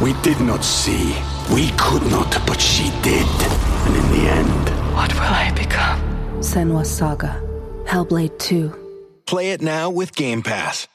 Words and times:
We 0.00 0.12
did 0.22 0.40
not 0.40 0.62
see. 0.62 1.16
We 1.52 1.70
could 1.76 2.02
not, 2.10 2.30
but 2.46 2.60
she 2.60 2.90
did. 3.02 3.26
And 3.86 3.96
in 3.96 4.10
the 4.12 4.30
end, 4.30 4.68
What 4.94 5.12
will 5.14 5.22
I 5.22 5.52
become? 5.56 6.00
Senua's 6.40 6.90
Saga. 6.90 7.40
Hellblade 7.84 8.38
2. 8.38 8.72
Play 9.26 9.50
it 9.50 9.60
now 9.62 9.90
with 9.90 10.14
Game 10.14 10.42
Pass. 10.42 10.86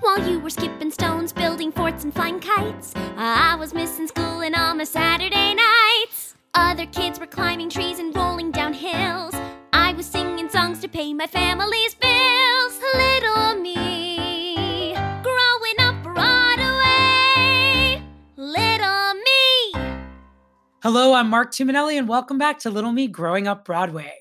While 0.00 0.26
you 0.28 0.38
were 0.40 0.50
skipping 0.50 0.90
stones, 0.90 1.32
building 1.32 1.72
forts, 1.72 2.04
and 2.04 2.14
flying 2.14 2.40
kites, 2.40 2.94
I 3.16 3.56
was 3.56 3.74
missing 3.74 4.06
school 4.06 4.40
and 4.40 4.54
all 4.54 4.74
my 4.74 4.84
Saturday 4.84 5.54
nights. 5.54 6.34
Other 6.54 6.86
kids 6.86 7.20
were 7.20 7.26
climbing 7.26 7.70
trees 7.70 7.98
and 7.98 8.14
rolling 8.16 8.50
down 8.50 8.72
hills. 8.72 9.34
I 9.72 9.92
was 9.92 10.06
singing 10.06 10.48
songs 10.48 10.80
to 10.80 10.88
pay 10.88 11.12
my 11.14 11.26
family's 11.26 11.94
bills. 11.94 12.80
Little 12.94 13.29
Hello, 20.82 21.12
I'm 21.12 21.28
Marc 21.28 21.52
Tumminelli, 21.52 21.98
and 21.98 22.08
welcome 22.08 22.38
back 22.38 22.58
to 22.60 22.70
Little 22.70 22.92
Me 22.92 23.06
Growing 23.06 23.46
Up 23.46 23.66
Broadway. 23.66 24.14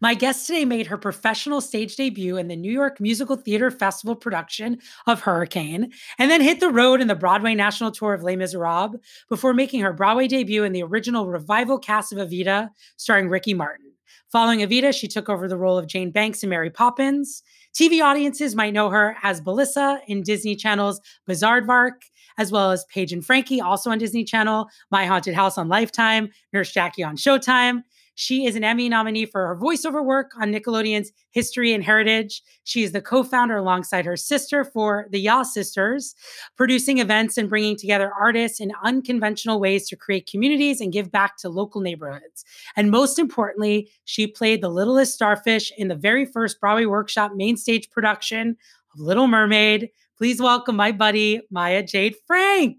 My 0.00 0.14
guest 0.14 0.46
today 0.46 0.64
made 0.64 0.86
her 0.86 0.96
professional 0.96 1.60
stage 1.60 1.96
debut 1.96 2.36
in 2.36 2.46
the 2.46 2.54
New 2.54 2.70
York 2.70 3.00
Musical 3.00 3.34
Theater 3.34 3.68
Festival 3.68 4.14
production 4.14 4.78
of 5.08 5.22
Hurricane, 5.22 5.90
and 6.16 6.30
then 6.30 6.40
hit 6.40 6.60
the 6.60 6.70
road 6.70 7.00
in 7.00 7.08
the 7.08 7.16
Broadway 7.16 7.56
national 7.56 7.90
tour 7.90 8.14
of 8.14 8.22
Les 8.22 8.36
Miserables 8.36 9.00
before 9.28 9.54
making 9.54 9.80
her 9.80 9.92
Broadway 9.92 10.28
debut 10.28 10.62
in 10.62 10.72
the 10.72 10.84
original 10.84 11.26
revival 11.26 11.80
cast 11.80 12.12
of 12.12 12.18
Evita, 12.18 12.70
starring 12.96 13.28
Ricky 13.28 13.52
Martin. 13.52 13.93
Following 14.34 14.58
Evita, 14.58 14.92
she 14.92 15.06
took 15.06 15.28
over 15.28 15.46
the 15.46 15.56
role 15.56 15.78
of 15.78 15.86
Jane 15.86 16.10
Banks 16.10 16.42
in 16.42 16.48
Mary 16.48 16.68
Poppins. 16.68 17.44
TV 17.72 18.02
audiences 18.04 18.56
might 18.56 18.72
know 18.72 18.90
her 18.90 19.16
as 19.22 19.40
Belissa 19.40 20.00
in 20.08 20.24
Disney 20.24 20.56
Channel's 20.56 21.00
Bizaardvark, 21.28 22.02
as 22.36 22.50
well 22.50 22.72
as 22.72 22.84
Paige 22.86 23.12
and 23.12 23.24
Frankie, 23.24 23.60
also 23.60 23.90
on 23.90 23.98
Disney 23.98 24.24
Channel, 24.24 24.66
My 24.90 25.06
Haunted 25.06 25.34
House 25.34 25.56
on 25.56 25.68
Lifetime, 25.68 26.30
Nurse 26.52 26.72
Jackie 26.72 27.04
on 27.04 27.16
Showtime. 27.16 27.84
She 28.14 28.46
is 28.46 28.54
an 28.56 28.64
Emmy 28.64 28.88
nominee 28.88 29.26
for 29.26 29.46
her 29.46 29.56
voiceover 29.56 30.04
work 30.04 30.32
on 30.40 30.52
Nickelodeon's 30.52 31.12
History 31.30 31.72
and 31.72 31.82
Heritage. 31.82 32.42
She 32.62 32.82
is 32.82 32.92
the 32.92 33.00
co 33.00 33.24
founder 33.24 33.56
alongside 33.56 34.04
her 34.04 34.16
sister 34.16 34.64
for 34.64 35.06
the 35.10 35.18
Ya 35.18 35.42
Sisters, 35.42 36.14
producing 36.56 36.98
events 36.98 37.36
and 37.36 37.48
bringing 37.48 37.76
together 37.76 38.12
artists 38.18 38.60
in 38.60 38.72
unconventional 38.84 39.58
ways 39.60 39.88
to 39.88 39.96
create 39.96 40.28
communities 40.30 40.80
and 40.80 40.92
give 40.92 41.10
back 41.10 41.36
to 41.38 41.48
local 41.48 41.80
neighborhoods. 41.80 42.44
And 42.76 42.90
most 42.90 43.18
importantly, 43.18 43.90
she 44.04 44.26
played 44.26 44.62
the 44.62 44.68
littlest 44.68 45.14
starfish 45.14 45.72
in 45.76 45.88
the 45.88 45.96
very 45.96 46.24
first 46.24 46.60
Broadway 46.60 46.86
Workshop 46.86 47.32
main 47.34 47.56
stage 47.56 47.90
production 47.90 48.56
of 48.94 49.00
Little 49.00 49.26
Mermaid. 49.26 49.90
Please 50.16 50.40
welcome 50.40 50.76
my 50.76 50.92
buddy, 50.92 51.40
Maya 51.50 51.82
Jade 51.82 52.14
Frank. 52.26 52.76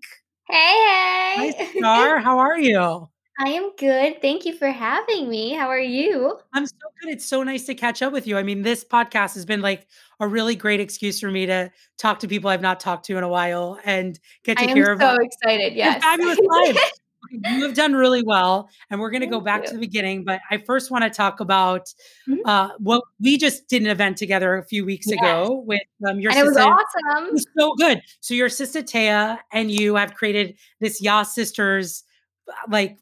Hey, 0.47 0.55
hey. 0.55 1.55
Hi, 1.57 1.71
Star. 1.77 2.19
How 2.19 2.39
are 2.39 2.57
you? 2.57 3.09
I 3.37 3.49
am 3.49 3.71
good. 3.77 4.21
Thank 4.21 4.45
you 4.45 4.55
for 4.57 4.67
having 4.69 5.29
me. 5.29 5.53
How 5.53 5.67
are 5.67 5.79
you? 5.79 6.39
I'm 6.53 6.65
so 6.65 6.75
good. 7.01 7.11
It's 7.11 7.25
so 7.25 7.43
nice 7.43 7.65
to 7.65 7.75
catch 7.75 8.01
up 8.01 8.13
with 8.13 8.27
you. 8.27 8.37
I 8.37 8.43
mean, 8.43 8.61
this 8.61 8.83
podcast 8.85 9.33
has 9.35 9.45
been 9.45 9.61
like 9.61 9.87
a 10.21 10.27
really 10.27 10.55
great 10.55 10.79
excuse 10.79 11.19
for 11.19 11.29
me 11.29 11.45
to 11.45 11.69
talk 11.97 12.19
to 12.19 12.27
people 12.29 12.49
I've 12.49 12.61
not 12.61 12.79
talked 12.79 13.05
to 13.07 13.17
in 13.17 13.23
a 13.23 13.29
while 13.29 13.77
and 13.83 14.17
get 14.45 14.57
to 14.59 14.63
hear 14.67 14.69
of 14.69 14.69
I 14.69 14.71
am 14.71 14.75
hear 14.77 14.85
so 14.85 14.93
about 15.15 15.25
excited. 15.25 15.73
Yes. 15.73 16.01
fabulous 16.01 16.39
life. 16.49 16.91
You 17.31 17.63
have 17.65 17.73
done 17.73 17.93
really 17.93 18.21
well, 18.23 18.69
and 18.91 18.99
we're 19.01 19.09
going 19.09 19.21
to 19.21 19.27
go 19.27 19.41
back 19.41 19.63
you. 19.63 19.67
to 19.69 19.73
the 19.73 19.79
beginning. 19.79 20.23
But 20.23 20.39
I 20.51 20.57
first 20.59 20.91
want 20.91 21.03
to 21.03 21.09
talk 21.09 21.39
about 21.39 21.91
Mhm. 22.29 22.37
uh, 22.45 22.69
what 22.77 23.01
we 23.19 23.37
just 23.37 23.67
did 23.67 23.81
an 23.81 23.87
event 23.89 24.15
together 24.17 24.55
a 24.57 24.63
few 24.63 24.85
weeks 24.85 25.07
Yes. 25.07 25.17
ago 25.19 25.63
with 25.65 25.81
um, 26.07 26.19
your 26.19 26.31
and 26.31 26.39
it 26.39 26.43
was 26.45 26.53
sister. 26.55 26.69
It 26.69 26.73
awesome. 27.17 27.33
was 27.33 27.45
so 27.57 27.73
good. 27.75 28.01
So 28.21 28.33
your 28.35 28.47
sister 28.47 28.81
Taya 28.83 29.39
and 29.51 29.71
you 29.71 29.95
have 29.95 30.13
created 30.13 30.55
this 30.79 31.01
Ya 31.01 31.23
Sisters, 31.23 32.03
uh, 32.47 32.53
like 32.69 32.97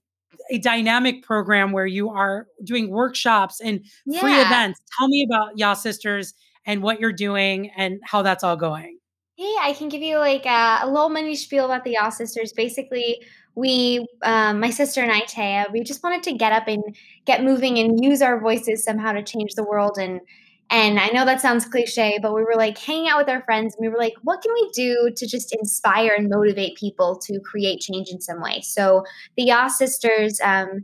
a 0.50 0.58
dynamic 0.58 1.24
program 1.24 1.72
where 1.72 1.86
you 1.86 2.10
are 2.10 2.48
doing 2.64 2.90
workshops 2.90 3.62
and 3.62 3.86
free 4.20 4.36
events. 4.36 4.82
Tell 4.98 5.08
me 5.08 5.26
about 5.30 5.58
Ya 5.58 5.74
Sisters 5.74 6.34
and 6.66 6.82
what 6.82 7.00
you're 7.00 7.14
doing 7.14 7.72
and 7.76 8.00
how 8.04 8.22
that's 8.22 8.44
all 8.44 8.56
going. 8.56 8.98
Hey, 9.36 9.56
I 9.62 9.74
can 9.74 9.90
give 9.90 10.02
you 10.02 10.18
like 10.20 10.46
a, 10.46 10.80
a 10.84 10.88
little 10.88 11.10
mini 11.10 11.36
spiel 11.36 11.66
about 11.66 11.84
the 11.84 11.92
Yaw 11.92 12.10
Sisters. 12.10 12.54
Basically, 12.54 13.20
we, 13.56 14.08
um, 14.22 14.60
my 14.60 14.70
sister 14.70 15.02
and 15.02 15.12
I, 15.12 15.22
Taya, 15.22 15.72
we 15.72 15.84
just 15.84 16.04
wanted 16.04 16.24
to 16.24 16.34
get 16.34 16.52
up 16.52 16.68
and 16.68 16.84
get 17.26 17.44
moving 17.44 17.80
and 17.80 18.04
use 18.04 18.22
our 18.22 18.40
voices 18.40 18.84
somehow 18.84 19.12
to 19.14 19.24
change 19.24 19.56
the 19.56 19.64
world. 19.64 19.98
And 19.98 20.22
and 20.70 21.00
I 21.00 21.08
know 21.10 21.26
that 21.26 21.42
sounds 21.42 21.66
cliche, 21.66 22.20
but 22.22 22.34
we 22.34 22.44
were 22.44 22.56
like 22.56 22.78
hanging 22.78 23.10
out 23.10 23.20
with 23.20 23.30
our 23.30 23.44
friends, 23.44 23.76
and 23.76 23.86
we 23.86 23.90
were 23.90 23.98
like, 23.98 24.14
what 24.24 24.42
can 24.42 24.52
we 24.54 24.70
do 24.74 25.12
to 25.16 25.28
just 25.28 25.54
inspire 25.56 26.14
and 26.18 26.30
motivate 26.30 26.78
people 26.78 27.20
to 27.28 27.40
create 27.40 27.80
change 27.80 28.10
in 28.10 28.22
some 28.22 28.42
way? 28.42 28.62
So 28.62 29.04
the 29.38 29.44
Yaw 29.44 29.68
Sisters. 29.68 30.40
Um, 30.44 30.84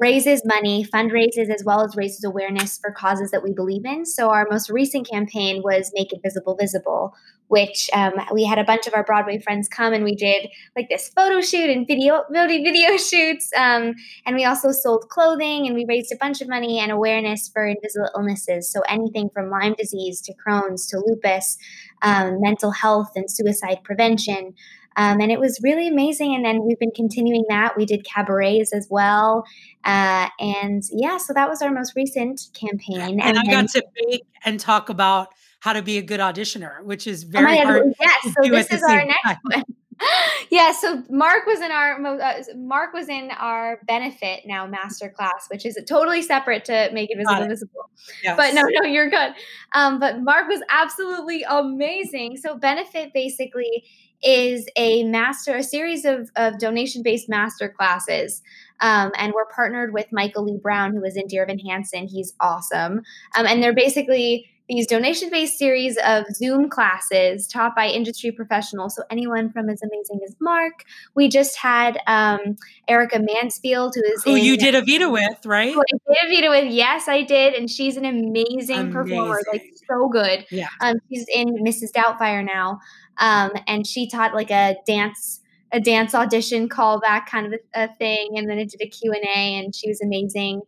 raises 0.00 0.44
money, 0.44 0.84
fundraises, 0.84 1.48
as 1.48 1.64
well 1.64 1.82
as 1.82 1.96
raises 1.96 2.24
awareness 2.24 2.78
for 2.78 2.92
causes 2.92 3.30
that 3.30 3.42
we 3.42 3.52
believe 3.52 3.84
in. 3.84 4.04
So, 4.04 4.30
our 4.30 4.46
most 4.50 4.68
recent 4.68 5.08
campaign 5.08 5.62
was 5.64 5.90
Make 5.94 6.12
It 6.12 6.20
Visible 6.22 6.56
Visible, 6.56 7.14
which 7.48 7.88
um, 7.94 8.12
we 8.32 8.44
had 8.44 8.58
a 8.58 8.64
bunch 8.64 8.86
of 8.86 8.94
our 8.94 9.02
Broadway 9.02 9.38
friends 9.38 9.68
come 9.68 9.94
and 9.94 10.04
we 10.04 10.14
did 10.14 10.48
like 10.76 10.88
this 10.90 11.08
photo 11.08 11.40
shoot 11.40 11.70
and 11.70 11.86
video 11.86 12.22
video, 12.30 12.96
shoots. 12.98 13.50
Um, 13.56 13.94
and 14.26 14.36
we 14.36 14.44
also 14.44 14.72
sold 14.72 15.08
clothing 15.08 15.66
and 15.66 15.74
we 15.74 15.86
raised 15.88 16.12
a 16.12 16.16
bunch 16.16 16.42
of 16.42 16.48
money 16.48 16.78
and 16.78 16.92
awareness 16.92 17.48
for 17.48 17.66
invisible 17.66 18.10
illnesses. 18.14 18.70
So, 18.70 18.82
anything 18.88 19.30
from 19.32 19.50
Lyme 19.50 19.74
disease 19.78 20.20
to 20.22 20.34
Crohn's 20.34 20.86
to 20.88 20.98
lupus, 20.98 21.56
um, 22.02 22.40
mental 22.40 22.72
health 22.72 23.12
and 23.16 23.30
suicide 23.30 23.78
prevention. 23.84 24.54
Um, 24.98 25.20
and 25.20 25.30
it 25.30 25.38
was 25.38 25.60
really 25.62 25.86
amazing. 25.86 26.34
And 26.34 26.44
then 26.44 26.64
we've 26.64 26.78
been 26.78 26.90
continuing 26.90 27.44
that. 27.48 27.76
We 27.76 27.86
did 27.86 28.04
cabarets 28.04 28.72
as 28.74 28.88
well. 28.90 29.44
Uh, 29.84 30.28
and 30.40 30.82
yeah, 30.92 31.18
so 31.18 31.32
that 31.32 31.48
was 31.48 31.62
our 31.62 31.70
most 31.70 31.94
recent 31.94 32.40
campaign. 32.52 33.20
And, 33.20 33.38
I 33.38 33.42
then- 33.44 33.50
got 33.64 33.70
to 33.70 33.84
bake 33.94 34.24
and 34.44 34.58
talk 34.58 34.88
about 34.88 35.28
how 35.60 35.72
to 35.72 35.82
be 35.82 35.98
a 35.98 36.02
good 36.02 36.20
auditioner, 36.20 36.82
which 36.82 37.06
is 37.06 37.24
Oh 37.24 37.30
very 37.30 37.56
God, 37.58 37.66
hard. 37.66 37.94
Yes, 38.00 38.22
so 38.24 38.50
this 38.50 38.72
is 38.72 38.82
our 38.82 39.04
next 39.04 39.22
time. 39.24 39.36
one. 39.42 39.64
yeah, 40.50 40.72
so 40.72 41.02
Marc 41.10 41.46
was 41.46 41.60
in 41.60 41.72
our 41.72 42.04
uh, 42.06 42.42
Marc 42.56 42.92
was 42.92 43.08
in 43.08 43.30
our 43.36 43.80
benefit 43.86 44.42
now 44.46 44.66
master 44.66 45.08
class, 45.08 45.46
which 45.50 45.66
is 45.66 45.78
totally 45.88 46.22
separate 46.22 46.64
to 46.66 46.88
make 46.92 47.10
it 47.10 47.16
visible 47.16 47.42
it. 47.42 47.48
visible. 47.48 47.90
Yes. 48.22 48.36
But 48.36 48.54
no, 48.54 48.62
no, 48.64 48.86
you're 48.88 49.10
good. 49.10 49.32
Um, 49.72 49.98
but 49.98 50.22
Marc 50.22 50.48
was 50.48 50.62
absolutely 50.68 51.44
amazing. 51.48 52.36
So 52.36 52.56
benefit 52.56 53.12
basically 53.12 53.84
is 54.22 54.66
a 54.76 55.04
master, 55.04 55.56
a 55.56 55.62
series 55.62 56.04
of, 56.04 56.30
of 56.36 56.58
donation 56.58 57.02
based 57.02 57.28
master 57.28 57.68
classes. 57.68 58.42
Um, 58.80 59.10
and 59.16 59.32
we're 59.32 59.46
partnered 59.46 59.92
with 59.92 60.06
Michael 60.12 60.44
Lee 60.44 60.58
Brown, 60.62 60.92
who 60.92 61.04
is 61.04 61.16
in 61.16 61.26
Dear 61.26 61.42
Evan 61.42 61.58
Hansen. 61.58 62.06
He's 62.06 62.34
awesome. 62.40 63.02
Um, 63.36 63.46
and 63.46 63.62
they're 63.62 63.74
basically 63.74 64.48
these 64.68 64.86
donation 64.86 65.30
based 65.30 65.58
series 65.58 65.96
of 66.04 66.26
Zoom 66.34 66.68
classes 66.68 67.46
taught 67.46 67.74
by 67.74 67.86
industry 67.88 68.30
professionals. 68.30 68.96
So, 68.96 69.02
anyone 69.10 69.50
from 69.50 69.68
as 69.70 69.82
amazing 69.82 70.20
as 70.26 70.36
Marc. 70.40 70.84
We 71.14 71.28
just 71.28 71.56
had 71.56 71.98
um, 72.06 72.56
Erica 72.86 73.18
Mansfield, 73.18 73.94
who 73.94 74.02
is 74.12 74.22
Who 74.24 74.36
in, 74.36 74.44
you 74.44 74.56
did 74.56 74.74
Evita 74.74 75.10
with, 75.10 75.46
right? 75.46 75.72
who 75.72 75.80
I 75.80 76.26
did 76.28 76.44
Evita 76.44 76.50
with. 76.50 76.72
Yes, 76.72 77.08
I 77.08 77.22
did. 77.22 77.54
And 77.54 77.70
she's 77.70 77.96
an 77.96 78.04
amazing, 78.04 78.92
performer, 78.92 79.40
like 79.50 79.64
so 79.90 80.08
good. 80.08 80.44
Yeah. 80.50 80.68
Um, 80.80 80.96
she's 81.08 81.26
in 81.34 81.48
Mrs. 81.64 81.90
Doubtfire 81.92 82.44
now. 82.44 82.80
Um, 83.18 83.52
and 83.66 83.86
she 83.86 84.08
taught 84.08 84.34
like 84.34 84.50
a 84.50 84.76
dance 84.86 85.40
a 85.70 85.80
dance 85.80 86.14
audition 86.14 86.66
callback 86.66 87.26
kind 87.26 87.46
of 87.46 87.52
a, 87.52 87.82
a 87.84 87.88
thing 87.98 88.30
and 88.36 88.48
then 88.48 88.58
it 88.58 88.70
did 88.70 88.80
a 88.80 88.88
q&a 88.88 89.18
and 89.18 89.74
she 89.74 89.86
was 89.86 90.00
amazing 90.00 90.62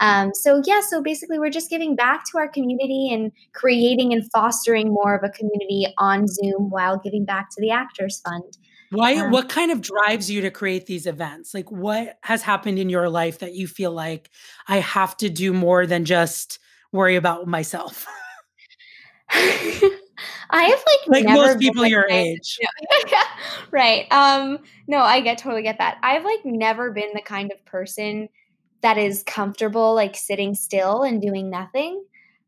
Um, 0.00 0.32
so 0.34 0.62
yeah, 0.64 0.80
so 0.80 1.02
basically 1.02 1.38
we're 1.38 1.50
just 1.50 1.70
giving 1.70 1.96
back 1.96 2.24
to 2.30 2.38
our 2.38 2.48
community 2.48 3.10
and 3.12 3.32
creating 3.54 4.12
and 4.12 4.30
fostering 4.30 4.92
more 4.92 5.14
of 5.14 5.24
a 5.24 5.30
community 5.30 5.86
on 5.98 6.26
Zoom 6.26 6.70
while 6.70 6.98
giving 6.98 7.24
back 7.24 7.48
to 7.50 7.60
the 7.60 7.70
Actors 7.70 8.20
Fund. 8.24 8.58
Why? 8.90 9.16
Um, 9.16 9.30
what 9.30 9.48
kind 9.48 9.70
of 9.70 9.80
drives 9.80 10.30
you 10.30 10.42
to 10.42 10.50
create 10.50 10.86
these 10.86 11.06
events? 11.06 11.54
Like, 11.54 11.70
what 11.70 12.18
has 12.22 12.42
happened 12.42 12.78
in 12.78 12.88
your 12.88 13.08
life 13.08 13.38
that 13.40 13.54
you 13.54 13.66
feel 13.66 13.90
like 13.90 14.30
I 14.68 14.78
have 14.78 15.16
to 15.18 15.28
do 15.28 15.52
more 15.52 15.86
than 15.86 16.04
just 16.04 16.58
worry 16.92 17.16
about 17.16 17.46
myself? 17.46 18.06
I 20.50 20.64
have 20.64 20.78
like 20.86 21.24
like 21.24 21.34
most 21.34 21.58
people 21.58 21.86
your 21.86 22.08
age, 22.08 22.58
right? 23.70 24.06
Um, 24.10 24.58
no, 24.86 24.98
I 24.98 25.20
get 25.20 25.38
totally 25.38 25.62
get 25.62 25.78
that. 25.78 25.98
I've 26.02 26.24
like 26.24 26.44
never 26.44 26.90
been 26.90 27.10
the 27.14 27.22
kind 27.22 27.52
of 27.52 27.64
person 27.64 28.28
that 28.82 28.98
is 28.98 29.22
comfortable 29.22 29.94
like 29.94 30.16
sitting 30.16 30.54
still 30.54 31.02
and 31.02 31.20
doing 31.20 31.50
nothing. 31.50 32.04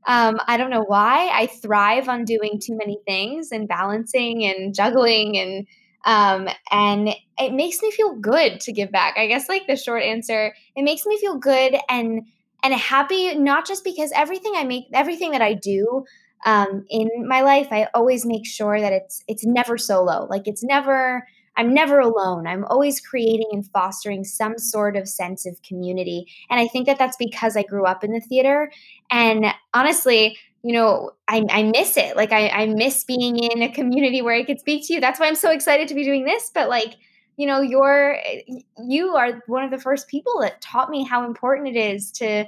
Um, 0.07 0.41
I 0.47 0.57
don't 0.57 0.71
know 0.71 0.85
why. 0.85 1.29
I 1.33 1.47
thrive 1.47 2.09
on 2.09 2.25
doing 2.25 2.61
too 2.63 2.77
many 2.77 2.99
things 3.07 3.53
and 3.53 3.69
balancing 3.69 4.45
and 4.45 4.75
juggling 4.75 5.37
and 5.37 5.67
um, 6.05 6.49
and 6.71 7.11
it 7.39 7.53
makes 7.53 7.83
me 7.83 7.91
feel 7.91 8.15
good 8.15 8.61
to 8.61 8.73
give 8.73 8.91
back. 8.91 9.19
I 9.19 9.27
guess 9.27 9.49
like 9.49 9.67
the 9.67 9.77
short 9.77 10.03
answer, 10.03 10.55
it 10.75 10.83
makes 10.83 11.05
me 11.05 11.19
feel 11.19 11.37
good 11.37 11.77
and 11.89 12.23
and 12.63 12.75
happy 12.75 13.35
not 13.35 13.67
just 13.67 13.85
because 13.85 14.11
everything 14.15 14.53
I 14.57 14.65
make 14.65 14.85
everything 14.95 15.33
that 15.33 15.43
I 15.43 15.55
do 15.55 16.05
um, 16.47 16.85
in 16.89 17.09
my 17.27 17.43
life, 17.43 17.69
I 17.71 17.89
always 17.95 18.25
make 18.25 18.47
sure 18.47 18.81
that 18.81 18.93
it's 18.93 19.23
it's 19.29 19.45
never 19.45 19.79
solo. 19.79 20.27
Like 20.31 20.47
it's 20.47 20.63
never 20.63 21.27
I'm 21.59 21.75
never 21.75 21.99
alone. 21.99 22.47
I'm 22.47 22.65
always 22.67 23.01
creating 23.01 23.49
and 23.51 23.67
fostering 23.67 24.23
some 24.23 24.59
sort 24.59 24.97
of 24.97 25.09
sense 25.09 25.45
of 25.45 25.61
community. 25.63 26.27
And 26.49 26.61
I 26.61 26.69
think 26.69 26.87
that 26.87 26.99
that's 26.99 27.17
because 27.17 27.57
I 27.57 27.65
grew 27.65 27.85
up 27.85 28.05
in 28.05 28.13
the 28.13 28.21
theater. 28.21 28.71
And 29.11 29.47
honestly, 29.75 30.39
you 30.63 30.73
know, 30.73 31.11
I, 31.27 31.45
I 31.51 31.65
miss 31.65 31.97
it. 31.97 32.17
Like 32.17 32.31
I, 32.31 32.49
I 32.49 32.67
miss 32.67 33.03
being 33.03 33.39
in 33.39 33.63
a 33.63 33.73
community 33.73 34.23
where 34.23 34.37
I 34.37 34.45
could 34.45 34.61
speak 34.61 34.87
to 34.87 34.95
you. 34.95 35.01
That's 35.01 35.19
why 35.19 35.27
I'm 35.27 35.35
so 35.35 35.51
excited 35.51 35.89
to 35.89 35.95
be 35.95 36.05
doing 36.05 36.25
this. 36.25 36.51
But 36.55 36.69
like, 36.69 36.95
you 37.37 37.47
know, 37.47 37.61
you're 37.61 38.19
you 38.87 39.17
are 39.17 39.43
one 39.47 39.65
of 39.65 39.73
the 39.73 39.79
first 39.79 40.07
people 40.09 40.41
that 40.41 40.61
taught 40.61 40.91
me 40.91 41.05
how 41.05 41.27
important 41.27 41.69
it 41.69 41.77
is 41.77 42.13
to 42.13 42.45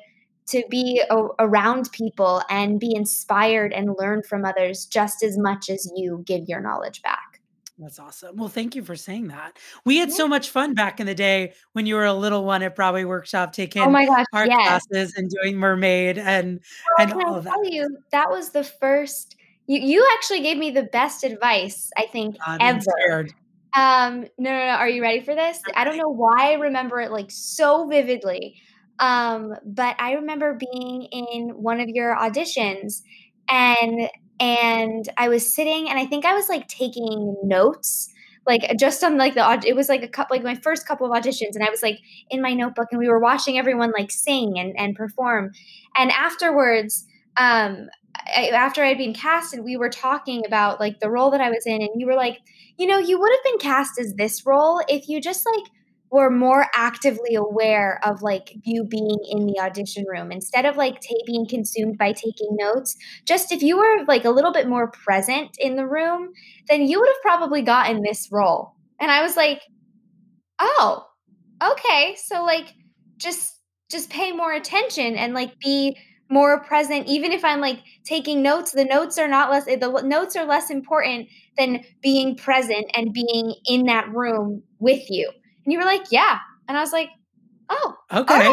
to 0.51 0.63
be 0.71 1.03
a, 1.11 1.17
around 1.39 1.91
people 1.93 2.43
and 2.51 2.79
be 2.79 2.95
inspired 2.95 3.73
and 3.73 3.95
learn 3.99 4.23
from 4.23 4.45
others 4.45 4.87
just 4.87 5.23
as 5.23 5.39
much 5.39 5.71
as 5.71 5.91
you 5.97 6.23
give 6.27 6.49
your 6.49 6.61
knowledge 6.61 7.03
back. 7.03 7.41
That's 7.81 7.99
awesome. 7.99 8.37
Well, 8.37 8.51
thank 8.51 8.77
you 8.77 8.85
for 8.85 8.95
saying 8.95 9.29
that. 9.29 9.59
We 9.87 9.97
had 9.97 10.11
yeah. 10.11 10.17
so 10.17 10.29
much 10.29 10.51
fun 10.51 10.75
back 10.75 11.01
in 11.01 11.07
the 11.07 11.15
day 11.15 11.55
when 11.73 11.87
you 11.87 11.95
were 11.95 12.05
a 12.05 12.13
little 12.13 12.45
one 12.45 12.63
at 12.63 12.77
Broadway 12.77 13.05
Workshop 13.05 13.51
oh 13.51 13.53
taking 13.53 13.83
oh 13.83 13.91
my 13.91 14.05
gosh, 14.05 14.27
art 14.35 14.49
yes. 14.49 14.87
classes 14.87 15.15
and 15.17 15.31
doing 15.31 15.57
mermaid 15.57 16.19
and 16.19 16.61
well, 16.99 17.09
and 17.09 17.23
all 17.23 17.35
I 17.35 17.39
of 17.39 17.45
that. 17.45 17.51
tell 17.51 17.65
you 17.65 17.97
that 18.13 18.31
was 18.31 18.51
the 18.51 18.65
first 18.65 19.37
you 19.67 19.81
you 19.81 20.07
actually 20.13 20.41
gave 20.41 20.59
me 20.59 20.71
the 20.71 20.83
best 20.83 21.25
advice 21.25 21.91
I 21.97 22.05
think 22.07 22.37
God, 22.45 22.59
ever. 22.61 23.29
Um 23.75 24.27
no 24.37 24.51
no 24.51 24.59
no 24.59 24.73
are 24.73 24.89
you 24.89 25.01
ready 25.01 25.23
for 25.23 25.35
this? 25.35 25.63
I 25.75 25.85
don't 25.85 25.97
know 25.97 26.11
why 26.11 26.51
I 26.51 26.55
remember 26.55 27.01
it 27.01 27.11
like 27.11 27.31
so 27.31 27.89
vividly. 27.89 28.61
Um, 29.01 29.55
but 29.65 29.97
I 29.99 30.13
remember 30.13 30.59
being 30.59 31.05
in 31.05 31.51
one 31.63 31.81
of 31.81 31.89
your 31.89 32.15
auditions 32.17 33.03
and 33.49 34.09
and 34.39 35.09
I 35.19 35.29
was 35.29 35.53
sitting 35.53 35.89
and 35.89 35.99
I 35.99 36.07
think 36.07 36.25
I 36.25 36.35
was 36.35 36.49
like 36.49 36.69
taking 36.69 37.37
notes 37.43 38.09
like 38.47 38.63
just 38.79 39.05
on 39.05 39.19
like 39.19 39.35
the 39.35 39.63
it 39.67 39.77
was 39.77 39.89
like 39.89 40.03
a 40.03 40.09
couple 40.09 40.37
like 40.37 40.45
my 40.45 40.55
first 40.55 40.87
couple 40.87 41.11
of 41.11 41.13
auditions 41.13 41.55
and 41.55 41.65
I 41.65 41.71
was 41.71 41.83
like 41.83 41.99
in 42.31 42.41
my 42.43 42.53
notebook 42.55 42.89
and 42.91 42.99
we 42.99 43.09
were 43.09 43.21
watching 43.21 43.59
everyone 43.59 43.93
like 43.93 44.11
sing 44.11 44.59
and 44.59 44.75
and 44.79 44.95
perform. 44.97 45.53
And 45.97 46.11
afterwards 46.11 47.07
um 47.37 47.89
I, 48.37 48.49
after 48.49 48.83
I'd 48.83 48.99
been 48.99 49.15
casted 49.15 49.65
we 49.65 49.77
were 49.77 49.91
talking 49.91 50.43
about 50.47 50.81
like 50.81 51.01
the 51.01 51.11
role 51.11 51.31
that 51.31 51.41
I 51.41 51.51
was 51.51 51.65
in 51.67 51.81
and 51.81 51.91
you 51.97 52.07
were 52.07 52.15
like 52.17 52.39
you 52.77 52.87
know 52.87 52.99
you 52.99 53.19
would 53.21 53.31
have 53.33 53.45
been 53.45 53.59
cast 53.59 53.99
as 53.99 54.15
this 54.15 54.45
role 54.47 54.81
if 54.89 55.09
you 55.09 55.21
just 55.21 55.47
like 55.47 55.71
were 56.11 56.31
more 56.31 56.67
actively 56.75 57.35
aware 57.35 58.01
of 58.05 58.23
like 58.23 58.53
you 58.65 58.85
being 58.85 59.19
in 59.31 59.47
the 59.47 59.61
audition 59.61 60.05
room 60.13 60.33
instead 60.33 60.67
of 60.67 60.77
like 60.77 61.01
t- 61.01 61.23
being 61.27 61.47
consumed 61.47 61.97
by 61.99 62.13
taking 62.13 62.49
notes. 62.53 62.97
Just 63.27 63.53
if 63.53 63.63
you 63.63 63.79
were 63.79 64.05
like 64.09 64.25
a 64.25 64.31
little 64.31 64.53
bit 64.53 64.69
more 64.69 64.91
present 64.91 65.57
in 65.59 65.77
the 65.77 65.87
room 65.87 66.31
then 66.69 66.83
you 66.83 67.01
would 67.01 67.09
have 67.09 67.23
probably 67.23 67.63
gotten 67.63 68.03
this 68.03 68.29
role. 68.31 68.75
And 69.01 69.11
i 69.11 69.23
was 69.23 69.37
like 69.37 69.63
oh 70.61 71.07
okay. 71.63 72.17
So 72.25 72.45
like 72.45 72.75
just 73.19 73.57
just 73.91 74.11
pay 74.11 74.33
more 74.33 74.53
attention 74.53 75.17
and 75.17 75.35
like 75.35 75.59
be 75.61 75.97
more 76.31 76.61
present. 76.65 77.07
Even 77.09 77.33
if 77.33 77.45
i'm 77.45 77.61
like 77.61 77.81
taking 78.05 78.43
notes 78.43 78.73
the 78.73 78.85
notes 78.85 79.19
are 79.19 79.29
not 79.29 79.51
less 79.51 79.65
the 79.67 80.03
notes 80.05 80.37
are 80.37 80.47
less 80.47 80.71
important 80.71 81.29
than 81.57 81.85
being 82.03 82.37
present 82.37 82.87
and 82.95 83.13
being 83.13 83.55
in 83.67 83.85
that 83.85 84.09
room 84.11 84.63
with 84.79 85.11
you 85.11 85.31
and 85.71 85.73
you 85.73 85.79
were 85.79 85.85
like, 85.85 86.11
yeah. 86.11 86.39
And 86.67 86.77
I 86.77 86.81
was 86.81 86.93
like, 86.93 87.11
oh, 87.69 87.95
okay. 88.13 88.53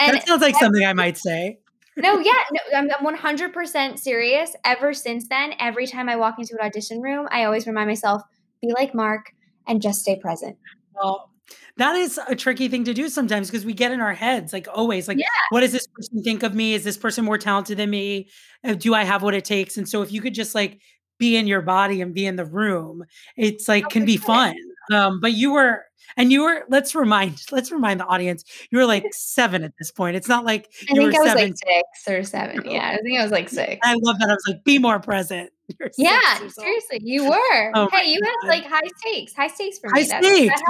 And 0.00 0.16
that 0.16 0.26
sounds 0.26 0.42
like 0.42 0.56
something 0.56 0.84
I 0.84 0.92
might 0.92 1.16
say. 1.16 1.60
no, 1.96 2.18
yeah, 2.18 2.32
no, 2.50 2.78
I'm, 2.78 2.88
I'm 3.06 3.16
100% 3.16 3.98
serious. 4.00 4.56
Ever 4.64 4.92
since 4.92 5.28
then, 5.28 5.54
every 5.60 5.86
time 5.86 6.08
I 6.08 6.16
walk 6.16 6.40
into 6.40 6.54
an 6.54 6.66
audition 6.66 7.00
room, 7.00 7.28
I 7.30 7.44
always 7.44 7.68
remind 7.68 7.88
myself, 7.88 8.22
be 8.60 8.72
like 8.72 8.96
Marc 8.96 9.32
and 9.68 9.80
just 9.80 10.00
stay 10.00 10.16
present. 10.16 10.56
Well, 10.92 11.30
that 11.76 11.94
is 11.94 12.18
a 12.28 12.34
tricky 12.34 12.66
thing 12.66 12.82
to 12.82 12.94
do 12.94 13.08
sometimes 13.08 13.48
because 13.48 13.64
we 13.64 13.74
get 13.74 13.92
in 13.92 14.00
our 14.00 14.14
heads, 14.14 14.52
like 14.52 14.66
always, 14.72 15.06
like, 15.06 15.18
yeah. 15.18 15.26
what 15.50 15.60
does 15.60 15.70
this 15.70 15.86
person 15.86 16.24
think 16.24 16.42
of 16.42 16.52
me? 16.52 16.74
Is 16.74 16.82
this 16.82 16.96
person 16.96 17.24
more 17.24 17.38
talented 17.38 17.78
than 17.78 17.90
me? 17.90 18.28
Uh, 18.64 18.74
do 18.74 18.92
I 18.92 19.04
have 19.04 19.22
what 19.22 19.34
it 19.34 19.44
takes? 19.44 19.76
And 19.76 19.88
so 19.88 20.02
if 20.02 20.10
you 20.10 20.20
could 20.20 20.34
just 20.34 20.56
like 20.56 20.80
be 21.18 21.36
in 21.36 21.46
your 21.46 21.62
body 21.62 22.02
and 22.02 22.12
be 22.12 22.26
in 22.26 22.34
the 22.34 22.44
room, 22.44 23.04
it's 23.36 23.68
like 23.68 23.84
oh, 23.86 23.88
can 23.88 24.04
be 24.04 24.16
sure. 24.16 24.26
fun. 24.26 24.56
Um, 24.90 25.20
but 25.20 25.32
you 25.32 25.52
were 25.52 25.84
and 26.16 26.32
you 26.32 26.42
were 26.42 26.64
let's 26.68 26.94
remind 26.94 27.42
let's 27.52 27.70
remind 27.70 28.00
the 28.00 28.06
audience 28.06 28.44
you 28.70 28.78
were 28.78 28.86
like 28.86 29.06
seven 29.12 29.64
at 29.64 29.72
this 29.78 29.90
point. 29.90 30.16
It's 30.16 30.28
not 30.28 30.44
like 30.44 30.68
I 30.90 30.94
you 30.94 31.00
think 31.00 31.12
were 31.14 31.18
I 31.18 31.22
was 31.22 31.32
seven. 31.32 31.44
like 31.44 31.54
six 31.56 32.08
or 32.08 32.22
seven. 32.24 32.70
Yeah, 32.70 32.96
I 32.98 33.02
think 33.02 33.18
I 33.18 33.22
was 33.22 33.32
like 33.32 33.48
six. 33.48 33.78
I 33.82 33.94
love 34.00 34.18
that. 34.18 34.28
I 34.28 34.32
was 34.32 34.44
like, 34.48 34.64
be 34.64 34.78
more 34.78 34.98
present. 35.00 35.50
yeah, 35.98 36.38
seriously, 36.48 37.00
you 37.02 37.28
were. 37.28 37.72
Oh 37.74 37.88
hey, 37.92 38.10
you 38.10 38.20
had 38.22 38.48
like 38.48 38.64
high 38.64 38.88
stakes, 38.98 39.34
high 39.34 39.48
stakes 39.48 39.78
for 39.78 39.90
high 39.90 40.00
me. 40.20 40.48
Stakes. 40.48 40.62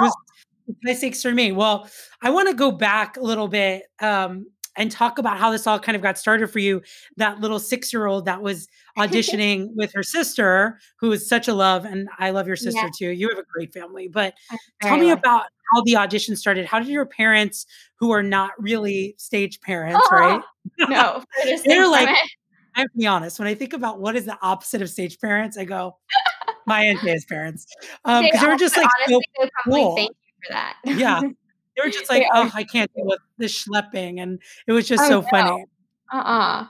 high 0.85 0.93
stakes 0.93 1.21
for 1.21 1.31
me. 1.31 1.51
Well, 1.51 1.89
I 2.21 2.29
want 2.29 2.49
to 2.49 2.53
go 2.53 2.71
back 2.71 3.17
a 3.17 3.21
little 3.21 3.47
bit. 3.47 3.83
Um, 3.99 4.47
and 4.75 4.91
talk 4.91 5.17
about 5.17 5.37
how 5.37 5.51
this 5.51 5.67
all 5.67 5.79
kind 5.79 5.95
of 5.95 6.01
got 6.01 6.17
started 6.17 6.47
for 6.47 6.59
you. 6.59 6.81
That 7.17 7.39
little 7.39 7.59
six 7.59 7.91
year 7.91 8.05
old 8.05 8.25
that 8.25 8.41
was 8.41 8.67
auditioning 8.97 9.69
with 9.75 9.93
her 9.93 10.03
sister, 10.03 10.79
who 10.99 11.11
is 11.11 11.27
such 11.27 11.47
a 11.47 11.53
love. 11.53 11.85
And 11.85 12.09
I 12.17 12.29
love 12.31 12.47
your 12.47 12.55
sister 12.55 12.81
yeah. 12.83 12.89
too. 12.97 13.09
You 13.09 13.29
have 13.29 13.37
a 13.37 13.43
great 13.43 13.73
family. 13.73 14.07
But 14.07 14.33
tell 14.81 14.97
me 14.97 15.11
about 15.11 15.45
how 15.73 15.81
the 15.83 15.95
audition 15.95 16.35
started. 16.35 16.65
How 16.65 16.79
did 16.79 16.87
your 16.87 17.05
parents, 17.05 17.65
who 17.99 18.11
are 18.11 18.23
not 18.23 18.51
really 18.57 19.15
stage 19.17 19.59
parents, 19.61 19.99
oh, 20.11 20.15
right? 20.15 20.41
No, 20.87 21.23
they're 21.65 21.89
like, 21.89 22.07
I 22.75 22.81
have 22.81 22.91
to 22.91 22.97
be 22.97 23.07
honest, 23.07 23.39
when 23.39 23.47
I 23.47 23.55
think 23.55 23.73
about 23.73 23.99
what 23.99 24.15
is 24.15 24.25
the 24.25 24.37
opposite 24.41 24.81
of 24.81 24.89
stage 24.89 25.19
parents, 25.19 25.57
I 25.57 25.65
go, 25.65 25.97
my 26.65 26.83
and 26.83 26.99
Jay's 26.99 27.25
parents. 27.25 27.65
Um, 28.05 28.23
because 28.23 28.39
they, 28.39 28.45
they 28.45 28.51
were 28.51 28.57
just 28.57 28.77
like 28.77 28.87
honestly, 28.99 29.25
so 29.41 29.49
cool. 29.65 29.95
thank 29.95 30.11
you 30.11 30.47
for 30.47 30.53
that. 30.53 30.75
yeah. 30.85 31.21
They 31.79 31.87
were 31.87 31.91
just 31.91 32.09
like, 32.09 32.25
oh, 32.33 32.51
I 32.53 32.63
can't 32.63 32.91
deal 32.93 33.05
with 33.05 33.19
this 33.37 33.65
schlepping. 33.65 34.21
And 34.21 34.41
it 34.67 34.71
was 34.71 34.87
just 34.87 35.03
oh, 35.03 35.09
so 35.09 35.21
no. 35.21 35.27
funny. 35.29 35.65
Uh-uh. 36.11 36.65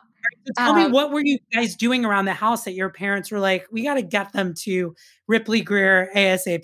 So 0.45 0.53
tell 0.57 0.71
um, 0.71 0.77
me, 0.77 0.91
what 0.91 1.11
were 1.11 1.21
you 1.23 1.39
guys 1.53 1.75
doing 1.75 2.05
around 2.05 2.25
the 2.25 2.33
house 2.33 2.63
that 2.65 2.73
your 2.73 2.89
parents 2.89 3.31
were 3.31 3.39
like, 3.39 3.65
we 3.71 3.83
got 3.83 3.95
to 3.95 4.01
get 4.01 4.31
them 4.33 4.53
to 4.59 4.95
Ripley 5.27 5.61
Grier 5.61 6.09
ASAP? 6.15 6.63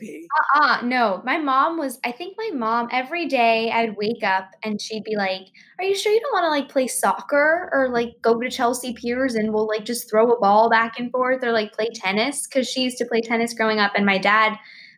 Uh-uh, 0.55 0.81
no. 0.83 1.21
My 1.25 1.37
mom 1.37 1.77
was, 1.77 1.99
I 2.03 2.11
think 2.11 2.35
my 2.37 2.51
mom, 2.53 2.89
every 2.91 3.27
day 3.27 3.71
I'd 3.71 3.95
wake 3.97 4.23
up 4.23 4.49
and 4.63 4.79
she'd 4.79 5.03
be 5.03 5.15
like, 5.15 5.47
are 5.79 5.85
you 5.85 5.95
sure 5.95 6.11
you 6.11 6.19
don't 6.19 6.33
want 6.33 6.45
to 6.45 6.49
like 6.49 6.69
play 6.69 6.87
soccer 6.87 7.69
or 7.73 7.89
like 7.89 8.13
go 8.21 8.39
to 8.39 8.49
Chelsea 8.49 8.93
Piers 8.93 9.35
and 9.35 9.53
we'll 9.53 9.67
like 9.67 9.85
just 9.85 10.09
throw 10.09 10.31
a 10.31 10.39
ball 10.39 10.69
back 10.69 10.99
and 10.99 11.11
forth 11.11 11.43
or 11.43 11.51
like 11.51 11.73
play 11.73 11.89
tennis? 11.93 12.45
Cause 12.45 12.67
she 12.67 12.81
used 12.81 12.97
to 12.97 13.05
play 13.05 13.21
tennis 13.21 13.53
growing 13.53 13.79
up 13.79 13.93
and 13.95 14.05
my 14.05 14.17
dad 14.17 14.57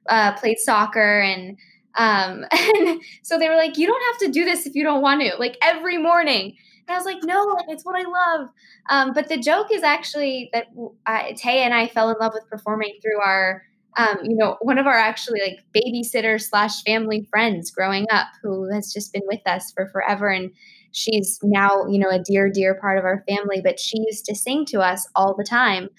uh, 0.10 0.34
played 0.34 0.58
soccer 0.60 1.20
and 1.22 1.58
um, 1.98 2.46
and 2.52 3.02
so 3.24 3.38
they 3.38 3.50
were 3.50 3.56
like, 3.56 3.78
you 3.78 3.88
don't 3.88 4.04
have 4.14 4.20
to 4.28 4.32
do 4.32 4.46
this 4.46 4.66
if 4.66 4.76
you 4.76 4.84
don't 4.84 5.02
want 5.02 5.22
to, 5.22 5.36
like 5.38 5.58
every 5.62 5.98
morning. 5.98 6.56
And 6.88 6.96
I 6.96 6.98
was 6.98 7.06
like, 7.06 7.24
no, 7.24 7.44
like 7.44 7.66
it's 7.68 7.84
what 7.84 7.96
I 8.00 8.04
love. 8.04 8.50
Um, 8.90 9.14
but 9.14 9.28
the 9.28 9.38
joke 9.38 9.68
is 9.72 9.84
actually 9.84 10.50
that 10.54 10.68
uh, 11.06 11.34
and 11.46 11.74
I 11.74 11.88
fell 11.88 12.10
in 12.10 12.16
love 12.20 12.34
with 12.34 12.48
performing 12.50 12.98
through 13.02 13.20
our, 13.22 13.64
um, 13.98 14.20
you 14.24 14.38
know, 14.38 14.58
one 14.62 14.78
of 14.78 14.88
our 14.88 14.98
actually 14.98 15.42
like 15.42 15.60
babysitter 15.76 16.40
slash 16.42 16.84
family 16.84 17.28
friends 17.30 17.72
growing 17.72 18.06
up 18.10 18.28
who 18.42 18.72
has 18.72 18.94
just 18.94 19.12
been 19.12 19.24
with 19.26 19.42
us 19.46 19.72
for 19.74 19.88
forever. 19.88 20.30
And 20.30 20.52
she's 20.92 21.40
now, 21.44 21.88
you 21.88 22.00
know, 22.00 22.10
a 22.10 22.20
dear, 22.20 22.50
dear 22.50 22.76
part 22.76 22.98
of 22.98 23.04
our 23.04 23.24
family. 23.28 23.60
But 23.62 23.80
she 23.80 24.00
used 24.00 24.24
to 24.26 24.36
sing 24.36 24.66
to 24.68 24.80
us 24.80 25.08
all 25.16 25.36
the 25.36 25.44
time 25.44 25.90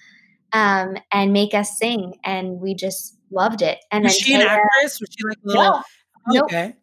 um, 0.53 0.97
and 1.11 1.33
make 1.33 1.53
us 1.53 1.77
sing. 1.77 2.15
And 2.23 2.59
we 2.59 2.75
just 2.75 3.17
loved 3.31 3.61
it. 3.61 3.79
And 3.91 4.03
was 4.03 4.15
she 4.15 4.33
an 4.33 4.41
actress? 4.41 4.99
Was 4.99 5.09
she 5.17 5.27
like 5.27 5.37
a 5.43 5.47
little? 5.47 5.83
No. 6.27 6.43
Okay. 6.43 6.75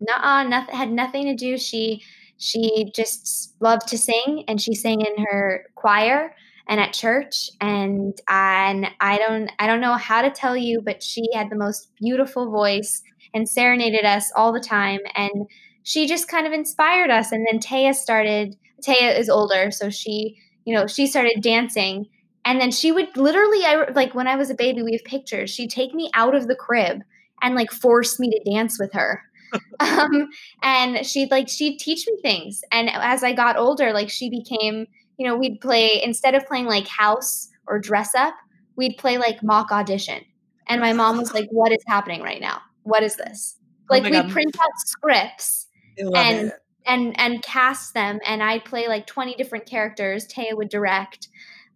Nuh-uh, 0.00 0.44
nothing 0.44 0.74
had 0.74 0.90
nothing 0.90 1.26
to 1.26 1.34
do. 1.34 1.56
She 1.56 2.02
she 2.42 2.90
just 2.94 3.54
loved 3.60 3.86
to 3.86 3.96
sing 3.96 4.44
and 4.48 4.60
she 4.60 4.74
sang 4.74 5.00
in 5.00 5.24
her 5.26 5.64
choir 5.76 6.34
and 6.66 6.80
at 6.80 6.92
church 6.92 7.50
and 7.60 8.20
and 8.28 8.88
I 9.00 9.18
don't 9.18 9.50
I 9.60 9.68
don't 9.68 9.80
know 9.80 9.94
how 9.94 10.22
to 10.22 10.30
tell 10.30 10.56
you 10.56 10.80
but 10.80 11.04
she 11.04 11.24
had 11.32 11.50
the 11.50 11.56
most 11.56 11.92
beautiful 12.00 12.50
voice 12.50 13.00
and 13.32 13.48
serenaded 13.48 14.04
us 14.04 14.32
all 14.34 14.52
the 14.52 14.60
time 14.60 15.00
and 15.14 15.46
she 15.84 16.08
just 16.08 16.26
kind 16.26 16.46
of 16.46 16.52
inspired 16.52 17.10
us 17.10 17.30
and 17.30 17.46
then 17.48 17.60
Taya 17.60 17.94
started 17.94 18.56
Taya 18.84 19.16
is 19.16 19.30
older 19.30 19.70
so 19.70 19.88
she 19.88 20.36
you 20.64 20.74
know 20.74 20.88
she 20.88 21.06
started 21.06 21.42
dancing 21.42 22.06
and 22.44 22.60
then 22.60 22.70
she 22.70 22.92
would 22.92 23.16
literally 23.16 23.64
I 23.64 23.90
like 23.92 24.14
when 24.14 24.26
I 24.26 24.36
was 24.36 24.50
a 24.50 24.54
baby 24.54 24.82
we 24.82 24.92
have 24.92 25.04
pictures 25.04 25.50
she'd 25.50 25.70
take 25.70 25.94
me 25.94 26.10
out 26.14 26.34
of 26.34 26.48
the 26.48 26.56
crib 26.56 27.02
and 27.42 27.54
like 27.54 27.70
force 27.70 28.18
me 28.18 28.30
to 28.30 28.50
dance 28.50 28.78
with 28.78 28.92
her 28.92 29.22
um, 29.80 30.28
and 30.62 31.04
she'd 31.06 31.30
like 31.30 31.48
she'd 31.48 31.78
teach 31.78 32.06
me 32.06 32.16
things 32.22 32.62
and 32.72 32.88
as 32.90 33.22
I 33.22 33.32
got 33.32 33.56
older 33.56 33.92
like 33.92 34.08
she 34.10 34.30
became 34.30 34.86
you 35.22 35.28
know, 35.28 35.36
we'd 35.36 35.60
play 35.60 36.02
instead 36.02 36.34
of 36.34 36.46
playing 36.46 36.66
like 36.66 36.88
house 36.88 37.48
or 37.68 37.78
dress 37.78 38.14
up, 38.14 38.34
we'd 38.74 38.96
play 38.96 39.18
like 39.18 39.40
mock 39.40 39.70
audition. 39.70 40.24
And 40.68 40.80
my 40.80 40.92
mom 40.92 41.18
was 41.18 41.32
like, 41.34 41.48
"What 41.50 41.70
is 41.70 41.82
happening 41.86 42.22
right 42.22 42.40
now? 42.40 42.60
What 42.82 43.04
is 43.04 43.16
this?" 43.16 43.56
Oh 43.88 43.94
Like 43.94 44.02
my 44.02 44.22
we 44.22 44.32
print 44.32 44.56
out 44.60 44.70
scripts 44.78 45.68
and 45.96 46.48
it. 46.48 46.54
and 46.86 47.18
and 47.20 47.42
cast 47.42 47.94
them, 47.94 48.20
and 48.26 48.42
I'd 48.42 48.64
play 48.64 48.88
like 48.88 49.06
twenty 49.06 49.34
different 49.34 49.66
characters. 49.66 50.26
Taya 50.26 50.56
would 50.56 50.70
direct, 50.70 51.28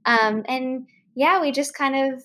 um, 0.07 0.45
and 0.49 0.87
yeah, 1.15 1.41
we 1.41 1.53
just 1.53 1.75
kind 1.75 2.15
of, 2.15 2.23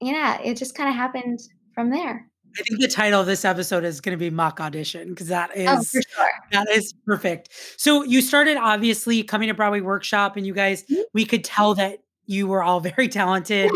yeah, 0.00 0.40
it 0.40 0.56
just 0.56 0.74
kind 0.74 0.88
of 0.88 0.94
happened 0.96 1.40
from 1.74 1.90
there. 1.90 2.28
I 2.58 2.62
think 2.62 2.80
the 2.80 2.88
title 2.88 3.20
of 3.20 3.26
this 3.26 3.44
episode 3.46 3.82
is 3.84 4.00
going 4.02 4.12
to 4.12 4.18
be 4.18 4.28
mock 4.28 4.60
audition 4.60 5.08
because 5.10 5.28
that 5.28 5.50
Oh, 5.56 5.78
is 5.78 5.90
for 5.90 6.02
sure. 6.14 6.28
that 6.50 6.68
is 6.68 6.92
perfect. 7.06 7.48
So 7.78 8.02
you 8.04 8.20
started 8.20 8.58
obviously 8.58 9.22
coming 9.22 9.48
to 9.48 9.54
Broadway 9.54 9.80
workshop, 9.80 10.36
and 10.36 10.46
you 10.46 10.52
guys, 10.52 10.82
Mm-hmm. 10.84 11.00
we 11.14 11.24
could 11.24 11.44
tell 11.44 11.74
that 11.76 12.00
you 12.26 12.46
were 12.46 12.62
all 12.62 12.80
very 12.90 13.08
talented. 13.08 13.70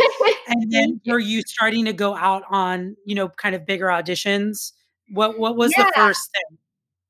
and 0.48 0.70
then 0.72 1.00
were 1.06 1.18
you 1.18 1.40
starting 1.46 1.86
to 1.86 1.92
go 1.94 2.14
out 2.16 2.42
on 2.50 2.96
you 3.06 3.14
know 3.14 3.28
kind 3.30 3.54
of 3.54 3.64
bigger 3.64 3.86
auditions? 3.86 4.72
What 5.08 5.38
what 5.38 5.56
was 5.56 5.72
the 5.72 5.90
first 5.94 6.30
thing? 6.32 6.58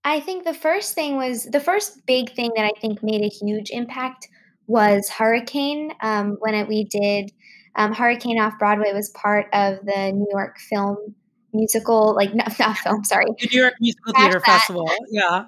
I 0.04 0.20
think 0.20 0.44
the 0.44 0.54
first 0.54 0.94
thing 0.94 1.16
was 1.16 1.46
the 1.46 1.58
first 1.58 2.06
big 2.06 2.32
thing 2.36 2.52
that 2.54 2.64
I 2.64 2.70
think 2.80 3.02
made 3.02 3.22
a 3.22 3.28
huge 3.28 3.70
impact 3.70 4.28
was 4.66 5.08
Hurricane. 5.08 5.92
Um, 6.00 6.36
when 6.40 6.54
it, 6.54 6.68
we 6.68 6.84
did 6.84 7.32
um, 7.76 7.92
Hurricane 7.92 8.38
off 8.40 8.58
Broadway 8.58 8.92
was 8.92 9.10
part 9.10 9.46
of 9.52 9.78
the 9.84 10.12
New 10.12 10.26
York 10.32 10.58
Film 10.58 10.96
Musical, 11.52 12.14
like 12.14 12.34
not, 12.34 12.58
not 12.58 12.76
film, 12.78 13.04
sorry, 13.04 13.26
The 13.40 13.48
New 13.52 13.60
York 13.60 13.74
Musical 13.80 14.12
Theater 14.14 14.40
that. 14.40 14.44
Festival. 14.44 14.90
Yeah, 15.10 15.46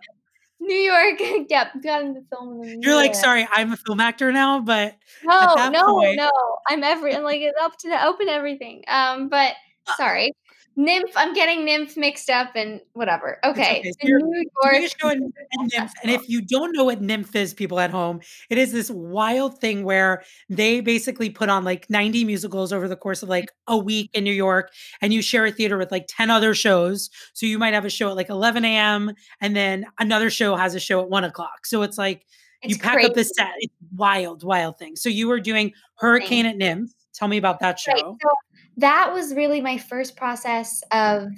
New 0.61 0.75
York. 0.75 1.21
yep, 1.51 1.69
got 1.83 2.03
in 2.03 2.15
the 2.15 2.25
film. 2.31 2.63
in 2.63 2.81
the 2.81 2.87
you're 2.87 2.95
like, 2.97 3.15
sorry, 3.15 3.47
I'm 3.53 3.73
a 3.73 3.77
film 3.77 4.01
actor 4.01 4.33
now, 4.33 4.61
but 4.61 4.95
No, 5.25 5.55
no, 5.71 5.87
point- 5.87 6.17
no. 6.17 6.31
I'm 6.69 6.83
every 6.83 7.15
I'm 7.15 7.25
like 7.25 7.41
it's 7.41 7.59
up 7.63 7.77
to 7.79 7.89
the 7.89 8.05
open 8.07 8.29
everything. 8.29 8.85
Um, 8.89 9.29
but 9.29 9.53
Uh. 9.87 9.95
sorry, 9.97 10.33
NYMF. 10.79 11.11
I'm 11.17 11.35
getting 11.35 11.67
NYMF 11.67 11.97
mixed 11.97 12.31
up 12.31 12.53
and 12.55 12.81
whatever. 12.93 13.39
Okay, 13.45 13.81
okay. 13.81 13.93
So 14.01 14.07
New 14.07 14.51
York. 14.63 14.75
a 14.77 14.89
show 14.89 15.09
at, 15.09 15.17
at 15.17 15.71
NYMF, 15.73 15.91
and 16.03 16.13
if 16.13 16.29
you 16.29 16.41
don't 16.41 16.73
know 16.73 16.85
what 16.85 17.03
NYMF 17.03 17.35
is, 17.35 17.53
people 17.53 17.81
at 17.81 17.91
home, 17.91 18.21
it 18.49 18.59
is 18.59 18.73
this 18.73 18.91
wild 18.91 19.59
thing 19.61 19.83
where 19.83 20.23
they 20.49 20.81
basically 20.81 21.31
put 21.31 21.49
on 21.49 21.65
like 21.65 21.91
90 21.91 22.25
musicals 22.25 22.73
over 22.73 22.87
the 22.87 22.97
course 22.97 23.23
of 23.23 23.29
like 23.29 23.51
a 23.67 23.77
week 23.77 24.11
in 24.15 24.23
New 24.23 24.33
York, 24.33 24.71
and 25.01 25.13
you 25.13 25.21
share 25.21 25.47
a 25.47 25.51
theater 25.51 25.77
with 25.77 25.91
like 25.91 26.07
10 26.09 26.31
other 26.31 26.55
shows. 26.55 27.11
So 27.33 27.45
you 27.45 27.59
might 27.59 27.75
have 27.75 27.85
a 27.85 27.91
show 27.91 28.11
at 28.11 28.17
like 28.17 28.31
11 28.31 28.65
a.m., 28.65 29.13
and 29.41 29.57
then 29.57 29.85
another 29.99 30.31
show 30.31 30.55
has 30.55 30.75
a 30.77 30.81
show 30.81 31.01
at 31.01 31.11
one 31.11 31.25
o'clock. 31.25 31.67
So 31.67 31.83
it's 31.83 31.99
like 31.99 32.25
you 32.63 32.75
It's 32.75 32.79
pack 32.79 33.05
up 33.05 33.15
the 33.15 33.25
set. 33.25 33.53
It's 33.59 33.75
wild, 33.95 34.43
wild 34.43 34.79
thing. 34.79 34.97
So 34.97 35.09
you 35.09 35.29
were 35.29 35.41
doing 35.41 35.73
Hurricane 35.97 36.47
at 36.47 36.57
NYMF. 36.57 36.91
Tell 37.15 37.29
me 37.29 37.37
about 37.37 37.61
that 37.61 37.79
show. 37.79 37.93
Right. 37.93 38.01
So 38.01 38.31
that 38.79 39.13
was 39.13 39.35
really 39.35 39.61
my 39.61 39.77
first 39.79 40.17
process 40.17 40.83
of 40.93 41.31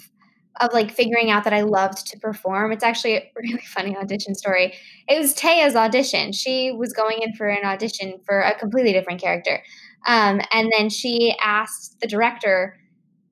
of 0.60 0.72
like 0.72 0.90
figuring 0.90 1.30
out 1.30 1.44
that 1.44 1.54
I 1.54 1.62
loved 1.62 2.06
to 2.08 2.18
perform. 2.18 2.72
It's 2.72 2.84
actually 2.84 3.16
a 3.16 3.30
really 3.36 3.62
funny 3.62 3.96
audition 3.96 4.34
story. 4.34 4.74
It 5.08 5.18
was 5.18 5.34
Taya's 5.34 5.76
audition. 5.76 6.32
She 6.32 6.70
was 6.72 6.92
going 6.92 7.22
in 7.22 7.32
for 7.34 7.48
an 7.48 7.64
audition 7.64 8.20
for 8.26 8.40
a 8.40 8.58
completely 8.58 8.92
different 8.92 9.20
character. 9.20 9.62
Um, 10.06 10.40
and 10.52 10.70
then 10.76 10.90
she 10.90 11.34
asked 11.40 12.00
the 12.00 12.06
director, 12.06 12.78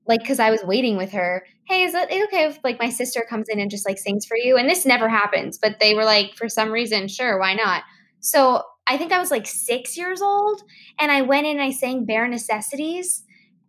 like, 0.07 0.21
because 0.21 0.39
I 0.39 0.49
was 0.49 0.63
waiting 0.63 0.97
with 0.97 1.11
her, 1.11 1.45
hey, 1.67 1.83
is 1.83 1.93
it 1.93 2.05
okay 2.05 2.45
if 2.45 2.59
like 2.63 2.79
my 2.79 2.89
sister 2.89 3.25
comes 3.29 3.47
in 3.49 3.59
and 3.59 3.69
just 3.69 3.87
like 3.87 3.99
sings 3.99 4.25
for 4.25 4.37
you? 4.37 4.57
And 4.57 4.67
this 4.67 4.85
never 4.85 5.09
happens, 5.09 5.57
but 5.57 5.79
they 5.79 5.93
were 5.93 6.05
like, 6.05 6.35
for 6.35 6.49
some 6.49 6.71
reason, 6.71 7.07
sure, 7.07 7.39
why 7.39 7.53
not? 7.53 7.83
So 8.21 8.63
I 8.87 8.97
think 8.97 9.11
I 9.11 9.19
was 9.19 9.29
like 9.29 9.45
six 9.45 9.95
years 9.95 10.21
old, 10.21 10.63
and 10.99 11.11
I 11.11 11.21
went 11.21 11.45
in 11.45 11.57
and 11.57 11.61
I 11.61 11.71
sang 11.71 12.05
Bare 12.05 12.27
Necessities, 12.27 13.23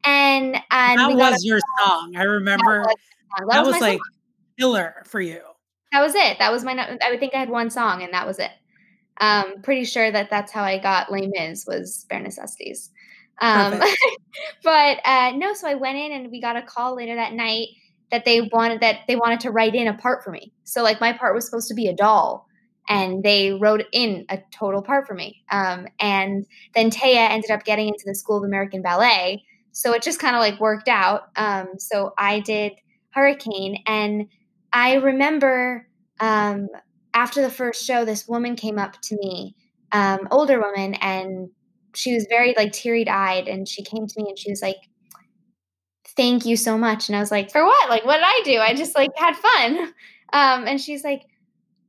and 0.05 0.57
and 0.71 0.99
that 0.99 1.17
got 1.17 1.31
a 1.31 1.33
was 1.33 1.45
your 1.45 1.61
song. 1.79 2.15
I 2.17 2.23
remember 2.23 2.85
song. 2.85 2.95
that, 3.39 3.47
That 3.51 3.65
was 3.65 3.75
was 3.75 3.81
like 3.81 3.99
song. 3.99 4.01
killer 4.59 5.03
for 5.07 5.21
you. 5.21 5.41
That 5.93 6.01
was 6.01 6.15
it. 6.15 6.39
That 6.39 6.53
was 6.53 6.65
my. 6.65 6.73
I 7.03 7.11
would 7.11 7.21
think 7.21 7.35
I 7.35 7.39
had 7.39 7.51
one 7.51 7.71
song, 7.71 8.03
and 8.03 8.13
that 8.13 8.27
was 8.27 8.39
it. 8.39 8.51
Um, 9.21 9.61
pretty 9.63 9.85
sure 9.85 10.11
that 10.11 10.31
that's 10.31 10.51
how 10.53 10.63
I 10.63 10.79
got 10.79 11.13
Les 11.13 11.27
Mis 11.27 11.67
was 11.67 12.07
Bare 12.09 12.21
Necessities. 12.21 12.91
Um, 13.41 13.81
but 14.63 14.99
uh, 15.05 15.33
no, 15.37 15.53
so 15.55 15.69
I 15.69 15.75
went 15.75 15.99
in 15.99 16.13
and 16.13 16.31
we 16.31 16.41
got 16.41 16.57
a 16.57 16.63
call 16.63 16.97
later 16.97 17.17
that 17.17 17.33
night 17.33 17.69
that 18.11 18.25
they 18.25 18.43
wanted 18.53 18.81
that 18.81 19.01
they 19.09 19.17
wanted 19.17 19.41
to 19.41 19.51
write 19.51 19.75
in 19.75 19.89
a 19.89 19.95
part 19.95 20.25
for 20.25 20.31
me. 20.31 20.53
So 20.65 20.83
like 20.83 21.01
my 21.01 21.13
part 21.13 21.35
was 21.35 21.45
supposed 21.45 21.69
to 21.69 21.75
be 21.75 21.89
a 21.89 21.95
doll, 21.95 22.47
and 22.89 23.23
they 23.23 23.53
wrote 23.53 23.85
in 23.93 24.25
a 24.31 24.39
total 24.53 24.83
part 24.83 25.07
for 25.07 25.15
me. 25.15 25.43
Um, 25.51 25.87
and 26.01 26.47
then 26.75 26.91
Taya 26.91 27.31
ended 27.31 27.51
up 27.51 27.65
getting 27.65 27.89
into 27.89 28.05
the 28.07 28.15
School 28.15 28.39
of 28.39 28.45
American 28.45 28.83
Ballet, 28.83 29.45
so 29.81 29.95
it 29.95 30.03
just 30.03 30.19
kind 30.19 30.37
of 30.37 30.41
like 30.41 30.61
worked 30.61 30.89
out. 30.89 31.31
Um, 31.37 31.69
so 31.79 32.13
I 32.19 32.41
did 32.41 32.73
Hurricane, 33.15 33.83
and 33.87 34.27
I 34.75 34.97
remember 34.97 35.89
um, 36.21 36.69
after 37.15 37.41
the 37.41 37.49
first 37.49 37.87
show, 37.87 38.05
this 38.05 38.29
woman 38.29 38.57
came 38.57 38.79
up 38.79 39.01
to 39.01 39.17
me, 39.17 39.57
um, 39.93 40.29
older 40.31 40.61
woman, 40.61 40.97
and 40.97 41.49
she 41.95 42.13
was 42.13 42.27
very 42.29 42.53
like 42.59 42.73
teary 42.73 43.09
eyed, 43.09 43.49
and 43.49 43.67
she 43.67 43.83
came 43.83 44.07
to 44.07 44.23
me 44.23 44.29
and 44.29 44.39
she 44.39 44.51
was 44.51 44.61
like, 44.61 44.77
"Thank 46.15 46.45
you 46.45 46.59
so 46.59 46.77
much." 46.77 47.09
And 47.09 47.17
I 47.17 47.21
was 47.21 47.31
like, 47.31 47.51
"For 47.51 47.65
what? 47.65 47.89
Like, 47.89 48.05
what 48.05 48.17
did 48.17 48.25
I 48.27 48.43
do? 48.45 48.59
I 48.59 48.75
just 48.75 48.95
like 48.95 49.11
had 49.17 49.35
fun." 49.35 49.95
Um, 50.33 50.69
and 50.69 50.81
she's 50.81 51.03
like, 51.03 51.23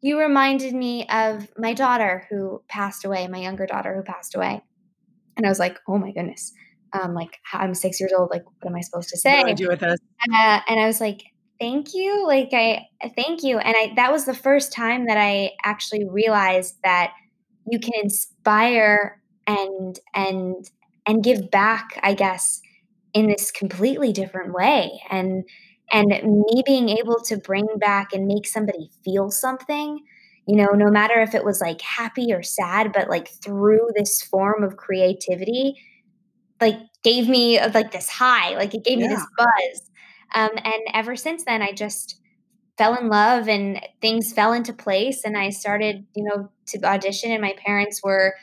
"You 0.02 0.18
reminded 0.18 0.74
me 0.74 1.08
of 1.10 1.48
my 1.60 1.76
daughter 1.76 2.26
who 2.28 2.64
passed 2.68 3.06
away, 3.06 3.28
my 3.28 3.38
younger 3.38 3.68
daughter 3.68 3.96
who 3.96 4.02
passed 4.02 4.34
away." 4.34 4.64
And 5.38 5.46
I 5.46 5.50
was 5.50 5.60
like, 5.60 5.78
"Oh 5.88 6.00
my 6.00 6.12
goodness." 6.12 6.54
Um, 6.94 7.14
like 7.14 7.40
I'm 7.54 7.74
six 7.74 8.00
years 8.00 8.14
old. 8.18 8.30
Like, 8.32 8.44
what 8.46 8.70
am 8.70 8.76
I 8.76 8.82
supposed 8.82 9.10
to 9.10 9.18
say? 9.18 9.38
What 9.38 9.46
do 9.46 9.52
I 9.52 9.54
do 9.54 9.68
with 9.70 9.80
this? 9.80 10.00
uh, 10.34 10.60
and 10.68 10.80
I 10.80 10.88
was 10.88 11.00
like, 11.00 11.24
"Thank 11.60 11.94
you, 11.94 12.26
like 12.28 12.50
I 12.54 12.88
thank 13.16 13.44
you." 13.44 13.60
And 13.60 13.76
I 13.78 13.94
that 13.96 14.12
was 14.12 14.26
the 14.26 14.34
first 14.34 14.74
time 14.74 15.08
that 15.08 15.18
I 15.18 15.52
actually 15.64 16.06
realized 16.10 16.76
that 16.84 17.14
you 17.70 17.80
can 17.80 17.94
inspire 18.02 19.22
and 19.48 20.00
and 20.14 20.70
and 21.06 21.24
give 21.24 21.50
back, 21.50 22.00
I 22.04 22.14
guess, 22.14 22.62
in 23.14 23.28
this 23.28 23.52
completely 23.52 24.12
different 24.12 24.54
way. 24.54 25.02
And 25.10 25.44
and 25.92 26.08
me 26.10 26.64
being 26.66 26.90
able 26.90 27.20
to 27.22 27.38
bring 27.38 27.68
back 27.78 28.14
and 28.14 28.26
make 28.26 28.48
somebody 28.48 28.90
feel 29.04 29.30
something, 29.30 30.00
you 30.48 30.56
know, 30.56 30.70
no 30.74 30.90
matter 30.90 31.20
if 31.20 31.36
it 31.36 31.44
was 31.44 31.60
like 31.60 31.82
happy 31.82 32.32
or 32.32 32.44
sad, 32.44 32.94
but 32.94 33.10
like 33.10 33.30
through 33.44 33.90
this 33.96 34.22
form 34.22 34.64
of 34.64 34.78
creativity, 34.78 35.76
like 36.62 36.78
gave 37.04 37.28
me 37.28 37.58
uh, 37.58 37.72
like 37.74 37.92
this 37.92 38.10
high, 38.10 38.56
like 38.56 38.74
it 38.74 38.84
gave 38.84 39.00
me 39.00 39.08
this 39.08 39.26
buzz. 39.38 39.92
Um, 40.34 40.52
and 40.56 40.82
ever 40.94 41.16
since 41.16 41.44
then, 41.44 41.62
I 41.62 41.74
just 41.74 42.22
fell 42.78 42.96
in 42.96 43.10
love 43.10 43.50
and 43.50 43.82
things 44.02 44.32
fell 44.32 44.54
into 44.54 44.72
place. 44.72 45.24
And 45.26 45.38
I 45.38 45.50
started, 45.50 46.06
you 46.16 46.24
know, 46.24 46.50
to 46.68 46.84
audition, 46.86 47.32
and 47.32 47.42
my 47.42 47.56
parents 47.66 48.02
were 48.04 48.36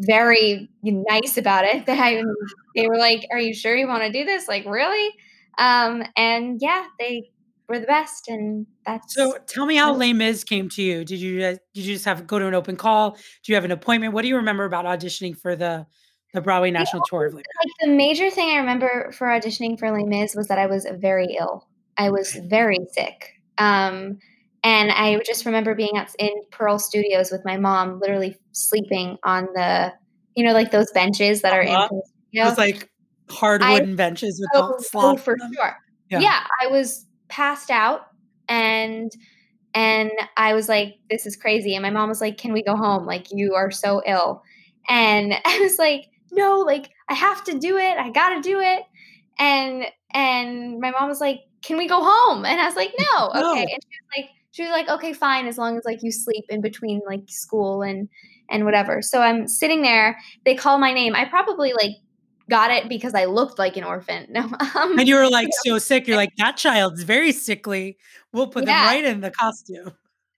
very 0.00 0.68
nice 0.82 1.36
about 1.36 1.64
it. 1.64 1.86
That 1.86 1.98
I, 1.98 2.22
they 2.76 2.86
were 2.86 2.98
like, 2.98 3.26
"Are 3.32 3.40
you 3.40 3.54
sure 3.54 3.76
you 3.76 3.88
want 3.88 4.04
to 4.04 4.12
do 4.12 4.24
this? 4.24 4.46
Like, 4.46 4.64
really?" 4.66 5.10
Um, 5.58 6.04
and 6.16 6.58
yeah, 6.60 6.86
they 7.00 7.30
were 7.68 7.80
the 7.80 7.86
best, 7.86 8.28
and 8.28 8.66
that's 8.86 9.14
So 9.14 9.38
tell 9.46 9.66
me 9.66 9.76
how 9.76 9.92
Les 9.94 10.12
Mis 10.12 10.44
came 10.44 10.68
to 10.70 10.82
you. 10.82 11.04
Did 11.04 11.20
you 11.20 11.40
just, 11.40 11.60
did 11.74 11.84
you 11.84 11.94
just 11.94 12.04
have 12.04 12.18
to 12.18 12.24
go 12.24 12.38
to 12.38 12.46
an 12.46 12.54
open 12.54 12.76
call? 12.76 13.12
Do 13.12 13.52
you 13.52 13.54
have 13.56 13.64
an 13.64 13.72
appointment? 13.72 14.14
What 14.14 14.22
do 14.22 14.28
you 14.28 14.36
remember 14.36 14.64
about 14.64 14.84
auditioning 14.84 15.36
for 15.36 15.56
the 15.56 15.86
the 16.34 16.40
Broadway 16.40 16.70
National 16.70 17.02
Tour 17.08 17.26
of 17.26 17.32
Les 17.34 17.38
Mis? 17.38 17.44
like 17.64 17.88
the 17.88 17.96
major 17.96 18.30
thing 18.30 18.50
I 18.50 18.58
remember 18.58 19.10
for 19.12 19.26
auditioning 19.28 19.78
for 19.78 19.90
Les 19.90 20.04
Mis 20.04 20.34
was 20.34 20.48
that 20.48 20.58
I 20.58 20.66
was 20.66 20.86
very 20.98 21.36
ill. 21.38 21.66
I 21.96 22.10
was 22.10 22.32
very 22.48 22.78
sick. 22.92 23.34
Um, 23.58 24.18
and 24.62 24.90
I 24.90 25.18
just 25.24 25.46
remember 25.46 25.74
being 25.74 25.96
at, 25.96 26.14
in 26.18 26.30
Pearl 26.50 26.78
Studios 26.78 27.30
with 27.30 27.44
my 27.44 27.56
mom, 27.56 27.98
literally 28.00 28.36
sleeping 28.52 29.16
on 29.24 29.48
the, 29.54 29.92
you 30.34 30.44
know, 30.44 30.52
like 30.52 30.70
those 30.70 30.90
benches 30.92 31.42
that 31.42 31.52
are 31.52 31.62
in 31.62 31.74
Uh-huh. 31.74 31.88
Pearl 31.88 32.02
It 32.32 32.44
was 32.44 32.58
like 32.58 32.88
hard 33.30 33.62
I- 33.62 33.72
wooden 33.74 33.96
benches 33.96 34.38
with 34.40 34.48
Oh, 34.54 34.78
oh, 34.94 35.16
for 35.16 35.36
sure. 35.54 35.76
Yeah. 36.10 36.20
Yeah. 36.20 36.40
I 36.62 36.66
was 36.68 37.06
passed 37.28 37.70
out 37.70 38.02
and 38.48 39.10
and 39.74 40.10
I 40.36 40.54
was 40.54 40.68
like, 40.68 40.94
"This 41.10 41.26
is 41.26 41.36
crazy." 41.36 41.74
And 41.74 41.82
my 41.82 41.90
mom 41.90 42.08
was 42.08 42.22
like, 42.22 42.38
"Can 42.38 42.52
we 42.54 42.62
go 42.62 42.74
home? 42.74 43.04
Like 43.04 43.26
you 43.30 43.54
are 43.54 43.70
so 43.70 44.00
ill." 44.06 44.42
And 44.88 45.34
I 45.44 45.58
was 45.60 45.78
like, 45.78 46.06
"No, 46.32 46.60
like 46.60 46.90
I 47.08 47.14
have 47.14 47.44
to 47.44 47.58
do 47.58 47.76
it. 47.78 47.98
I 47.98 48.10
got 48.10 48.30
to 48.30 48.40
do 48.40 48.60
it." 48.60 48.82
And 49.38 49.84
and 50.12 50.80
my 50.80 50.90
mom 50.90 51.08
was 51.08 51.20
like, 51.20 51.40
"Can 51.62 51.76
we 51.78 51.88
go 51.88 52.00
home?" 52.02 52.44
And 52.44 52.60
I 52.60 52.66
was 52.66 52.76
like, 52.76 52.92
"No." 52.98 53.30
No. 53.34 53.52
Okay. 53.52 53.62
And 53.62 53.82
she 53.82 53.98
was 54.00 54.16
like 54.16 54.30
she 54.50 54.62
was 54.62 54.70
like, 54.72 54.88
"Okay, 54.88 55.12
fine, 55.12 55.46
as 55.46 55.58
long 55.58 55.76
as 55.76 55.84
like 55.84 56.02
you 56.02 56.10
sleep 56.12 56.44
in 56.48 56.60
between 56.60 57.00
like 57.06 57.24
school 57.28 57.82
and 57.82 58.08
and 58.50 58.64
whatever." 58.64 59.02
So 59.02 59.20
I'm 59.20 59.46
sitting 59.48 59.82
there. 59.82 60.18
They 60.44 60.54
call 60.54 60.78
my 60.78 60.92
name. 60.92 61.14
I 61.14 61.24
probably 61.24 61.72
like 61.72 61.92
got 62.48 62.70
it 62.70 62.88
because 62.88 63.14
I 63.14 63.26
looked 63.26 63.58
like 63.58 63.76
an 63.76 63.84
orphan. 63.84 64.26
No. 64.30 64.40
Um, 64.74 64.98
And 64.98 65.06
you 65.08 65.16
were 65.16 65.28
like 65.30 65.48
so 65.64 65.78
sick. 65.78 66.06
You're 66.06 66.16
like, 66.16 66.34
that 66.38 66.56
child's 66.56 67.02
very 67.02 67.32
sickly. 67.32 67.98
We'll 68.32 68.48
put 68.48 68.64
them 68.66 68.74
right 68.74 69.04
in 69.04 69.20
the 69.20 69.30
costume. 69.30 69.92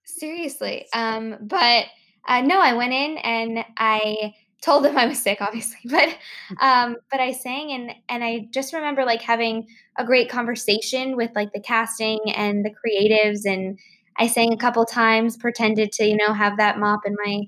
Seriously. 0.04 0.86
Um, 0.92 1.36
but 1.40 1.84
uh, 2.26 2.40
no, 2.42 2.60
I 2.60 2.74
went 2.74 2.92
in 2.92 3.16
and 3.18 3.64
I 3.76 4.34
told 4.60 4.84
them 4.84 4.96
I 4.96 5.06
was 5.06 5.20
sick, 5.20 5.40
obviously, 5.40 5.78
but 5.84 6.16
um, 6.60 6.96
but 7.10 7.20
I 7.20 7.32
sang 7.32 7.72
and 7.72 7.92
and 8.08 8.24
I 8.24 8.48
just 8.50 8.72
remember 8.72 9.04
like 9.04 9.22
having 9.22 9.66
a 9.98 10.04
great 10.04 10.30
conversation 10.30 11.16
with 11.16 11.30
like 11.34 11.52
the 11.52 11.60
casting 11.60 12.20
and 12.34 12.64
the 12.64 12.70
creatives, 12.70 13.44
and 13.44 13.78
I 14.18 14.26
sang 14.26 14.52
a 14.52 14.58
couple 14.58 14.84
times, 14.84 15.36
pretended 15.36 15.92
to 15.92 16.04
you 16.04 16.16
know 16.16 16.32
have 16.32 16.56
that 16.58 16.78
mop 16.78 17.00
in 17.06 17.16
my 17.24 17.42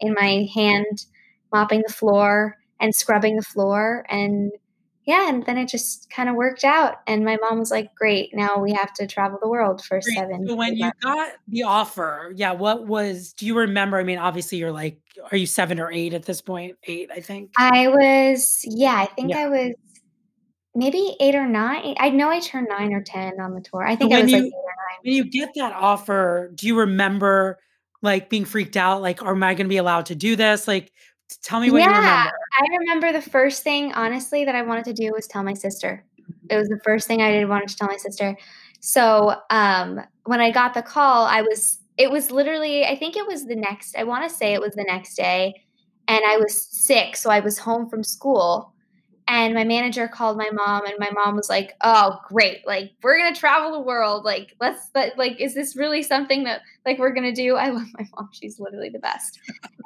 in 0.00 0.14
my 0.14 0.48
hand, 0.54 1.06
mopping 1.52 1.82
the 1.86 1.92
floor 1.92 2.56
and 2.80 2.94
scrubbing 2.94 3.36
the 3.36 3.42
floor, 3.42 4.04
and 4.08 4.52
yeah, 5.06 5.28
and 5.28 5.44
then 5.44 5.58
it 5.58 5.68
just 5.68 6.10
kind 6.10 6.28
of 6.28 6.34
worked 6.34 6.64
out. 6.64 6.96
And 7.06 7.24
my 7.24 7.36
mom 7.40 7.58
was 7.58 7.70
like, 7.70 7.94
"Great, 7.94 8.34
now 8.34 8.58
we 8.58 8.72
have 8.72 8.92
to 8.94 9.06
travel 9.06 9.38
the 9.40 9.48
world 9.48 9.84
for 9.84 10.00
Great. 10.00 10.16
seven. 10.16 10.46
So 10.48 10.54
when 10.54 10.74
you 10.74 10.84
months." 10.84 10.98
got 11.02 11.32
the 11.48 11.62
offer, 11.64 12.32
yeah, 12.36 12.52
what 12.52 12.86
was 12.86 13.32
do 13.34 13.46
you 13.46 13.56
remember? 13.56 13.98
I 13.98 14.04
mean, 14.04 14.18
obviously 14.18 14.58
you're 14.58 14.72
like, 14.72 14.98
are 15.30 15.36
you 15.36 15.46
seven 15.46 15.78
or 15.78 15.90
eight 15.92 16.14
at 16.14 16.24
this 16.24 16.40
point? 16.40 16.76
Eight, 16.84 17.10
I 17.12 17.20
think. 17.20 17.50
I 17.56 17.88
was, 17.88 18.64
yeah, 18.66 18.94
I 18.94 19.06
think 19.06 19.30
Yeah. 19.30 19.40
I 19.40 19.48
was 19.48 19.72
maybe 20.74 21.16
8 21.20 21.34
or 21.36 21.46
9. 21.46 21.94
I 21.98 22.10
know 22.10 22.30
I 22.30 22.40
turned 22.40 22.66
9 22.68 22.92
or 22.92 23.02
10 23.02 23.40
on 23.40 23.54
the 23.54 23.60
tour. 23.60 23.86
I 23.86 23.92
So 23.92 23.98
think 23.98 24.12
I 24.12 24.16
when 24.16 24.24
was 24.24 24.32
like 24.32 24.42
8 24.42 24.46
or 24.46 24.50
9. 24.50 24.98
when 25.04 25.14
you 25.14 25.24
get 25.30 25.50
that 25.54 25.72
offer, 25.72 26.50
do 26.54 26.66
you 26.66 26.78
remember 26.78 27.58
like 28.02 28.28
being 28.28 28.44
freaked 28.44 28.76
out? 28.76 29.00
Like, 29.00 29.22
am 29.22 29.42
I 29.42 29.54
gonna 29.54 29.68
be 29.68 29.76
allowed 29.76 30.06
to 30.06 30.14
do 30.14 30.34
this? 30.34 30.66
Like, 30.66 30.92
tell 31.42 31.60
me 31.60 31.70
what 31.70 31.78
you 31.78 31.84
Yeah, 31.84 31.96
remember. 31.98 32.32
I 32.52 32.76
remember 32.78 33.12
the 33.12 33.22
first 33.30 33.62
thing, 33.62 33.92
honestly, 33.92 34.44
that 34.44 34.54
I 34.54 34.62
wanted 34.62 34.84
to 34.86 34.92
do 34.92 35.12
was 35.12 35.26
tell 35.26 35.42
my 35.42 35.54
sister. 35.54 36.04
It 36.50 36.56
was 36.56 36.68
the 36.68 36.80
first 36.84 37.06
thing 37.08 37.22
I 37.22 37.32
did 37.32 37.48
wanted 37.48 37.68
to 37.68 37.76
tell 37.76 37.88
my 37.88 37.96
sister. 37.96 38.36
So, 38.80 39.34
um, 39.50 40.00
when 40.24 40.40
I 40.40 40.50
got 40.50 40.74
the 40.74 40.82
call, 40.82 41.24
I 41.24 41.42
was 41.42 41.78
it 41.96 42.10
was 42.10 42.30
literally 42.30 42.84
I 42.84 42.96
think 42.96 43.16
it 43.16 43.26
was 43.26 43.46
the 43.46 43.54
next 43.56 43.96
I 43.96 44.04
wanna 44.04 44.28
say 44.28 44.52
it 44.52 44.60
was 44.60 44.74
the 44.74 44.84
next 44.84 45.14
day, 45.14 45.54
and 46.08 46.22
I 46.26 46.36
was 46.36 46.54
sick, 46.54 47.16
so 47.16 47.30
I 47.30 47.40
was 47.40 47.58
home 47.58 47.88
from 47.88 48.02
school, 48.04 48.73
and 49.28 49.54
my 49.54 49.64
manager 49.64 50.08
called 50.08 50.36
my 50.36 50.50
mom, 50.52 50.86
and 50.86 50.94
my 50.98 51.10
mom 51.10 51.36
was 51.36 51.48
like, 51.48 51.74
"Oh, 51.82 52.18
great, 52.28 52.66
like, 52.66 52.92
we're 53.02 53.18
gonna 53.18 53.34
travel 53.34 53.72
the 53.72 53.80
world, 53.80 54.24
like, 54.24 54.54
let's 54.60 54.90
let 54.94 55.16
like, 55.18 55.40
is 55.40 55.54
this 55.54 55.76
really 55.76 56.02
something 56.02 56.44
that, 56.44 56.60
like, 56.86 56.98
we're 56.98 57.14
gonna 57.14 57.32
do?" 57.34 57.56
I 57.56 57.68
love 57.70 57.86
my 57.98 58.06
mom, 58.16 58.28
she's 58.32 58.60
literally 58.60 58.90
the 58.90 58.98
best. 58.98 59.38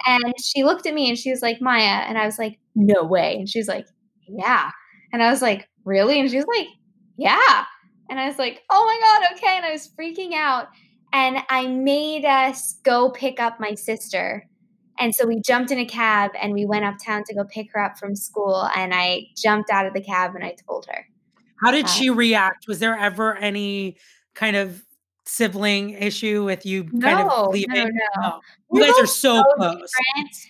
And 0.06 0.34
she 0.42 0.64
looked 0.64 0.86
at 0.86 0.94
me 0.94 1.08
and 1.08 1.18
she 1.18 1.30
was 1.30 1.42
like, 1.42 1.60
"Maya," 1.60 2.04
and 2.08 2.18
I 2.18 2.26
was 2.26 2.38
like, 2.38 2.58
"No 2.74 3.04
way," 3.04 3.36
and 3.36 3.48
she's 3.48 3.68
like, 3.68 3.86
"Yeah," 4.28 4.70
and 5.12 5.22
I 5.22 5.30
was 5.30 5.42
like, 5.42 5.68
"Really?" 5.84 6.20
And 6.20 6.30
she 6.30 6.36
was 6.36 6.46
like, 6.46 6.68
"Yeah," 7.16 7.64
and 8.10 8.18
I 8.20 8.26
was 8.28 8.38
like, 8.38 8.62
"Oh 8.70 8.84
my 8.84 9.28
god, 9.28 9.36
okay," 9.36 9.56
and 9.56 9.66
I 9.66 9.72
was 9.72 9.88
freaking 9.88 10.34
out, 10.34 10.68
and 11.12 11.38
I 11.50 11.66
made 11.66 12.24
us 12.24 12.74
go 12.84 13.10
pick 13.10 13.40
up 13.40 13.60
my 13.60 13.74
sister, 13.74 14.44
and 14.98 15.14
so 15.14 15.26
we 15.26 15.40
jumped 15.40 15.70
in 15.70 15.78
a 15.78 15.86
cab 15.86 16.32
and 16.40 16.52
we 16.52 16.64
went 16.66 16.84
uptown 16.84 17.24
to 17.24 17.34
go 17.34 17.44
pick 17.44 17.72
her 17.72 17.80
up 17.80 17.98
from 17.98 18.14
school, 18.16 18.68
and 18.76 18.92
I 18.94 19.26
jumped 19.36 19.70
out 19.70 19.86
of 19.86 19.94
the 19.94 20.00
cab 20.02 20.34
and 20.34 20.44
I 20.44 20.54
told 20.66 20.86
her. 20.86 21.06
How 21.60 21.70
did 21.70 21.86
Uh, 21.86 21.88
she 21.88 22.10
react? 22.10 22.66
Was 22.68 22.78
there 22.78 22.96
ever 22.96 23.36
any 23.36 23.96
kind 24.34 24.56
of 24.56 24.84
sibling 25.24 25.90
issue 25.90 26.44
with 26.44 26.64
you 26.64 26.84
kind 26.84 27.00
No, 27.00 27.18
of 27.20 27.26
no, 27.26 27.50
leaving? 27.50 27.84
no. 27.84 28.22
No. 28.22 28.40
We're 28.70 28.80
You 28.80 28.86
guys 28.92 29.02
are 29.02 29.06
so 29.06 29.36
so 29.36 29.44
close. 29.56 29.92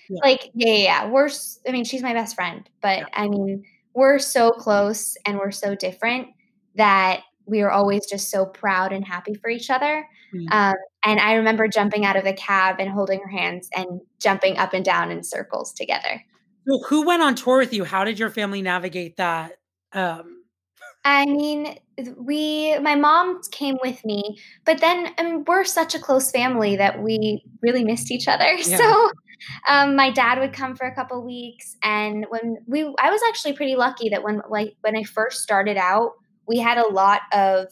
Yeah. 0.09 0.19
Like, 0.23 0.51
yeah, 0.55 0.69
yeah, 0.69 0.75
yeah. 0.77 1.09
We're, 1.09 1.31
I 1.67 1.73
mean, 1.73 1.85
she's 1.85 2.03
my 2.03 2.13
best 2.13 2.37
friend, 2.37 2.69
but 2.81 3.09
I 3.13 3.29
mean, 3.29 3.65
we're 3.95 4.19
so 4.19 4.51
close 4.53 5.17
and 5.27 5.39
we're 5.39 5.51
so 5.51 5.75
different 5.75 6.29
that 6.77 7.23
we 7.47 7.63
are 7.63 7.71
always 7.71 8.07
just 8.07 8.31
so 8.31 8.47
proud 8.47 8.93
and 8.93 9.05
happy 9.05 9.35
for 9.35 9.51
each 9.51 9.71
other. 9.71 10.07
Mm. 10.33 10.53
Um, 10.53 10.75
and 11.05 11.21
I 11.21 11.35
remember 11.35 11.69
jumping 11.69 12.05
out 12.05 12.17
of 12.17 12.25
the 12.25 12.33
cab 12.33 12.77
and 12.79 12.91
holding 12.91 13.21
her 13.21 13.29
hands 13.29 13.69
and 13.75 14.01
jumping 14.21 14.59
up 14.59 14.75
and 14.75 14.85
down 14.85 15.11
in 15.11 15.23
circles 15.23 15.73
together. 15.73 16.23
So 16.69 16.81
who 16.89 17.07
went 17.07 17.23
on 17.23 17.35
tour 17.35 17.59
with 17.59 17.73
you? 17.73 17.85
How 17.85 18.05
did 18.05 18.19
your 18.19 18.31
family 18.31 18.63
navigate 18.63 19.17
that? 19.17 19.59
Um, 19.93 20.43
I 21.05 21.25
mean, 21.25 21.79
we, 22.17 22.79
my 22.81 22.95
mom 22.95 23.41
came 23.51 23.79
with 23.83 24.05
me, 24.05 24.39
but 24.65 24.81
then 24.81 25.09
I 25.19 25.23
mean, 25.23 25.45
we're 25.47 25.65
such 25.65 25.95
a 25.95 25.99
close 25.99 26.31
family 26.31 26.77
that 26.77 27.03
we 27.03 27.43
really 27.63 27.85
missed 27.85 28.11
each 28.11 28.29
other. 28.29 28.45
Yeah. 28.59 28.77
So, 28.77 29.11
um, 29.69 29.95
my 29.95 30.11
dad 30.11 30.41
would 30.41 30.53
come 30.53 30.75
for 30.75 30.87
a 30.87 30.95
couple 30.95 31.25
weeks, 31.25 31.77
and 31.83 32.27
when 32.29 32.59
we, 32.67 32.83
I 32.99 33.09
was 33.09 33.21
actually 33.29 33.53
pretty 33.53 33.77
lucky 33.77 34.09
that 34.09 34.25
when, 34.25 34.43
like, 34.51 34.75
when 34.81 34.97
I 34.97 35.05
first 35.05 35.43
started 35.43 35.77
out, 35.77 36.15
we 36.49 36.59
had 36.59 36.77
a 36.77 36.89
lot 36.89 37.23
of 37.33 37.69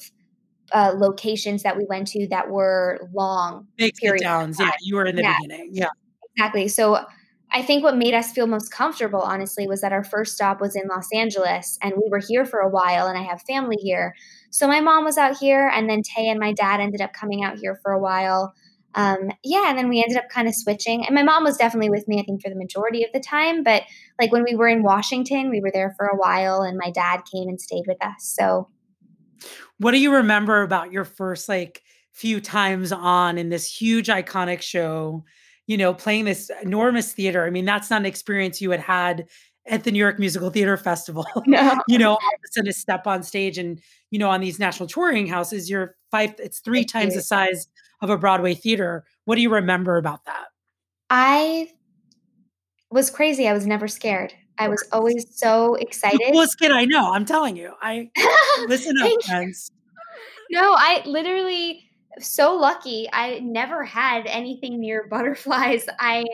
uh, 0.72 0.94
locations 0.96 1.62
that 1.62 1.76
we 1.76 1.85
went 1.88 2.09
to 2.09 2.26
that 2.29 2.50
were 2.50 3.09
long 3.14 3.66
big 3.76 3.94
periods 3.94 4.22
downs. 4.22 4.59
Yeah, 4.61 4.72
you 4.81 4.96
were 4.96 5.07
in 5.07 5.16
the 5.16 5.22
Yeah. 5.22 5.37
beginning. 5.40 5.70
Yeah. 5.72 5.88
Exactly. 6.37 6.68
So 6.68 7.05
I 7.52 7.62
think 7.62 7.85
what 7.85 7.96
made 7.96 8.12
us 8.12 8.33
feel 8.33 8.46
most 8.46 8.72
comfortable, 8.72 9.20
honestly, 9.20 9.66
was 9.66 9.81
that 9.81 9.92
our 9.92 10.05
first 10.05 10.35
stop 10.35 10.61
was 10.61 10.74
in 10.74 10.83
Los 10.88 11.09
Angeles 11.14 11.79
and 11.83 11.94
we 11.96 12.09
were 12.11 12.18
here 12.18 12.44
for 12.44 12.59
a 12.61 12.68
while 12.68 13.07
and 13.07 13.16
I 13.16 13.22
have 13.22 13.40
family 13.42 13.76
here. 13.76 14.14
So 14.50 14.66
my 14.66 14.81
mom 14.81 15.05
was 15.05 15.16
out 15.16 15.38
here 15.38 15.70
and 15.74 15.88
then 15.88 16.02
Tay 16.02 16.29
and 16.29 16.40
my 16.40 16.52
dad 16.52 16.81
ended 16.81 17.00
up 17.00 17.12
coming 17.12 17.44
out 17.44 17.59
here 17.59 17.79
for 17.83 17.92
a 17.92 18.00
while. 18.00 18.52
Um, 18.94 19.31
yeah, 19.44 19.68
and 19.68 19.79
then 19.79 19.88
we 19.88 20.02
ended 20.02 20.16
up 20.16 20.29
kind 20.31 20.48
of 20.48 20.55
switching. 20.55 21.05
And 21.07 21.14
my 21.14 21.22
mom 21.22 21.44
was 21.44 21.57
definitely 21.57 21.90
with 21.90 22.09
me, 22.09 22.18
I 22.18 22.24
think, 22.24 22.42
for 22.42 22.48
the 22.48 22.57
majority 22.57 23.05
of 23.05 23.11
the 23.12 23.20
time. 23.20 23.62
But 23.62 23.83
like 24.18 24.33
when 24.33 24.42
we 24.42 24.57
were 24.57 24.68
in 24.68 24.83
Washington, 24.83 25.50
we 25.50 25.61
were 25.61 25.70
there 25.72 25.94
for 25.96 26.07
a 26.07 26.16
while 26.16 26.62
and 26.62 26.76
my 26.76 26.90
dad 26.90 27.20
came 27.31 27.48
and 27.48 27.61
stayed 27.61 27.85
with 27.87 28.02
us. 28.02 28.14
So 28.18 28.68
What 29.79 29.93
do 29.93 29.99
you 29.99 30.15
remember 30.15 30.62
about 30.62 30.93
your 30.93 31.05
first 31.05 31.49
like 31.49 31.83
few 32.12 32.41
times 32.41 32.93
on 32.93 33.37
in 33.37 33.51
this 33.51 33.71
huge 33.71 34.09
iconic 34.09 34.62
show? 34.62 35.25
You 35.67 35.77
know, 35.77 35.93
playing 35.93 36.27
this 36.27 36.51
enormous 36.62 37.12
theater. 37.12 37.45
I 37.45 37.51
mean, 37.51 37.65
that's 37.65 37.91
not 37.91 38.01
an 38.01 38.07
experience 38.07 38.61
you 38.61 38.71
had 38.71 38.81
had 38.81 39.27
at 39.69 39.85
the 39.85 39.91
New 39.91 39.99
York 39.99 40.19
Musical 40.19 40.51
Theater 40.51 40.77
Festival. 40.77 41.27
no. 41.47 41.79
you 41.89 41.99
know, 41.99 42.11
all 42.11 42.17
of 42.17 42.41
a 42.45 42.49
sudden 42.53 42.67
to 42.67 42.73
step 42.73 43.07
on 43.07 43.23
stage 43.23 43.59
and 43.59 43.81
you 44.11 44.19
know 44.19 44.31
on 44.31 44.41
these 44.41 44.59
national 44.59 44.89
touring 44.89 45.27
houses, 45.27 45.69
you're 45.69 45.97
five. 46.11 46.35
It's 46.39 46.61
three 46.61 46.81
Thank 46.81 46.93
times 46.93 47.15
you. 47.15 47.21
the 47.21 47.25
size 47.25 47.67
of 48.01 48.11
a 48.11 48.17
Broadway 48.17 48.55
theater. 48.55 49.05
What 49.25 49.37
do 49.37 49.43
you 49.43 49.53
remember 49.53 49.97
about 49.97 50.25
that? 50.27 50.47
I 51.11 51.71
was 52.91 53.11
crazy. 53.11 53.49
I 53.49 53.53
was 53.53 53.67
never 53.67 53.89
scared. 53.89 54.33
I 54.59 54.69
was 54.69 54.87
always 54.92 55.27
so 55.31 55.77
The 55.79 55.87
excited. 55.87 56.21
coolest 56.33 56.59
kid 56.59 56.71
I 56.71 56.85
know. 56.85 57.12
I'm 57.12 57.25
telling 57.25 57.57
you. 57.57 57.73
I 57.83 58.11
listen 58.69 58.97
up, 58.99 59.11
friends. 59.25 59.71
No, 60.51 60.75
I 60.77 61.03
literally 61.05 61.88
so 62.19 62.55
lucky. 62.55 63.09
I 63.12 63.40
never 63.40 63.85
had 63.85 64.27
anything 64.27 64.81
near 64.81 65.07
butterflies. 65.11 65.87
I 65.99 66.25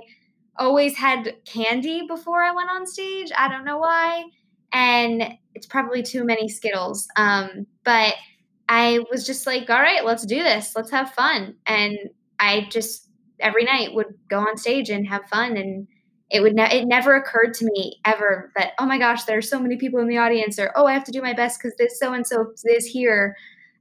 always 0.57 0.97
had 0.97 1.35
candy 1.45 2.07
before 2.07 2.43
I 2.43 2.53
went 2.53 2.71
on 2.71 2.87
stage. 2.87 3.31
I 3.37 3.49
don't 3.49 3.65
know 3.65 3.79
why. 3.79 4.25
And 4.73 5.37
it's 5.55 5.67
probably 5.67 6.03
too 6.03 6.25
many 6.25 6.49
Skittles. 6.49 7.09
Um, 7.17 7.67
but 7.85 8.15
I 8.69 9.01
was 9.11 9.27
just 9.27 9.47
like, 9.47 9.69
all 9.69 9.81
right, 9.81 10.05
let's 10.05 10.25
do 10.25 10.43
this. 10.43 10.75
Let's 10.77 10.91
have 10.91 11.13
fun. 11.13 11.57
And 11.67 11.99
I 12.39 12.69
just 12.71 13.09
every 13.41 13.65
night 13.65 13.95
would 13.95 14.15
go 14.29 14.39
on 14.39 14.57
stage 14.57 14.89
and 14.89 15.07
have 15.09 15.29
fun 15.29 15.57
and 15.57 15.87
it 16.33 16.41
would 16.41 16.55
ne- 16.55 16.81
it 16.81 16.87
never 16.87 17.15
occurred 17.15 17.55
to 17.55 17.65
me 17.67 18.01
ever 18.05 18.51
that 18.57 18.73
oh 18.79 18.87
my 18.87 18.99
gosh 18.99 19.25
there 19.25 19.39
are 19.39 19.43
so 19.43 19.61
many 19.61 19.77
people 19.77 20.01
in 20.01 20.09
the 20.09 20.19
audience 20.19 20.59
or 20.59 20.73
oh 20.75 20.87
I 20.87 20.93
have 20.95 21.05
to 21.05 21.13
do 21.13 21.23
my 21.23 21.35
best 21.35 21.61
because 21.61 21.77
this 21.77 21.99
so 21.99 22.13
and 22.15 22.27
so 22.27 22.53
is 22.65 22.87
here 22.87 23.37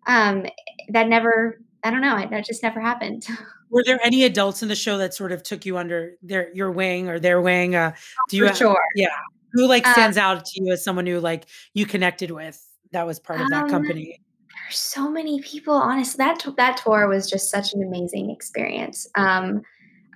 um, 0.08 0.46
that 0.90 1.08
never 1.08 1.62
i 1.84 1.90
don't 1.90 2.02
know 2.02 2.18
it, 2.18 2.30
that 2.30 2.46
just 2.46 2.62
never 2.64 2.80
happened 2.80 3.28
Were 3.72 3.84
there 3.86 4.00
any 4.04 4.26
adults 4.26 4.62
in 4.62 4.68
the 4.68 4.76
show 4.76 4.98
that 4.98 5.14
sort 5.14 5.32
of 5.32 5.44
took 5.44 5.66
you 5.66 5.78
under 5.78 6.16
their 6.22 6.54
your 6.54 6.72
wing 6.72 7.08
or 7.08 7.20
their 7.20 7.40
wing? 7.42 7.74
Uh, 7.74 7.94
do 8.28 8.36
you 8.36 8.48
for 8.50 8.54
sure 8.54 8.84
Yeah. 8.96 9.16
Who 9.54 9.66
like 9.66 9.88
Uh, 9.88 9.94
stands 9.94 10.18
out 10.18 10.44
to 10.44 10.52
you 10.62 10.74
as 10.74 10.84
someone 10.84 11.08
who 11.08 11.22
like 11.22 11.46
you 11.74 11.86
connected 11.86 12.32
with 12.32 12.62
that 12.92 13.08
was 13.08 13.18
part 13.20 13.40
of 13.40 13.50
that 13.50 13.64
Um, 13.64 13.70
company? 13.70 14.20
there's 14.54 14.78
so 14.78 15.10
many 15.10 15.40
people 15.42 15.74
honestly 15.74 16.18
that 16.18 16.44
that 16.58 16.78
tour 16.84 17.08
was 17.08 17.30
just 17.30 17.50
such 17.50 17.74
an 17.74 17.82
amazing 17.82 18.30
experience 18.30 19.08
um, 19.16 19.62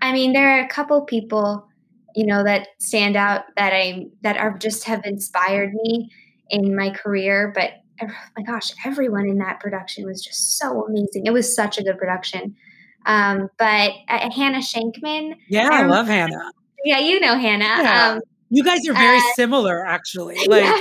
i 0.02 0.12
mean 0.12 0.34
there 0.34 0.58
are 0.58 0.66
a 0.66 0.68
couple 0.68 1.02
people 1.02 1.66
you 2.16 2.26
know 2.26 2.44
that 2.44 2.68
stand 2.80 3.16
out 3.16 3.44
that 3.58 3.74
i 3.74 4.06
that 4.22 4.38
are 4.38 4.58
just 4.58 4.84
have 4.86 5.02
inspired 5.06 5.74
me 5.74 6.10
in 6.50 6.76
my 6.76 6.90
career 6.90 7.52
but 7.56 7.72
oh 8.02 8.08
my 8.38 8.44
gosh 8.44 8.72
everyone 8.86 9.28
in 9.28 9.38
that 9.38 9.60
production 9.60 10.06
was 10.06 10.24
just 10.24 10.58
so 10.58 10.86
amazing 10.86 11.26
it 11.26 11.34
was 11.34 11.54
such 11.54 11.78
a 11.78 11.84
good 11.84 11.98
production 11.98 12.56
Um, 13.06 13.50
but 13.58 13.92
uh, 14.10 14.32
Hannah 14.32 14.60
Shankman. 14.60 15.36
Yeah, 15.48 15.70
I, 15.72 15.84
I 15.84 15.86
love 15.86 16.08
Hannah. 16.08 16.52
Yeah, 16.84 17.00
you 17.00 17.20
know 17.20 17.38
Hannah. 17.38 17.84
Yeah. 17.84 18.10
Um, 18.14 18.22
you 18.50 18.64
guys 18.64 18.88
are 18.88 18.94
very 18.94 19.18
uh, 19.18 19.34
similar, 19.36 19.86
actually. 19.86 20.38
Like 20.48 20.64
yeah. 20.64 20.80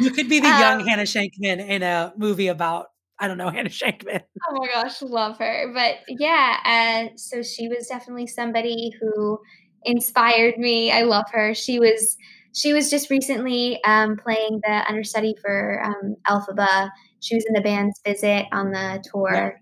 you 0.00 0.10
could 0.10 0.28
be 0.28 0.40
the 0.40 0.48
young 0.48 0.80
um, 0.80 0.86
Hannah 0.86 1.02
Shankman 1.02 1.66
in 1.66 1.82
a 1.82 2.12
movie 2.16 2.48
about 2.48 2.86
I 3.18 3.28
don't 3.28 3.38
know 3.38 3.50
Hannah 3.50 3.68
Shankman. 3.68 4.22
Oh 4.48 4.56
my 4.58 4.66
gosh, 4.72 5.02
love 5.02 5.38
her. 5.38 5.72
But 5.72 5.96
yeah, 6.08 6.56
uh, 6.64 7.16
so 7.16 7.42
she 7.42 7.68
was 7.68 7.86
definitely 7.86 8.26
somebody 8.26 8.92
who 9.00 9.38
inspired 9.84 10.58
me. 10.58 10.90
I 10.90 11.02
love 11.02 11.26
her. 11.32 11.54
She 11.54 11.78
was 11.78 12.16
she 12.54 12.72
was 12.72 12.90
just 12.90 13.10
recently 13.10 13.82
um, 13.84 14.16
playing 14.16 14.60
the 14.62 14.88
understudy 14.88 15.34
for 15.40 15.82
um, 15.84 16.16
Elphaba. 16.28 16.90
She 17.20 17.34
was 17.34 17.44
in 17.46 17.54
the 17.54 17.62
band's 17.62 17.98
visit 18.04 18.46
on 18.52 18.72
the 18.72 19.02
tour. 19.10 19.58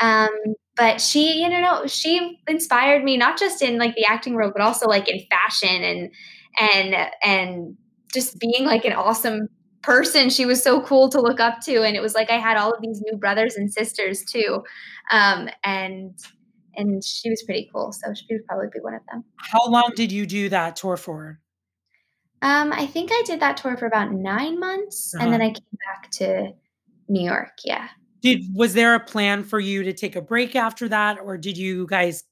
Yeah. 0.00 0.26
Um, 0.26 0.54
but 0.76 1.00
she, 1.00 1.42
you 1.42 1.48
know, 1.48 1.86
she 1.86 2.38
inspired 2.48 3.04
me 3.04 3.18
not 3.18 3.38
just 3.38 3.60
in 3.60 3.78
like 3.78 3.94
the 3.94 4.06
acting 4.06 4.36
role, 4.36 4.50
but 4.50 4.62
also 4.62 4.86
like 4.86 5.08
in 5.08 5.20
fashion 5.30 5.82
and 5.82 6.10
and 6.58 7.10
and 7.22 7.76
just 8.14 8.38
being 8.38 8.64
like 8.64 8.84
an 8.86 8.94
awesome 8.94 9.48
person. 9.82 10.30
She 10.30 10.46
was 10.46 10.62
so 10.62 10.80
cool 10.80 11.10
to 11.10 11.20
look 11.20 11.38
up 11.38 11.60
to, 11.64 11.82
and 11.82 11.96
it 11.96 12.00
was 12.00 12.14
like 12.14 12.30
I 12.30 12.38
had 12.38 12.56
all 12.56 12.72
of 12.72 12.80
these 12.80 13.02
new 13.02 13.18
brothers 13.18 13.56
and 13.56 13.70
sisters 13.70 14.24
too, 14.24 14.62
um, 15.10 15.50
and 15.64 16.18
and 16.76 17.02
she 17.04 17.30
was 17.30 17.42
pretty 17.42 17.70
cool. 17.72 17.92
So 17.92 18.12
she 18.14 18.26
would 18.30 18.46
probably 18.46 18.68
be 18.72 18.80
one 18.80 18.94
of 18.94 19.02
them. 19.10 19.24
How 19.36 19.66
long 19.68 19.92
did 19.94 20.12
you 20.12 20.26
do 20.26 20.48
that 20.48 20.76
tour 20.76 20.96
for? 20.96 21.40
Um, 22.42 22.72
I 22.72 22.86
think 22.86 23.10
I 23.12 23.22
did 23.26 23.40
that 23.40 23.58
tour 23.58 23.76
for 23.76 23.86
about 23.86 24.12
nine 24.12 24.58
months, 24.58 25.14
uh-huh. 25.14 25.24
and 25.24 25.32
then. 25.32 25.42
I 25.42 25.48
came 25.48 25.78
back 25.86 26.10
to 26.12 26.52
New 27.08 27.24
York. 27.24 27.58
Yeah. 27.64 27.88
Did 28.22 28.44
was 28.54 28.74
there 28.74 28.94
a 28.94 29.00
plan 29.00 29.44
for 29.44 29.60
you 29.60 29.82
to 29.82 29.92
take 29.92 30.16
a 30.16 30.22
break 30.22 30.56
after 30.56 30.88
that, 30.88 31.18
or 31.22 31.36
did 31.36 31.56
you 31.56 31.86
guys 31.86 32.24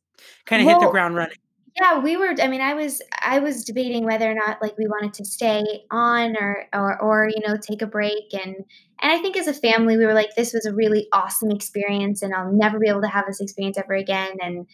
kind 0.46 0.62
of 0.62 0.66
well, 0.66 0.80
hit 0.80 0.86
the 0.86 0.90
ground 0.90 1.16
running? 1.16 1.36
Yeah, 1.80 1.98
we 2.00 2.16
were. 2.16 2.34
I 2.40 2.48
mean, 2.48 2.60
I 2.60 2.74
was 2.74 3.00
I 3.22 3.38
was 3.38 3.64
debating 3.64 4.04
whether 4.04 4.28
or 4.28 4.34
not 4.34 4.60
like 4.60 4.76
we 4.78 4.86
wanted 4.88 5.14
to 5.14 5.24
stay 5.24 5.84
on 5.90 6.36
or 6.36 6.66
or 6.72 7.00
or 7.00 7.28
you 7.28 7.40
know 7.46 7.56
take 7.56 7.82
a 7.82 7.86
break 7.86 8.34
and 8.34 8.56
and 9.00 9.12
I 9.12 9.18
think 9.18 9.36
as 9.36 9.46
a 9.46 9.54
family 9.54 9.96
we 9.96 10.04
were 10.04 10.14
like 10.14 10.34
this 10.34 10.52
was 10.52 10.66
a 10.66 10.74
really 10.74 11.06
awesome 11.12 11.50
experience 11.52 12.22
and 12.22 12.34
I'll 12.34 12.50
never 12.52 12.80
be 12.80 12.88
able 12.88 13.02
to 13.02 13.08
have 13.08 13.26
this 13.26 13.40
experience 13.40 13.78
ever 13.78 13.94
again 13.94 14.36
and 14.40 14.66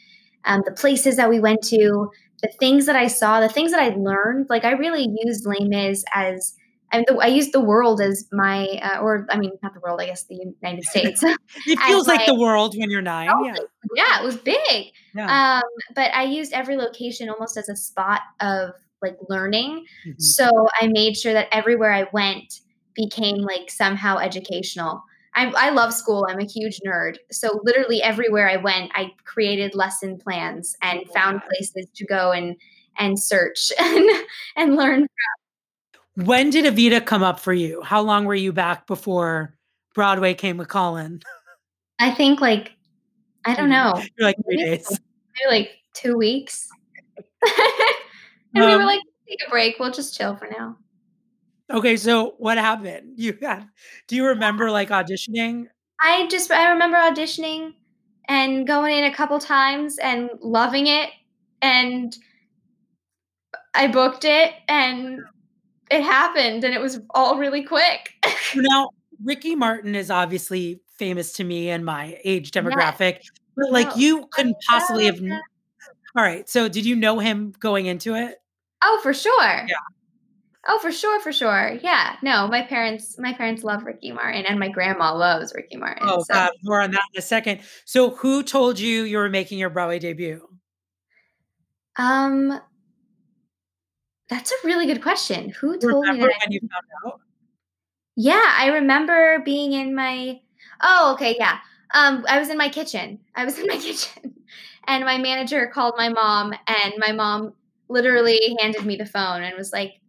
um, 0.47 0.63
the 0.65 0.73
places 0.73 1.17
that 1.17 1.29
we 1.31 1.41
went 1.41 1.63
to, 1.65 2.11
the 2.43 2.53
things 2.61 2.87
that 2.87 2.97
I 2.97 3.09
saw, 3.09 3.41
the 3.41 3.49
things 3.49 3.71
that 3.73 3.81
I 3.81 3.95
learned. 3.97 4.47
Like 4.49 4.65
I 4.65 4.73
really 4.73 5.07
used 5.25 5.47
Les 5.47 5.67
Mis 5.67 6.05
as 6.15 6.55
I 6.95 7.05
the, 7.07 7.17
I 7.21 7.27
used 7.27 7.53
the 7.53 7.61
world 7.61 8.01
as 8.01 8.27
my, 8.33 8.67
uh, 8.83 9.01
or 9.01 9.27
I 9.31 9.39
mean, 9.39 9.53
not 9.63 9.75
the 9.75 9.81
world, 9.81 10.01
I 10.01 10.07
guess 10.07 10.25
the 10.25 10.37
United 10.37 10.85
States. 10.91 11.23
it 11.23 11.79
feels 11.81 12.07
like 12.07 12.21
my, 12.21 12.27
the 12.27 12.39
world 12.39 12.75
when 12.77 12.91
you're 12.91 13.03
nine. 13.03 13.29
Oh, 13.33 13.45
yeah. 13.45 13.55
yeah, 13.97 14.21
it 14.21 14.25
was 14.25 14.37
big. 14.37 14.93
Yeah. 15.15 15.59
Um, 15.59 15.69
but 15.95 16.15
I 16.15 16.25
used 16.25 16.53
every 16.53 16.77
location 16.77 17.29
almost 17.29 17.57
as 17.57 17.69
a 17.69 17.77
spot 17.77 18.21
of 18.41 18.71
like 19.03 19.17
learning. 19.29 19.85
Mm-hmm. 20.07 20.21
So 20.21 20.69
I 20.81 20.87
made 20.87 21.17
sure 21.17 21.33
that 21.33 21.49
everywhere 21.53 21.93
I 21.93 22.07
went 22.13 22.61
became 22.95 23.39
like 23.39 23.71
somehow 23.71 24.19
educational. 24.19 25.03
I, 25.35 25.53
I 25.57 25.71
love 25.71 25.93
school. 25.93 26.27
I'm 26.29 26.39
a 26.39 26.47
huge 26.47 26.81
nerd. 26.87 27.17
So 27.33 27.61
literally 27.65 28.03
everywhere 28.03 28.49
I 28.49 28.57
went, 28.57 28.93
I 28.95 29.13
created 29.25 29.75
lesson 29.75 30.19
plans 30.19 30.77
and 30.81 31.01
oh, 31.09 31.13
found 31.13 31.43
places 31.43 31.87
to 31.97 32.07
go 32.07 32.31
and 32.33 32.57
and 32.99 33.19
search 33.19 33.73
and 33.79 34.09
and 34.57 34.77
learn 34.77 35.01
from. 35.01 35.44
When 36.17 36.51
did 36.51 36.65
Evita 36.65 37.05
come 37.05 37.23
up 37.23 37.41
for 37.41 37.53
you? 37.53 37.83
How 37.83 38.01
long 38.01 38.25
were 38.25 38.35
you 38.35 38.53
back 38.53 38.87
before 38.87 39.57
Broadway 39.95 40.35
came 40.35 40.61
a 40.61 40.67
calling? 40.67 41.23
I 41.99 42.13
think 42.13 42.41
like 42.41 42.73
I 43.45 43.55
don't 43.55 43.69
know. 43.69 43.95
You're 44.17 44.29
like 44.29 44.37
three 44.45 44.57
days. 44.57 44.89
Maybe 44.91 45.59
like 45.59 45.71
two 45.93 46.17
weeks. 46.17 46.69
and 48.55 48.63
um, 48.63 48.71
we 48.71 48.77
were 48.77 48.83
um 48.83 48.87
like, 48.87 49.01
take 49.29 49.39
a 49.47 49.51
break. 49.51 49.79
We'll 49.79 49.91
just 49.91 50.17
chill 50.17 50.37
for 50.37 50.49
now. 50.51 50.79
Okay, 51.71 51.97
so 51.97 52.35
what 52.39 52.59
happened? 52.59 53.15
You 53.17 53.37
had 53.41 53.69
do 54.07 54.17
you 54.17 54.27
remember 54.27 54.71
like 54.71 54.91
auditioning? 54.91 55.67
I 56.01 56.29
just 56.29 56.51
I 56.51 56.71
remember 56.71 56.97
auditioning 56.97 57.73
and 58.29 58.67
going 58.67 58.99
in 58.99 59.05
a 59.05 59.15
couple 59.15 59.39
times 59.39 59.99
and 59.99 60.31
loving 60.41 60.87
it 60.87 61.11
and 61.61 62.17
I 63.75 63.89
booked 63.89 64.25
it 64.25 64.53
and 64.69 65.21
it 65.91 66.03
happened 66.03 66.65
and 66.65 66.75
it 66.75 66.81
was 66.81 67.01
all 67.11 67.39
really 67.39 67.65
quick. 67.65 68.13
now, 68.57 68.91
Ricky 69.23 69.55
Martin 69.55 69.95
is 69.95 70.11
obviously 70.11 70.81
famous 70.99 71.33
to 71.35 71.45
me 71.45 71.71
and 71.71 71.85
my 71.85 72.19
age 72.25 72.51
demographic, 72.51 73.15
yes. 73.15 73.31
but 73.57 73.73
like 73.73 73.89
oh, 73.93 73.97
you 73.97 74.27
couldn't 74.31 74.57
possibly 74.69 75.07
have 75.07 75.21
All 75.21 76.23
right, 76.23 76.49
so 76.49 76.69
did 76.69 76.87
you 76.87 76.97
know 76.97 77.19
him 77.19 77.53
going 77.59 77.87
into 77.87 78.15
it? 78.15 78.37
Oh, 78.83 79.01
for 79.03 79.15
sure. 79.15 79.65
Yeah. 79.67 79.77
Oh, 80.67 80.79
for 80.79 80.93
sure, 80.93 81.21
for 81.21 81.33
sure. 81.33 81.79
Yeah. 81.83 82.17
No, 82.23 82.49
my 82.49 82.63
parents, 82.63 83.19
my 83.19 83.35
parents 83.35 83.65
love 83.65 83.85
Ricky 83.85 84.13
Martin, 84.13 84.47
and 84.47 84.59
my 84.59 84.69
grandma 84.69 85.15
loves 85.15 85.53
Ricky 85.55 85.77
Martin. 85.77 86.07
Oh, 86.09 86.23
so. 86.23 86.33
God, 86.33 86.51
more 86.63 86.81
on 86.81 86.91
that 86.93 87.03
in 87.13 87.19
a 87.19 87.23
second. 87.23 87.61
So, 87.85 88.11
who 88.11 88.43
told 88.43 88.79
you 88.79 89.03
you 89.03 89.19
were 89.19 89.29
making 89.29 89.59
your 89.59 89.69
Broadway 89.69 89.99
debut? 89.99 90.47
Um, 91.97 92.59
that's 94.35 94.51
a 94.53 94.67
really 94.67 94.87
good 94.87 95.03
question. 95.03 95.51
Who 95.51 95.79
told 95.79 96.05
remember 96.05 96.27
me 96.27 96.29
that? 96.29 96.47
When 96.47 96.53
you 96.53 96.61
found 96.61 97.07
out? 97.07 97.21
Yeah, 98.17 98.55
I 98.59 98.69
remember 98.69 99.41
being 99.45 99.73
in 99.73 99.95
my. 99.95 100.41
Oh, 100.83 101.13
okay, 101.15 101.37
yeah. 101.39 101.59
Um, 101.95 102.25
I 102.29 102.39
was 102.39 102.49
in 102.49 102.59
my 102.59 102.69
kitchen. 102.69 103.21
I 103.35 103.45
was 103.45 103.59
in 103.61 103.67
my 103.67 103.77
kitchen, 103.77 104.35
and 104.87 105.05
my 105.05 105.19
manager 105.19 105.71
called 105.73 105.95
my 105.97 106.09
mom, 106.09 106.53
and 106.67 106.95
my 106.99 107.13
mom 107.13 107.55
literally 107.89 108.57
handed 108.61 108.85
me 108.85 108.97
the 108.97 109.07
phone 109.07 109.43
and 109.43 109.57
was 109.57 109.73
like, 109.73 110.01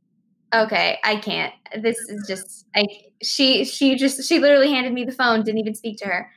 okay, 0.54 0.98
I 1.04 1.18
can't. 1.18 1.54
This 1.82 1.98
is 2.10 2.26
just 2.28 2.66
I 2.76 2.86
she 3.22 3.66
she 3.66 3.96
just 3.96 4.28
she 4.28 4.40
literally 4.40 4.72
handed 4.72 4.94
me 4.94 5.04
the 5.04 5.12
phone, 5.12 5.44
didn't 5.44 5.60
even 5.60 5.76
speak 5.76 5.98
to 6.00 6.06
her. 6.06 6.32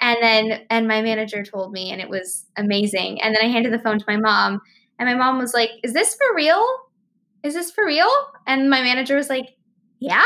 And 0.00 0.18
then 0.22 0.66
and 0.70 0.88
my 0.88 1.02
manager 1.02 1.42
told 1.44 1.72
me 1.72 1.90
and 1.90 2.00
it 2.00 2.08
was 2.08 2.46
amazing. 2.56 3.20
And 3.22 3.34
then 3.34 3.44
I 3.44 3.48
handed 3.48 3.72
the 3.72 3.78
phone 3.78 3.98
to 3.98 4.04
my 4.08 4.16
mom 4.16 4.60
and 4.98 5.08
my 5.08 5.14
mom 5.14 5.38
was 5.38 5.54
like, 5.54 5.70
"Is 5.82 5.92
this 5.92 6.14
for 6.14 6.34
real? 6.36 6.64
Is 7.42 7.54
this 7.54 7.70
for 7.70 7.84
real?" 7.84 8.10
And 8.46 8.70
my 8.70 8.82
manager 8.82 9.16
was 9.16 9.28
like, 9.28 9.56
"Yeah, 10.00 10.24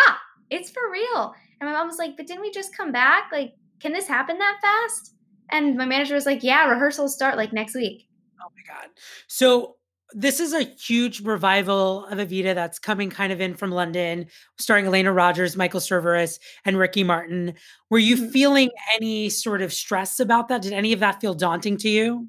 it's 0.50 0.70
for 0.70 0.90
real." 0.90 1.34
And 1.60 1.70
my 1.70 1.76
mom 1.76 1.88
was 1.88 1.98
like, 1.98 2.16
"But 2.16 2.26
didn't 2.26 2.42
we 2.42 2.50
just 2.50 2.76
come 2.76 2.92
back? 2.92 3.30
Like, 3.32 3.54
can 3.80 3.92
this 3.92 4.06
happen 4.06 4.38
that 4.38 4.58
fast?" 4.60 5.14
And 5.50 5.76
my 5.76 5.86
manager 5.86 6.14
was 6.14 6.26
like, 6.26 6.42
"Yeah, 6.42 6.68
rehearsals 6.68 7.14
start 7.14 7.36
like 7.36 7.52
next 7.52 7.74
week." 7.74 8.08
Oh 8.40 8.48
my 8.54 8.74
god. 8.74 8.90
So 9.28 9.76
this 10.12 10.38
is 10.38 10.52
a 10.52 10.62
huge 10.62 11.20
revival 11.20 12.06
of 12.06 12.18
Evita 12.18 12.54
that's 12.54 12.78
coming 12.78 13.10
kind 13.10 13.32
of 13.32 13.40
in 13.40 13.54
from 13.54 13.72
London, 13.72 14.26
starring 14.58 14.86
Elena 14.86 15.12
Rogers, 15.12 15.56
Michael 15.56 15.80
Cerveris, 15.80 16.38
and 16.64 16.78
Ricky 16.78 17.02
Martin. 17.02 17.54
Were 17.90 17.98
you 17.98 18.16
mm-hmm. 18.16 18.28
feeling 18.28 18.70
any 18.94 19.28
sort 19.28 19.62
of 19.62 19.72
stress 19.72 20.20
about 20.20 20.48
that? 20.48 20.62
Did 20.62 20.72
any 20.72 20.92
of 20.92 21.00
that 21.00 21.20
feel 21.20 21.34
daunting 21.34 21.76
to 21.78 21.88
you? 21.88 22.28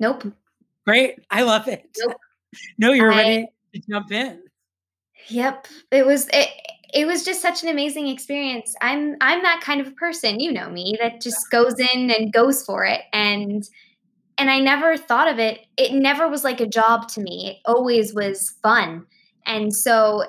Nope. 0.00 0.32
Great. 0.86 1.18
I 1.30 1.42
love 1.42 1.68
it. 1.68 1.84
Nope. 1.98 2.16
no, 2.78 2.92
you're 2.92 3.12
I, 3.12 3.16
ready 3.16 3.46
to 3.74 3.80
jump 3.88 4.12
in. 4.12 4.42
Yep. 5.28 5.66
It 5.90 6.06
was 6.06 6.28
it 6.32 6.48
it 6.94 7.06
was 7.06 7.24
just 7.24 7.42
such 7.42 7.62
an 7.62 7.68
amazing 7.68 8.08
experience. 8.08 8.74
I'm 8.80 9.16
I'm 9.20 9.42
that 9.42 9.60
kind 9.62 9.80
of 9.80 9.94
person, 9.96 10.40
you 10.40 10.52
know 10.52 10.70
me, 10.70 10.96
that 11.00 11.20
just 11.20 11.50
goes 11.50 11.78
in 11.78 12.10
and 12.10 12.32
goes 12.32 12.64
for 12.64 12.84
it. 12.84 13.02
And 13.12 13.68
and 14.38 14.50
I 14.50 14.60
never 14.60 14.96
thought 14.96 15.28
of 15.28 15.38
it. 15.38 15.60
It 15.76 15.92
never 15.92 16.28
was 16.28 16.44
like 16.44 16.60
a 16.60 16.66
job 16.66 17.08
to 17.08 17.20
me. 17.20 17.50
It 17.50 17.70
always 17.70 18.14
was 18.14 18.54
fun. 18.62 19.04
And 19.46 19.74
so 19.74 20.24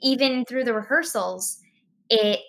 even 0.00 0.44
through 0.44 0.64
the 0.64 0.74
rehearsals, 0.74 1.58
it 2.10 2.40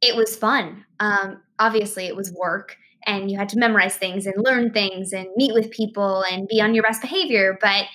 it 0.00 0.16
was 0.16 0.36
fun. 0.36 0.84
Um, 1.00 1.42
obviously, 1.58 2.06
it 2.06 2.16
was 2.16 2.32
work, 2.32 2.76
and 3.06 3.30
you 3.30 3.36
had 3.36 3.48
to 3.50 3.58
memorize 3.58 3.96
things 3.96 4.26
and 4.26 4.34
learn 4.44 4.72
things 4.72 5.12
and 5.12 5.26
meet 5.36 5.52
with 5.52 5.70
people 5.72 6.24
and 6.30 6.46
be 6.46 6.60
on 6.60 6.72
your 6.72 6.84
best 6.84 7.02
behavior. 7.02 7.58
But 7.60 7.86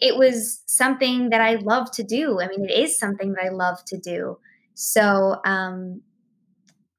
it 0.00 0.16
was 0.16 0.62
something 0.66 1.30
that 1.30 1.40
I 1.40 1.56
love 1.56 1.90
to 1.92 2.02
do. 2.02 2.40
I 2.40 2.48
mean, 2.48 2.64
it 2.64 2.72
is 2.72 2.98
something 2.98 3.32
that 3.34 3.44
I 3.44 3.48
love 3.50 3.84
to 3.86 3.98
do. 3.98 4.38
So, 4.74 5.40
um, 5.44 6.02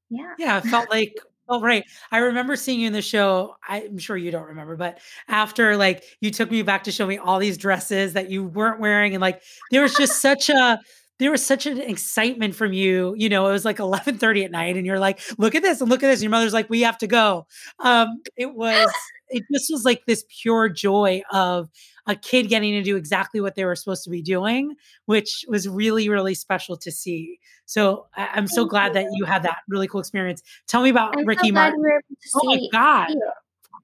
yeah. 0.10 0.34
Yeah, 0.38 0.58
it 0.58 0.66
felt 0.66 0.90
like 0.90 1.14
Oh, 1.48 1.62
right. 1.62 1.84
I 2.12 2.18
remember 2.18 2.56
seeing 2.56 2.80
you 2.80 2.88
in 2.88 2.94
the 2.94 3.04
show. 3.04 3.56
I'm 3.68 4.00
sure 4.00 4.18
you 4.18 4.32
don't 4.32 4.48
remember, 4.48 4.76
but 4.76 5.00
after 5.28 5.78
like 5.78 6.04
you 6.20 6.32
took 6.32 6.50
me 6.50 6.64
back 6.64 6.86
to 6.86 6.92
show 6.92 7.06
me 7.06 7.18
all 7.20 7.38
these 7.38 7.58
dresses 7.58 8.14
that 8.14 8.32
you 8.32 8.44
weren't 8.44 8.80
wearing, 8.80 9.14
and 9.14 9.22
like 9.22 9.44
there 9.70 9.84
was 9.84 9.94
just 9.94 10.22
such 10.22 10.50
a 10.50 10.80
there 11.20 11.30
was 11.32 11.46
such 11.46 11.68
an 11.68 11.80
excitement 11.80 12.56
from 12.56 12.74
you. 12.74 13.14
You 13.16 13.30
know, 13.30 13.48
it 13.48 13.52
was 13.52 13.64
like 13.64 13.78
11:30 13.80 14.44
at 14.44 14.52
night, 14.52 14.76
and 14.76 14.88
you're 14.88 14.98
like, 15.00 15.20
"Look 15.38 15.54
at 15.54 15.62
this 15.62 15.82
and 15.82 15.90
look 15.90 16.02
at 16.02 16.08
this." 16.08 16.20
And 16.20 16.24
your 16.24 16.32
mother's 16.32 16.54
like, 16.54 16.70
"We 16.70 16.82
have 16.82 16.98
to 17.00 17.08
go." 17.08 17.46
Um, 17.80 18.24
it 18.36 18.54
was 18.56 18.92
it 19.30 19.44
just 19.52 19.72
was 19.72 19.84
like 19.86 20.06
this 20.06 20.24
pure 20.42 20.70
joy 20.70 21.22
of 21.32 21.70
a 22.08 22.16
kid 22.16 22.48
getting 22.50 22.74
to 22.74 22.84
do 22.84 22.96
exactly 22.96 23.42
what 23.42 23.56
they 23.56 23.66
were 23.66 23.76
supposed 23.76 24.04
to 24.04 24.10
be 24.10 24.22
doing, 24.22 24.76
which 25.06 25.46
was 25.48 25.68
really 25.68 26.10
really 26.10 26.36
special 26.36 26.78
to 26.78 26.92
see. 26.92 27.40
So 27.66 28.08
I- 28.16 28.38
am 28.38 28.48
so 28.48 28.66
glad 28.66 28.90
you. 28.90 28.94
that 28.94 29.08
you 29.14 29.26
had 29.26 29.44
that 29.44 29.58
really 29.68 29.88
cool 29.88 30.00
experience. 30.02 30.42
Tell 30.68 30.82
me 30.82 30.90
about 30.90 31.18
I'm 31.18 31.26
Ricky 31.26 31.50
so 31.50 31.54
Martin. 31.54 31.82
We 31.82 32.18
oh 32.36 32.46
my 32.46 32.60
god. 32.72 33.16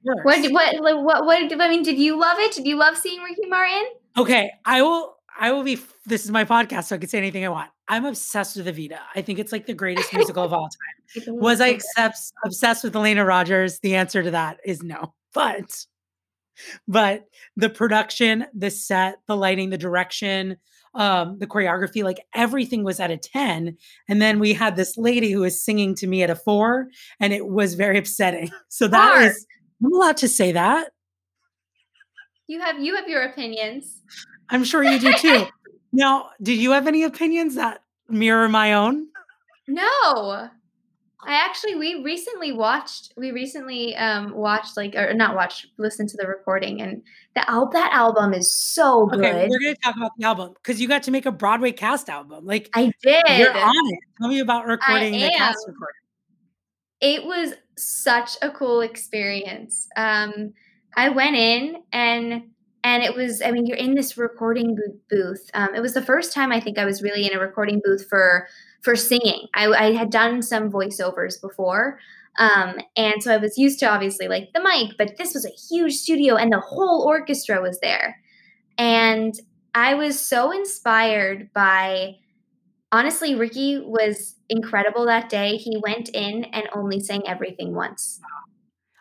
What, 0.03 0.51
what, 0.51 0.81
what, 0.81 1.03
what, 1.03 1.25
what, 1.25 1.61
I 1.61 1.69
mean, 1.69 1.83
did 1.83 1.99
you 1.99 2.19
love 2.19 2.39
it? 2.39 2.53
Did 2.53 2.65
you 2.65 2.75
love 2.75 2.97
seeing 2.97 3.21
Ricky 3.21 3.47
Martin? 3.47 3.83
Okay, 4.17 4.51
I 4.65 4.81
will. 4.81 5.15
I 5.39 5.51
will 5.51 5.63
be. 5.63 5.79
This 6.05 6.25
is 6.25 6.31
my 6.31 6.43
podcast, 6.43 6.85
so 6.85 6.95
I 6.95 6.97
can 6.97 7.07
say 7.07 7.19
anything 7.19 7.45
I 7.45 7.49
want. 7.49 7.69
I'm 7.91 8.05
obsessed 8.05 8.55
with 8.55 8.67
Evita. 8.67 8.99
I 9.13 9.21
think 9.21 9.37
it's 9.37 9.51
like 9.51 9.65
the 9.65 9.73
greatest 9.73 10.13
musical 10.15 10.43
of 10.43 10.53
all 10.53 10.69
time. 10.69 11.35
Was 11.35 11.59
I 11.59 11.67
obsessed 11.67 12.33
obsessed 12.45 12.85
with 12.85 12.95
Elena 12.95 13.25
Rogers? 13.25 13.79
The 13.79 13.95
answer 13.95 14.23
to 14.23 14.31
that 14.31 14.57
is 14.65 14.81
no. 14.81 15.13
But, 15.33 15.85
but 16.87 17.25
the 17.57 17.69
production, 17.69 18.45
the 18.53 18.71
set, 18.71 19.17
the 19.27 19.35
lighting, 19.35 19.71
the 19.71 19.77
direction, 19.77 20.55
um, 20.93 21.37
the 21.39 21.47
choreography, 21.47 22.03
like 22.03 22.19
everything 22.33 22.83
was 22.85 23.01
at 23.01 23.11
a 23.11 23.17
10. 23.17 23.77
And 24.07 24.21
then 24.21 24.39
we 24.39 24.53
had 24.53 24.77
this 24.77 24.97
lady 24.97 25.31
who 25.31 25.41
was 25.41 25.63
singing 25.63 25.93
to 25.95 26.07
me 26.07 26.23
at 26.23 26.29
a 26.29 26.35
four, 26.35 26.87
and 27.19 27.33
it 27.33 27.47
was 27.47 27.75
very 27.75 27.97
upsetting. 27.97 28.49
So 28.69 28.87
that 28.87 29.11
Hard. 29.11 29.31
is, 29.31 29.45
I'm 29.83 29.91
allowed 29.91 30.17
to 30.17 30.29
say 30.29 30.53
that. 30.53 30.91
You 32.47 32.61
have 32.61 32.79
you 32.79 32.95
have 32.95 33.07
your 33.07 33.21
opinions. 33.23 34.01
I'm 34.49 34.63
sure 34.63 34.83
you 34.83 34.97
do 34.97 35.13
too. 35.13 35.45
now, 35.93 36.29
did 36.41 36.57
you 36.57 36.71
have 36.71 36.87
any 36.87 37.03
opinions 37.03 37.55
that 37.55 37.80
mirror 38.11 38.49
my 38.49 38.73
own? 38.73 39.07
No. 39.67 40.49
I 41.23 41.33
actually 41.33 41.75
we 41.75 42.03
recently 42.03 42.51
watched 42.51 43.13
we 43.15 43.31
recently 43.31 43.95
um 43.95 44.33
watched 44.33 44.75
like 44.75 44.95
or 44.95 45.13
not 45.13 45.35
watched 45.35 45.67
listened 45.77 46.09
to 46.09 46.17
the 46.17 46.25
recording 46.27 46.81
and 46.81 47.03
the 47.35 47.47
al- 47.49 47.69
that 47.69 47.93
album 47.93 48.33
is 48.33 48.51
so 48.51 49.05
good. 49.05 49.23
Okay, 49.23 49.47
we're 49.47 49.59
gonna 49.59 49.75
talk 49.75 49.95
about 49.95 50.11
the 50.17 50.25
album 50.25 50.53
because 50.55 50.81
you 50.81 50.87
got 50.87 51.03
to 51.03 51.11
make 51.11 51.27
a 51.27 51.31
Broadway 51.31 51.73
cast 51.73 52.09
album. 52.09 52.45
Like 52.45 52.69
I 52.73 52.91
did. 53.03 53.23
you're 53.37 53.55
on 53.55 53.93
it. 53.93 53.99
Tell 54.19 54.29
me 54.29 54.39
about 54.39 54.65
recording 54.65 55.13
the 55.13 55.29
cast 55.37 55.59
recording. 55.67 55.95
it 57.01 57.23
was 57.23 57.53
such 57.77 58.37
a 58.41 58.49
cool 58.49 58.81
experience. 58.81 59.87
Um, 59.95 60.53
I 60.97 61.09
went 61.09 61.35
in 61.35 61.83
and 61.93 62.49
and 62.83 63.03
it 63.03 63.15
was 63.15 63.41
I 63.41 63.51
mean 63.51 63.65
you're 63.65 63.77
in 63.77 63.95
this 63.95 64.17
recording 64.17 64.77
booth. 65.09 65.49
Um, 65.53 65.75
it 65.75 65.81
was 65.81 65.93
the 65.93 66.01
first 66.01 66.33
time 66.33 66.51
I 66.51 66.59
think 66.59 66.77
I 66.77 66.85
was 66.85 67.01
really 67.01 67.25
in 67.25 67.35
a 67.35 67.39
recording 67.39 67.81
booth 67.83 68.07
for 68.09 68.47
for 68.81 68.95
singing. 68.95 69.47
I, 69.53 69.67
I 69.67 69.91
had 69.93 70.09
done 70.09 70.41
some 70.41 70.71
voiceovers 70.71 71.39
before. 71.39 71.99
Um, 72.39 72.77
and 72.95 73.21
so 73.21 73.33
I 73.33 73.37
was 73.37 73.57
used 73.57 73.79
to 73.79 73.89
obviously 73.89 74.27
like 74.27 74.49
the 74.53 74.63
mic, 74.63 74.97
but 74.97 75.17
this 75.17 75.33
was 75.33 75.45
a 75.45 75.49
huge 75.49 75.93
studio 75.93 76.35
and 76.35 76.51
the 76.51 76.59
whole 76.59 77.03
orchestra 77.05 77.61
was 77.61 77.79
there. 77.81 78.17
And 78.77 79.33
I 79.75 79.93
was 79.95 80.19
so 80.19 80.51
inspired 80.51 81.51
by 81.53 82.15
honestly, 82.91 83.35
Ricky 83.35 83.79
was 83.79 84.35
incredible 84.49 85.05
that 85.05 85.29
day. 85.29 85.57
He 85.57 85.77
went 85.77 86.09
in 86.09 86.45
and 86.45 86.67
only 86.73 86.99
sang 86.99 87.21
everything 87.27 87.75
once. 87.75 88.19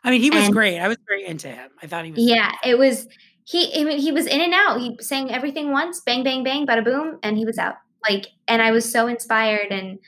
I 0.02 0.10
mean, 0.10 0.20
he 0.20 0.30
was 0.30 0.44
And- 0.44 0.52
great. 0.52 0.78
I 0.78 0.88
was 0.88 0.96
very 1.08 1.26
into 1.26 1.48
him. 1.48 1.70
I 1.82 1.86
thought 1.86 2.04
he 2.04 2.12
was. 2.12 2.20
Yeah, 2.22 2.52
it 2.64 2.78
was 2.78 3.06
he. 3.44 3.81
I 3.81 3.85
mean, 3.85 3.98
he 3.98 4.12
was 4.12 4.26
in 4.26 4.40
and 4.40 4.55
out. 4.55 4.81
He 4.81 4.96
sang 5.00 5.31
everything 5.31 5.72
once, 5.72 6.00
bang, 6.00 6.22
bang, 6.24 6.44
bang, 6.44 6.66
bada 6.66 6.85
boom, 6.85 7.18
and 7.22 7.37
he 7.37 7.44
was 7.44 7.59
out. 7.59 7.76
Like, 8.09 8.29
and 8.48 8.62
I 8.62 8.70
was 8.70 8.90
so 8.90 9.07
inspired, 9.07 9.70
and 9.70 9.98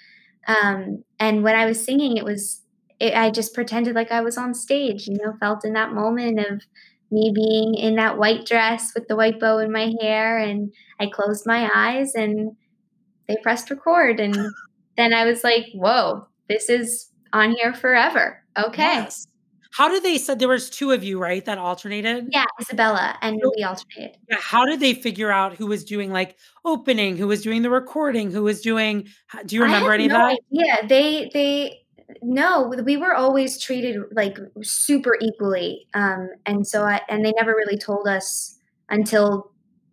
um, 0.49 1.05
and 1.19 1.43
when 1.43 1.55
I 1.55 1.67
was 1.67 1.85
singing, 1.85 2.17
it 2.17 2.25
was 2.25 2.63
it, 3.01 3.15
I 3.15 3.31
just 3.31 3.55
pretended 3.55 3.95
like 3.95 4.13
I 4.13 4.21
was 4.21 4.39
on 4.39 4.55
stage. 4.55 5.07
You 5.07 5.17
know, 5.23 5.35
felt 5.41 5.65
in 5.65 5.75
that 5.75 5.93
moment 5.93 6.39
of 6.41 6.63
me 7.11 7.33
being 7.35 7.75
in 7.75 7.97
that 7.97 8.19
white 8.19 8.47
dress 8.47 8.93
with 8.95 9.07
the 9.09 9.17
white 9.17 9.41
bow 9.41 9.59
in 9.59 9.73
my 9.73 9.93
hair, 10.01 10.39
and 10.39 10.73
I 11.01 11.07
closed 11.07 11.45
my 11.47 11.71
eyes, 11.75 12.15
and 12.15 12.57
they 13.29 13.37
pressed 13.43 13.71
record, 13.71 14.21
and 14.21 14.37
then 14.97 15.15
I 15.15 15.25
was 15.25 15.45
like, 15.45 15.67
"Whoa, 15.75 16.27
this 16.49 16.69
is 16.69 17.11
on 17.33 17.53
here 17.53 17.75
forever." 17.75 18.43
Okay. 18.59 18.83
Yes. 18.83 19.27
How 19.73 19.89
did 19.89 20.03
they 20.03 20.19
said 20.19 20.39
there 20.39 20.49
was 20.49 20.69
two 20.69 20.91
of 20.91 21.03
you, 21.03 21.19
right? 21.19 21.43
That 21.47 21.57
alternated? 21.57 22.29
Yeah, 22.31 22.45
Isabella, 22.61 23.17
and 23.23 23.41
we 23.57 23.65
alternated. 23.65 24.19
Yeah, 24.29 24.37
How 24.39 24.67
did 24.67 24.81
they 24.81 24.93
figure 24.93 25.33
out 25.33 25.55
who 25.55 25.67
was 25.67 25.83
doing 25.83 26.13
like 26.13 26.37
opening, 26.63 27.17
who 27.17 27.27
was 27.27 27.43
doing 27.43 27.63
the 27.63 27.71
recording, 27.71 28.31
who 28.31 28.43
was 28.43 28.61
doing 28.61 29.09
do 29.47 29.57
you 29.57 29.63
remember 29.63 29.93
any 29.93 30.09
have 30.09 30.13
of 30.13 30.19
that? 30.29 30.41
Yeah, 30.51 30.87
They 30.87 31.31
they 31.33 31.79
no, 32.21 32.71
we 32.85 32.99
were 32.99 33.15
always 33.15 33.59
treated 33.59 33.97
like 34.13 34.37
super 34.63 35.17
equally. 35.23 35.89
Um 35.95 36.29
and 36.45 36.67
so 36.67 36.83
I 36.83 37.01
and 37.09 37.25
they 37.25 37.33
never 37.33 37.53
really 37.53 37.79
told 37.79 38.07
us 38.07 38.59
until 38.91 39.53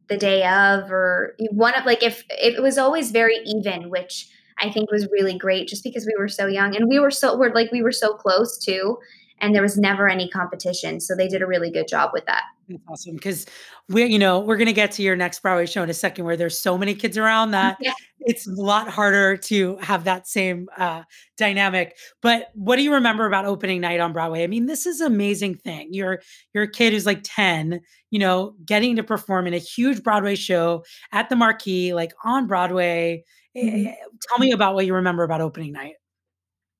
the 0.10 0.18
day 0.18 0.46
of 0.46 0.92
or 0.92 1.38
one 1.52 1.74
of 1.76 1.86
like 1.86 2.04
if, 2.04 2.26
if 2.30 2.56
it 2.56 2.62
was 2.62 2.78
always 2.78 3.12
very 3.12 3.38
even, 3.46 3.90
which 3.90 4.28
I 4.62 4.70
think 4.70 4.92
was 4.92 5.08
really 5.10 5.38
great 5.38 5.70
just 5.70 5.86
because 5.86 6.06
we 6.06 6.16
were 6.18 6.28
so 6.28 6.48
young 6.48 6.76
and 6.76 6.90
we 6.90 7.00
were 7.00 7.12
so 7.12 7.38
we're 7.38 7.54
like 7.54 7.72
we 7.72 7.82
were 7.82 7.94
so 7.94 8.14
close 8.14 8.58
too 8.58 8.98
and 9.42 9.54
there 9.56 9.62
was 9.62 9.78
never 9.78 10.08
any 10.10 10.30
competition. 10.30 11.00
So 11.00 11.16
they 11.16 11.28
did 11.28 11.42
a 11.42 11.48
really 11.48 11.72
good 11.72 11.88
job 11.88 12.12
with 12.14 12.26
that. 12.26 12.44
That's 12.68 12.82
awesome 12.88 13.16
because 13.16 13.46
we're 13.90 14.06
you 14.08 14.20
know, 14.20 14.40
we're 14.40 14.58
gonna 14.58 14.74
get 14.74 14.92
to 14.94 15.02
your 15.04 15.16
next 15.16 15.42
Broadway 15.42 15.66
show 15.66 15.82
in 15.84 15.90
a 15.90 15.94
second, 15.94 16.26
where 16.26 16.38
there's 16.38 16.58
so 16.60 16.78
many 16.78 16.94
kids 16.94 17.18
around 17.18 17.52
that 17.52 17.78
Yeah. 17.80 17.94
it's 18.20 18.46
a 18.48 18.52
lot 18.52 18.90
harder 18.90 19.38
to 19.38 19.78
have 19.78 20.04
that 20.04 20.28
same 20.28 20.70
uh, 20.78 21.04
dynamic. 21.38 21.98
But 22.22 22.50
what 22.54 22.76
do 22.76 22.84
you 22.84 22.94
remember 22.94 23.26
about 23.26 23.46
opening 23.46 23.82
night 23.82 24.00
on 24.00 24.14
Broadway? 24.14 24.44
I 24.44 24.48
mean, 24.48 24.68
this 24.68 24.86
is 24.86 25.02
an 25.02 25.08
amazing 25.08 25.56
thing. 25.56 25.90
You're 25.92 26.22
you're 26.54 26.66
a 26.66 26.72
kid 26.72 26.94
who's 26.94 27.06
like 27.08 27.22
ten, 27.24 27.82
you 28.12 28.20
know, 28.20 28.54
getting 28.66 28.96
to 28.98 29.04
perform 29.04 29.48
in 29.48 29.54
a 29.56 29.60
huge 29.60 30.04
Broadway 30.04 30.36
show 30.36 30.84
at 31.12 31.30
the 31.30 31.36
Marquee, 31.36 31.94
like 31.96 32.12
on 32.24 32.46
Broadway. 32.46 33.24
Eh, 33.56 33.62
Mhm. 33.64 33.88
eh, 33.88 33.96
Tell 34.30 34.38
me 34.38 34.52
about 34.52 34.76
what 34.76 34.86
you 34.86 34.94
remember 34.94 35.24
about 35.24 35.42
opening 35.42 35.72
night. 35.72 35.96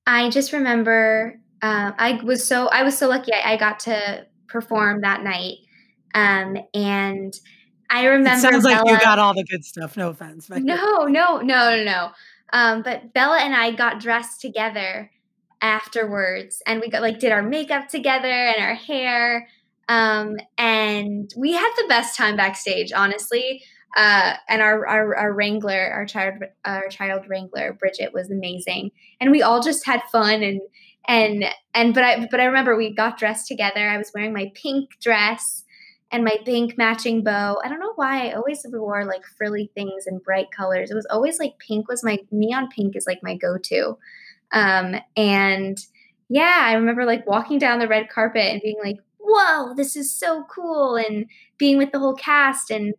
I 0.06 0.30
just 0.30 0.52
remember 0.52 1.40
um, 1.62 1.94
I 1.98 2.20
was 2.22 2.46
so 2.46 2.68
I 2.68 2.82
was 2.82 2.96
so 2.96 3.08
lucky 3.08 3.32
I, 3.32 3.52
I 3.52 3.56
got 3.56 3.80
to 3.80 4.26
perform 4.48 5.00
that 5.02 5.22
night, 5.22 5.56
um, 6.14 6.56
and 6.74 7.34
I 7.90 8.06
remember. 8.06 8.46
It 8.46 8.50
sounds 8.52 8.64
like 8.64 8.78
you 8.86 8.98
got 9.00 9.18
all 9.18 9.34
the 9.34 9.44
good 9.44 9.64
stuff. 9.64 9.96
No 9.96 10.10
offense. 10.10 10.46
but- 10.48 10.62
No, 10.62 11.06
no, 11.06 11.38
no, 11.38 11.74
no, 11.76 11.84
no. 11.84 12.10
Um, 12.52 12.82
but 12.82 13.12
Bella 13.12 13.38
and 13.40 13.54
I 13.54 13.72
got 13.72 14.00
dressed 14.00 14.40
together 14.40 15.10
afterwards, 15.62 16.62
and 16.66 16.80
we 16.80 16.88
got 16.88 17.02
like 17.02 17.18
did 17.18 17.32
our 17.32 17.42
makeup 17.42 17.88
together 17.88 18.28
and 18.28 18.62
our 18.62 18.74
hair, 18.74 19.48
um, 19.88 20.36
and 20.58 21.32
we 21.36 21.52
had 21.52 21.70
the 21.76 21.86
best 21.88 22.16
time 22.16 22.36
backstage, 22.36 22.92
honestly. 22.92 23.62
Uh, 23.96 24.34
and 24.48 24.62
our, 24.62 24.86
our 24.86 25.16
our 25.16 25.32
wrangler, 25.32 25.90
our 25.92 26.06
child 26.06 26.34
our 26.64 26.88
child 26.88 27.24
wrangler, 27.28 27.72
Bridget, 27.72 28.12
was 28.14 28.30
amazing, 28.30 28.92
and 29.20 29.30
we 29.32 29.42
all 29.42 29.60
just 29.60 29.84
had 29.84 30.00
fun 30.12 30.42
and 30.44 30.60
and 31.08 31.44
and 31.74 31.94
but 31.94 32.04
I 32.04 32.26
but 32.30 32.40
I 32.40 32.44
remember 32.44 32.76
we 32.76 32.94
got 32.94 33.18
dressed 33.18 33.48
together. 33.48 33.88
I 33.88 33.98
was 33.98 34.12
wearing 34.14 34.32
my 34.32 34.52
pink 34.54 34.90
dress 35.00 35.64
and 36.12 36.24
my 36.24 36.36
pink 36.44 36.76
matching 36.76 37.22
bow. 37.22 37.58
I 37.64 37.68
don't 37.68 37.80
know 37.80 37.92
why 37.96 38.28
I 38.28 38.32
always 38.32 38.64
wore 38.68 39.04
like 39.04 39.22
frilly 39.38 39.70
things 39.74 40.06
and 40.06 40.22
bright 40.22 40.50
colors. 40.50 40.90
It 40.90 40.94
was 40.94 41.06
always 41.10 41.38
like 41.38 41.58
pink 41.58 41.88
was 41.88 42.04
my 42.04 42.18
neon 42.30 42.68
pink 42.68 42.96
is 42.96 43.06
like 43.06 43.20
my 43.22 43.36
go-to. 43.36 43.96
Um 44.52 44.96
and 45.16 45.78
yeah, 46.28 46.62
I 46.62 46.74
remember 46.74 47.04
like 47.04 47.26
walking 47.26 47.58
down 47.58 47.78
the 47.80 47.88
red 47.88 48.08
carpet 48.08 48.42
and 48.52 48.62
being 48.62 48.78
like, 48.82 48.98
"Whoa, 49.18 49.74
this 49.74 49.96
is 49.96 50.14
so 50.14 50.44
cool." 50.44 50.96
And 50.96 51.26
being 51.58 51.76
with 51.78 51.90
the 51.92 51.98
whole 51.98 52.14
cast 52.14 52.70
and 52.70 52.94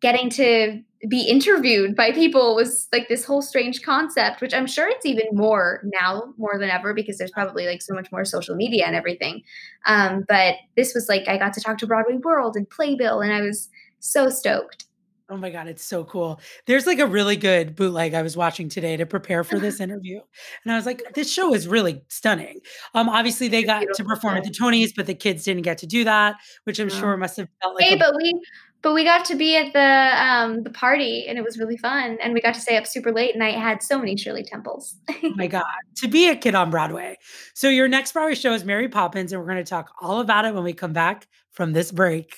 getting 0.00 0.30
to 0.30 0.82
be 1.08 1.22
interviewed 1.22 1.94
by 1.94 2.10
people 2.10 2.54
was 2.56 2.88
like 2.92 3.08
this 3.08 3.24
whole 3.24 3.42
strange 3.42 3.82
concept, 3.82 4.40
which 4.40 4.54
I'm 4.54 4.66
sure 4.66 4.88
it's 4.88 5.06
even 5.06 5.26
more 5.32 5.82
now, 5.84 6.34
more 6.36 6.58
than 6.58 6.70
ever, 6.70 6.94
because 6.94 7.18
there's 7.18 7.30
probably 7.30 7.66
like 7.66 7.82
so 7.82 7.94
much 7.94 8.10
more 8.10 8.24
social 8.24 8.56
media 8.56 8.86
and 8.86 8.96
everything. 8.96 9.42
Um, 9.86 10.24
but 10.28 10.54
this 10.76 10.94
was 10.94 11.08
like 11.08 11.28
I 11.28 11.38
got 11.38 11.52
to 11.54 11.60
talk 11.60 11.78
to 11.78 11.86
Broadway 11.86 12.16
World 12.16 12.56
and 12.56 12.68
Playbill, 12.68 13.20
and 13.20 13.32
I 13.32 13.42
was 13.42 13.68
so 14.00 14.28
stoked. 14.30 14.86
Oh 15.28 15.36
my 15.36 15.50
God, 15.50 15.66
it's 15.66 15.84
so 15.84 16.04
cool. 16.04 16.40
There's 16.66 16.86
like 16.86 17.00
a 17.00 17.06
really 17.06 17.34
good 17.34 17.74
bootleg 17.74 18.14
I 18.14 18.22
was 18.22 18.36
watching 18.36 18.68
today 18.68 18.96
to 18.96 19.06
prepare 19.06 19.42
for 19.42 19.58
this 19.58 19.80
interview. 19.80 20.20
And 20.64 20.72
I 20.72 20.76
was 20.76 20.86
like, 20.86 21.02
this 21.14 21.32
show 21.32 21.52
is 21.52 21.66
really 21.66 22.02
stunning. 22.06 22.60
Um, 22.94 23.08
obviously 23.08 23.48
they 23.48 23.64
got 23.64 23.84
to 23.92 24.04
perform 24.04 24.36
at 24.36 24.44
the 24.44 24.50
Tonys, 24.50 24.92
but 24.96 25.06
the 25.06 25.16
kids 25.16 25.42
didn't 25.42 25.62
get 25.62 25.78
to 25.78 25.86
do 25.88 26.04
that, 26.04 26.36
which 26.62 26.78
I'm 26.78 26.88
sure 26.88 27.16
must 27.16 27.38
have 27.38 27.48
felt 27.60 27.74
like 27.74 27.84
hey, 27.86 27.94
a- 27.94 27.98
but 27.98 28.14
we 28.16 28.40
but 28.82 28.92
we 28.94 29.04
got 29.04 29.24
to 29.26 29.34
be 29.34 29.56
at 29.56 29.72
the 29.72 30.22
um, 30.22 30.62
the 30.62 30.70
party, 30.70 31.26
and 31.26 31.38
it 31.38 31.44
was 31.44 31.58
really 31.58 31.76
fun, 31.76 32.18
and 32.22 32.34
we 32.34 32.40
got 32.40 32.54
to 32.54 32.60
stay 32.60 32.76
up 32.76 32.86
super 32.86 33.12
late, 33.12 33.34
and 33.34 33.42
I 33.42 33.50
had 33.50 33.82
so 33.82 33.98
many 33.98 34.16
Shirley 34.16 34.44
Temples. 34.44 34.96
oh 35.10 35.32
my 35.34 35.46
God, 35.48 35.64
to 35.96 36.08
be 36.08 36.28
a 36.28 36.36
kid 36.36 36.54
on 36.54 36.70
Broadway. 36.70 37.18
So 37.54 37.68
your 37.68 37.88
next 37.88 38.12
Broadway 38.12 38.34
show 38.34 38.52
is 38.52 38.64
Mary 38.64 38.88
Poppins, 38.88 39.32
and 39.32 39.40
we're 39.40 39.48
going 39.48 39.64
to 39.64 39.68
talk 39.68 39.92
all 40.00 40.20
about 40.20 40.44
it 40.44 40.54
when 40.54 40.64
we 40.64 40.72
come 40.72 40.92
back 40.92 41.26
from 41.50 41.72
this 41.72 41.90
break. 41.90 42.36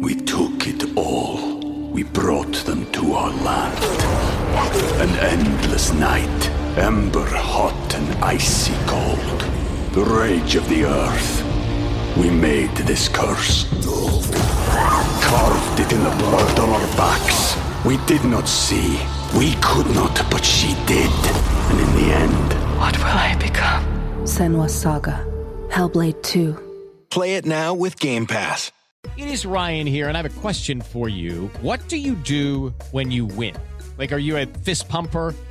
We 0.00 0.14
took 0.14 0.66
it 0.66 0.96
all. 0.96 1.60
We 1.90 2.04
brought 2.04 2.54
them 2.64 2.90
to 2.92 3.12
our 3.14 3.30
land. 3.42 3.84
An 5.00 5.08
endless 5.18 5.92
night, 5.92 6.50
ember 6.76 7.26
hot 7.26 7.94
and 7.94 8.24
icy 8.24 8.74
cold. 8.86 9.40
The 9.92 10.04
rage 10.04 10.54
of 10.54 10.68
the 10.68 10.84
earth. 10.84 11.49
We 12.16 12.30
made 12.30 12.70
this 12.76 13.08
curse. 13.08 13.64
Carved 15.22 15.80
it 15.80 15.92
in 15.92 16.02
the 16.02 16.10
blood 16.18 16.58
on 16.58 16.68
our 16.70 16.86
backs. 16.96 17.56
We 17.84 17.96
did 18.06 18.24
not 18.24 18.48
see. 18.48 18.98
We 19.38 19.54
could 19.62 19.86
not, 19.94 20.14
but 20.30 20.44
she 20.44 20.74
did. 20.86 21.10
And 21.70 21.80
in 21.80 21.90
the 21.96 22.12
end, 22.14 22.52
What 22.78 22.96
will 22.98 23.04
I 23.06 23.36
become? 23.38 23.84
Senua's 24.24 24.74
Saga. 24.74 25.24
Hellblade 25.70 26.20
2. 26.22 26.58
Play 27.10 27.36
it 27.36 27.46
now 27.46 27.74
with 27.74 27.98
Game 27.98 28.26
Pass. 28.26 28.72
It 29.16 29.28
is 29.28 29.46
Ryan 29.46 29.86
here, 29.86 30.08
and 30.08 30.16
I 30.16 30.22
have 30.22 30.36
a 30.36 30.40
question 30.40 30.80
for 30.80 31.08
you. 31.08 31.50
What 31.62 31.88
do 31.88 31.96
you 31.96 32.14
do 32.16 32.74
when 32.90 33.10
you 33.10 33.24
win? 33.26 33.54
Like, 33.98 34.12
are 34.12 34.18
you 34.18 34.36
a 34.36 34.46
fist 34.46 34.88
pumper? 34.88 35.34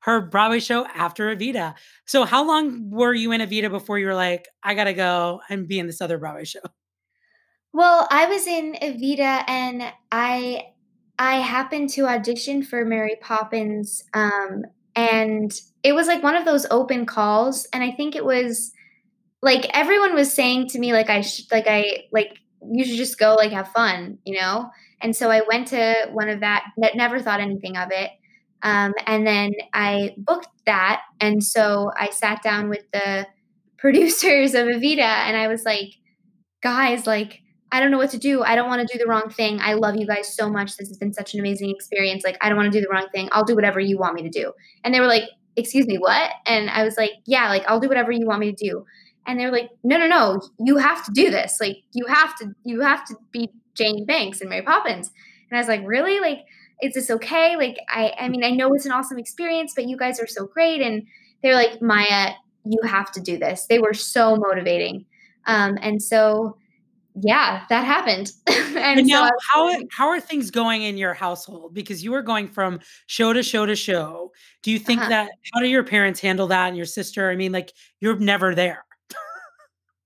her 0.00 0.20
Broadway 0.20 0.60
show 0.60 0.86
after 0.86 1.34
Evita. 1.34 1.74
So, 2.06 2.24
how 2.24 2.46
long 2.46 2.90
were 2.90 3.14
you 3.14 3.32
in 3.32 3.40
Evita 3.40 3.70
before 3.70 3.98
you 3.98 4.06
were 4.06 4.14
like, 4.14 4.48
I 4.62 4.74
gotta 4.74 4.94
go 4.94 5.40
and 5.48 5.68
be 5.68 5.78
in 5.78 5.86
this 5.86 6.00
other 6.00 6.18
Broadway 6.18 6.44
show? 6.44 6.60
Well, 7.72 8.08
I 8.10 8.26
was 8.26 8.46
in 8.46 8.74
Evita, 8.82 9.44
and 9.46 9.92
I 10.10 10.64
I 11.18 11.36
happened 11.36 11.90
to 11.90 12.06
audition 12.06 12.62
for 12.62 12.84
Mary 12.84 13.16
Poppins, 13.20 14.02
um, 14.14 14.64
and 14.96 15.52
it 15.82 15.92
was 15.92 16.06
like 16.06 16.22
one 16.22 16.36
of 16.36 16.44
those 16.44 16.66
open 16.70 17.06
calls, 17.06 17.66
and 17.72 17.84
I 17.84 17.92
think 17.92 18.16
it 18.16 18.24
was 18.24 18.72
like 19.42 19.66
everyone 19.72 20.14
was 20.14 20.32
saying 20.32 20.68
to 20.68 20.78
me 20.78 20.92
like 20.92 21.10
I 21.10 21.20
should, 21.20 21.50
like 21.52 21.66
I 21.68 22.04
like 22.12 22.38
you 22.62 22.84
should 22.84 22.96
just 22.96 23.18
go 23.18 23.34
like 23.34 23.52
have 23.52 23.68
fun, 23.68 24.18
you 24.24 24.38
know. 24.38 24.70
And 25.02 25.16
so 25.16 25.30
I 25.30 25.42
went 25.48 25.68
to 25.68 26.08
one 26.12 26.28
of 26.28 26.40
that. 26.40 26.64
Ne- 26.76 26.92
never 26.94 27.20
thought 27.20 27.40
anything 27.40 27.76
of 27.76 27.88
it. 27.90 28.10
Um, 28.62 28.92
and 29.06 29.26
then 29.26 29.52
I 29.72 30.14
booked 30.18 30.48
that. 30.66 31.02
And 31.20 31.42
so 31.42 31.90
I 31.96 32.10
sat 32.10 32.42
down 32.42 32.68
with 32.68 32.84
the 32.92 33.26
producers 33.78 34.54
of 34.54 34.66
Evita 34.66 34.98
and 35.00 35.36
I 35.36 35.48
was 35.48 35.64
like, 35.64 35.94
guys, 36.62 37.06
like, 37.06 37.40
I 37.72 37.80
don't 37.80 37.90
know 37.90 37.98
what 37.98 38.10
to 38.10 38.18
do. 38.18 38.42
I 38.42 38.56
don't 38.56 38.68
want 38.68 38.86
to 38.86 38.92
do 38.92 39.02
the 39.02 39.08
wrong 39.08 39.30
thing. 39.30 39.60
I 39.60 39.74
love 39.74 39.96
you 39.96 40.06
guys 40.06 40.34
so 40.34 40.50
much. 40.50 40.76
This 40.76 40.88
has 40.88 40.98
been 40.98 41.12
such 41.12 41.34
an 41.34 41.40
amazing 41.40 41.70
experience. 41.70 42.24
Like, 42.24 42.36
I 42.40 42.48
don't 42.48 42.58
want 42.58 42.72
to 42.72 42.76
do 42.76 42.82
the 42.82 42.92
wrong 42.92 43.06
thing. 43.14 43.28
I'll 43.32 43.44
do 43.44 43.54
whatever 43.54 43.78
you 43.78 43.96
want 43.96 44.14
me 44.14 44.22
to 44.22 44.28
do. 44.28 44.52
And 44.82 44.92
they 44.92 45.00
were 45.00 45.06
like, 45.06 45.24
excuse 45.56 45.86
me, 45.86 45.96
what? 45.96 46.30
And 46.46 46.68
I 46.68 46.82
was 46.84 46.96
like, 46.96 47.12
yeah, 47.26 47.48
like, 47.48 47.64
I'll 47.68 47.80
do 47.80 47.88
whatever 47.88 48.10
you 48.10 48.26
want 48.26 48.40
me 48.40 48.52
to 48.52 48.64
do. 48.64 48.84
And 49.26 49.38
they 49.38 49.44
were 49.44 49.52
like, 49.52 49.70
no, 49.84 49.98
no, 49.98 50.08
no, 50.08 50.40
you 50.58 50.78
have 50.78 51.04
to 51.04 51.12
do 51.12 51.30
this. 51.30 51.58
Like, 51.60 51.76
you 51.92 52.06
have 52.06 52.36
to, 52.38 52.52
you 52.64 52.80
have 52.80 53.04
to 53.06 53.14
be 53.30 53.50
Jane 53.74 54.04
Banks 54.04 54.40
and 54.40 54.50
Mary 54.50 54.62
Poppins. 54.62 55.10
And 55.50 55.56
I 55.56 55.60
was 55.60 55.68
like, 55.68 55.82
really? 55.84 56.18
Like, 56.20 56.40
is 56.82 56.94
this 56.94 57.10
okay? 57.10 57.56
Like, 57.56 57.78
I, 57.88 58.12
I 58.18 58.28
mean, 58.28 58.44
I 58.44 58.50
know 58.50 58.72
it's 58.74 58.86
an 58.86 58.92
awesome 58.92 59.18
experience, 59.18 59.72
but 59.74 59.86
you 59.86 59.96
guys 59.96 60.20
are 60.20 60.26
so 60.26 60.46
great. 60.46 60.80
And 60.80 61.02
they're 61.42 61.54
like, 61.54 61.80
Maya, 61.82 62.32
you 62.64 62.78
have 62.86 63.10
to 63.12 63.20
do 63.20 63.38
this. 63.38 63.66
They 63.68 63.78
were 63.78 63.94
so 63.94 64.36
motivating. 64.36 65.04
Um, 65.46 65.78
and 65.82 66.02
so, 66.02 66.56
yeah, 67.20 67.64
that 67.68 67.84
happened. 67.84 68.32
and, 68.46 69.00
And 69.00 69.06
now, 69.06 69.26
so 69.26 69.32
how 69.52 69.76
how 69.90 70.08
are 70.08 70.20
things 70.20 70.50
going 70.50 70.82
in 70.82 70.96
your 70.96 71.12
household? 71.14 71.74
Because 71.74 72.04
you 72.04 72.12
were 72.12 72.22
going 72.22 72.46
from 72.48 72.80
show 73.06 73.32
to 73.32 73.42
show 73.42 73.66
to 73.66 73.74
show. 73.74 74.32
Do 74.62 74.70
you 74.70 74.78
think 74.78 75.00
Uh-huh. 75.00 75.08
that? 75.10 75.30
How 75.52 75.60
do 75.60 75.66
your 75.66 75.82
parents 75.82 76.20
handle 76.20 76.46
that, 76.48 76.68
and 76.68 76.76
your 76.76 76.86
sister? 76.86 77.30
I 77.30 77.36
mean, 77.36 77.52
like 77.52 77.72
you're 78.00 78.16
never 78.18 78.54
there. 78.54 78.84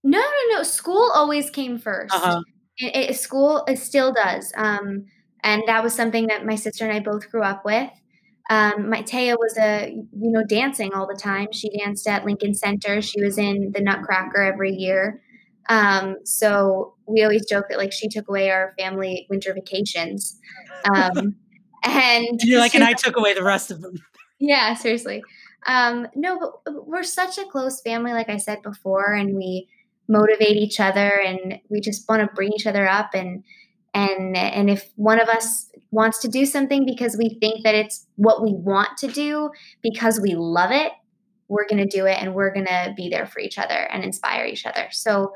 No, 0.03 0.19
no, 0.19 0.57
no. 0.57 0.63
School 0.63 1.11
always 1.15 1.51
came 1.51 1.79
1st 1.79 2.13
Uh-huh. 2.13 2.41
It, 2.79 3.11
it- 3.11 3.17
school 3.17 3.65
it 3.69 3.79
still 3.79 4.13
does. 4.13 4.53
Um, 4.57 5.05
and 5.45 5.63
that 5.67 5.85
was 5.85 5.95
something 5.95 6.27
that 6.29 6.45
my 6.45 6.57
sister 6.57 6.85
and 6.85 6.93
I 6.93 7.01
both 7.01 7.31
grew 7.31 7.43
up 7.43 7.65
with. 7.65 7.91
Um, 8.51 8.91
my 8.91 9.03
Taya 9.03 9.37
was 9.39 9.57
a 9.59 9.91
you 9.91 10.31
know 10.31 10.45
dancing 10.45 10.93
all 10.93 11.07
the 11.07 11.19
time. 11.19 11.49
She 11.53 11.71
danced 11.79 12.09
at 12.09 12.25
Lincoln 12.25 12.55
Center. 12.55 13.01
She 13.01 13.23
was 13.23 13.39
in 13.39 13.71
the 13.73 13.81
Nutcracker 13.81 14.43
every 14.43 14.73
year. 14.73 15.23
Um, 15.69 16.17
so 16.25 16.95
we 17.07 17.23
always 17.23 17.47
joke 17.47 17.67
that 17.71 17.79
like 17.79 17.93
she 17.93 18.09
took 18.09 18.29
away 18.29 18.51
our 18.51 18.75
family 18.79 19.27
winter 19.31 19.55
vacations. 19.55 20.39
Um, 20.93 21.37
and 21.85 22.41
you're 22.43 22.61
like, 22.61 22.75
and 22.75 22.85
I 22.85 22.93
took 22.93 23.17
away 23.17 23.35
the 23.35 23.45
rest 23.45 23.71
of 23.71 23.81
them. 23.81 23.95
yeah, 24.39 24.75
seriously. 24.75 25.23
Um, 25.67 26.07
no, 26.15 26.39
but 26.65 26.87
we're 26.87 27.03
such 27.03 27.39
a 27.39 27.45
close 27.47 27.81
family, 27.81 28.13
like 28.13 28.29
I 28.29 28.37
said 28.37 28.61
before, 28.63 29.15
and 29.15 29.35
we 29.35 29.69
motivate 30.07 30.59
each 30.59 30.81
other, 30.81 31.19
and 31.19 31.59
we 31.71 31.81
just 31.81 32.07
want 32.07 32.21
to 32.21 32.35
bring 32.35 32.53
each 32.53 32.67
other 32.67 32.87
up, 32.87 33.15
and 33.15 33.43
and 33.95 34.37
and 34.37 34.69
if 34.69 34.91
one 34.97 35.21
of 35.21 35.29
us 35.29 35.71
wants 35.91 36.19
to 36.21 36.29
do 36.29 36.45
something 36.45 36.85
because 36.85 37.17
we 37.17 37.39
think 37.41 37.63
that 37.63 37.75
it's 37.75 38.07
what 38.17 38.43
we 38.43 38.53
want 38.53 38.91
to 38.99 39.07
do 39.07 39.51
because 39.83 40.21
we 40.21 40.35
love 40.35 40.73
it, 40.73 40.93
we're 41.49 41.67
gonna 41.69 41.87
do 41.87 42.07
it, 42.07 42.19
and 42.21 42.35
we're 42.35 42.53
gonna 42.53 42.93
be 42.97 43.09
there 43.09 43.27
for 43.27 43.39
each 43.41 43.59
other 43.59 43.75
and 43.75 44.05
inspire 44.05 44.45
each 44.47 44.67
other. 44.67 44.89
So 44.91 45.33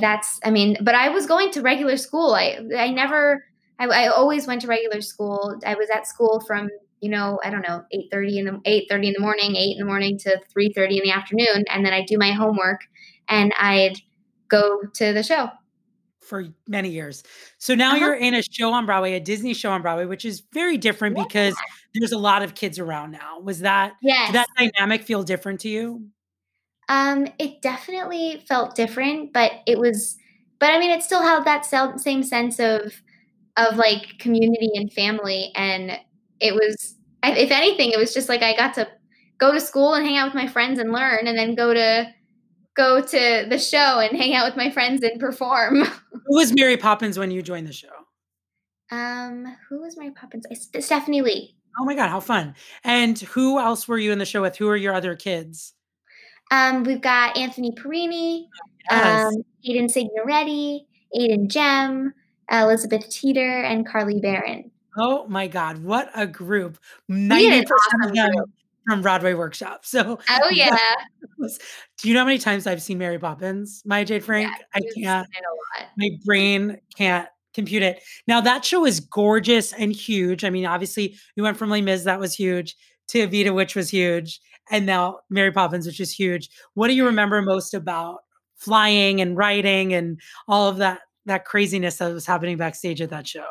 that's, 0.00 0.40
I 0.44 0.50
mean, 0.50 0.78
but 0.80 0.94
I 0.94 1.10
was 1.10 1.26
going 1.26 1.50
to 1.52 1.60
regular 1.62 1.96
school. 1.98 2.34
I 2.34 2.58
I 2.76 2.90
never, 2.90 3.44
I, 3.78 3.86
I 3.86 4.06
always 4.08 4.46
went 4.46 4.62
to 4.62 4.66
regular 4.68 5.02
school. 5.02 5.58
I 5.66 5.74
was 5.74 5.90
at 5.90 6.06
school 6.06 6.40
from 6.46 6.70
you 7.00 7.10
know, 7.10 7.40
I 7.44 7.50
don't 7.50 7.62
know, 7.68 7.82
8:30 7.92 8.38
in 8.38 8.44
the 8.46 8.60
8:30 8.64 9.08
in 9.08 9.12
the 9.14 9.20
morning, 9.20 9.56
8 9.56 9.72
in 9.72 9.78
the 9.78 9.84
morning 9.84 10.18
to 10.18 10.40
3:30 10.56 10.98
in 10.98 11.02
the 11.02 11.10
afternoon 11.10 11.64
and 11.68 11.84
then 11.84 11.92
I'd 11.92 12.06
do 12.06 12.16
my 12.16 12.30
homework 12.30 12.80
and 13.28 13.52
I'd 13.58 13.98
go 14.48 14.78
to 14.94 15.12
the 15.12 15.22
show. 15.22 15.48
For 16.22 16.46
many 16.68 16.88
years. 16.90 17.22
So 17.58 17.74
now 17.74 17.90
Uh-huh. 17.90 18.04
you're 18.04 18.14
in 18.14 18.34
a 18.34 18.42
show 18.42 18.72
on 18.72 18.86
Broadway, 18.86 19.14
a 19.14 19.20
Disney 19.20 19.54
show 19.54 19.70
on 19.70 19.82
Broadway, 19.82 20.06
which 20.06 20.24
is 20.24 20.42
very 20.52 20.76
different 20.78 21.16
because 21.16 21.54
there's 21.94 22.12
a 22.12 22.18
lot 22.18 22.42
of 22.42 22.54
kids 22.54 22.78
around 22.78 23.10
now. 23.10 23.40
Was 23.40 23.60
that 23.60 23.94
Yes. 24.02 24.28
did 24.28 24.34
that 24.36 24.48
dynamic 24.56 25.02
feel 25.02 25.22
different 25.22 25.60
to 25.60 25.68
you? 25.68 26.06
Um, 26.88 27.26
it 27.38 27.62
definitely 27.62 28.44
felt 28.48 28.74
different, 28.74 29.32
but 29.32 29.52
it 29.66 29.78
was, 29.78 30.16
but 30.58 30.70
I 30.70 30.78
mean, 30.78 30.90
it 30.90 31.02
still 31.02 31.22
held 31.22 31.44
that 31.44 31.64
same 31.64 32.22
sense 32.22 32.58
of, 32.58 32.92
of 33.56 33.76
like 33.76 34.18
community 34.18 34.70
and 34.74 34.92
family. 34.92 35.52
And 35.54 35.98
it 36.40 36.54
was, 36.54 36.96
if 37.22 37.50
anything, 37.50 37.90
it 37.92 37.98
was 37.98 38.12
just 38.12 38.28
like 38.28 38.42
I 38.42 38.56
got 38.56 38.74
to 38.74 38.88
go 39.38 39.52
to 39.52 39.60
school 39.60 39.94
and 39.94 40.04
hang 40.04 40.16
out 40.18 40.26
with 40.26 40.34
my 40.34 40.46
friends 40.48 40.78
and 40.78 40.92
learn, 40.92 41.26
and 41.26 41.36
then 41.38 41.54
go 41.54 41.72
to, 41.74 42.12
go 42.76 43.00
to 43.00 43.46
the 43.48 43.58
show 43.58 43.98
and 44.00 44.16
hang 44.16 44.34
out 44.34 44.46
with 44.46 44.56
my 44.56 44.70
friends 44.70 45.02
and 45.02 45.18
perform. 45.20 45.82
Who 46.26 46.36
was 46.36 46.52
Mary 46.54 46.76
Poppins 46.76 47.18
when 47.18 47.30
you 47.30 47.42
joined 47.42 47.66
the 47.66 47.72
show? 47.72 47.88
Um, 48.90 49.56
who 49.68 49.80
was 49.80 49.96
Mary 49.96 50.10
Poppins? 50.12 50.44
It's 50.50 50.66
Steffanie 50.68 51.22
Leigh. 51.22 51.54
Oh 51.80 51.84
my 51.86 51.94
god, 51.94 52.10
how 52.10 52.20
fun! 52.20 52.54
And 52.84 53.18
who 53.18 53.58
else 53.58 53.88
were 53.88 53.96
you 53.98 54.12
in 54.12 54.18
the 54.18 54.26
show 54.26 54.42
with? 54.42 54.56
Who 54.58 54.68
are 54.68 54.76
your 54.76 54.92
other 54.92 55.16
kids? 55.16 55.72
Um, 56.50 56.84
we've 56.84 57.00
got 57.00 57.36
Anthony 57.38 57.72
Perini, 57.74 58.48
Yes. 58.90 59.26
um, 59.32 59.42
Aiden 59.66 59.90
Signoretti, 59.90 60.80
Aidan 61.18 61.48
Gemme, 61.48 62.12
Elizabeth 62.50 63.08
Teeter, 63.08 63.62
and 63.62 63.86
Carly 63.88 64.20
Barron. 64.20 64.70
Oh 64.98 65.26
my 65.26 65.46
god, 65.48 65.82
what 65.82 66.10
a 66.14 66.26
group! 66.26 66.76
Ninety 67.08 67.62
percent 67.62 68.04
of 68.04 68.14
them 68.14 68.30
group. 68.32 68.50
from 68.86 69.00
Broadway 69.00 69.32
Workshop. 69.32 69.86
So, 69.86 70.18
Oh 70.28 70.48
yeah, 70.50 70.76
do 71.98 72.08
you 72.08 72.14
know 72.14 72.20
how 72.20 72.26
many 72.26 72.38
times 72.38 72.66
I've 72.66 72.82
seen 72.82 72.98
Mary 72.98 73.18
Poppins? 73.18 73.82
Maya 73.84 74.04
Jade 74.04 74.24
Frank. 74.24 74.52
I 74.74 74.80
can't. 74.94 75.26
a 75.26 75.80
lot. 75.80 75.88
my 75.96 76.10
brain 76.24 76.78
can't 76.96 77.28
compute 77.54 77.82
it. 77.82 78.02
Now 78.26 78.40
that 78.40 78.64
show 78.64 78.86
is 78.86 79.00
gorgeous 79.00 79.72
and 79.72 79.92
huge. 79.92 80.44
I 80.44 80.50
mean, 80.50 80.66
obviously, 80.66 81.16
we 81.36 81.42
went 81.42 81.56
from 81.56 81.70
Les 81.70 81.82
Mis, 81.82 82.04
that 82.04 82.20
was 82.20 82.34
huge, 82.34 82.76
to 83.08 83.26
Evita, 83.26 83.54
which 83.54 83.76
was 83.76 83.90
huge, 83.90 84.40
and 84.70 84.86
now 84.86 85.20
Mary 85.30 85.52
Poppins, 85.52 85.86
which 85.86 86.00
is 86.00 86.12
huge. 86.12 86.48
What 86.74 86.88
do 86.88 86.94
you 86.94 87.06
remember 87.06 87.42
most 87.42 87.74
about 87.74 88.20
flying 88.56 89.20
and 89.20 89.36
writing 89.36 89.92
and 89.92 90.20
all 90.48 90.68
of 90.68 90.78
that 90.78 91.00
that 91.26 91.44
craziness 91.44 91.98
that 91.98 92.12
was 92.12 92.26
happening 92.26 92.56
backstage 92.56 93.00
at 93.00 93.10
that 93.10 93.26
show? 93.26 93.46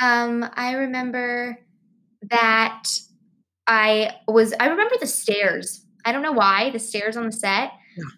Um, 0.00 0.48
I 0.54 0.72
remember 0.72 1.58
that 2.30 2.84
I 3.66 4.16
was. 4.28 4.54
I 4.60 4.66
remember 4.66 4.96
the 5.00 5.06
stairs. 5.06 5.85
I 6.06 6.12
don't 6.12 6.22
know 6.22 6.32
why 6.32 6.70
the 6.70 6.78
stairs 6.78 7.16
on 7.16 7.26
the 7.26 7.32
set. 7.32 7.72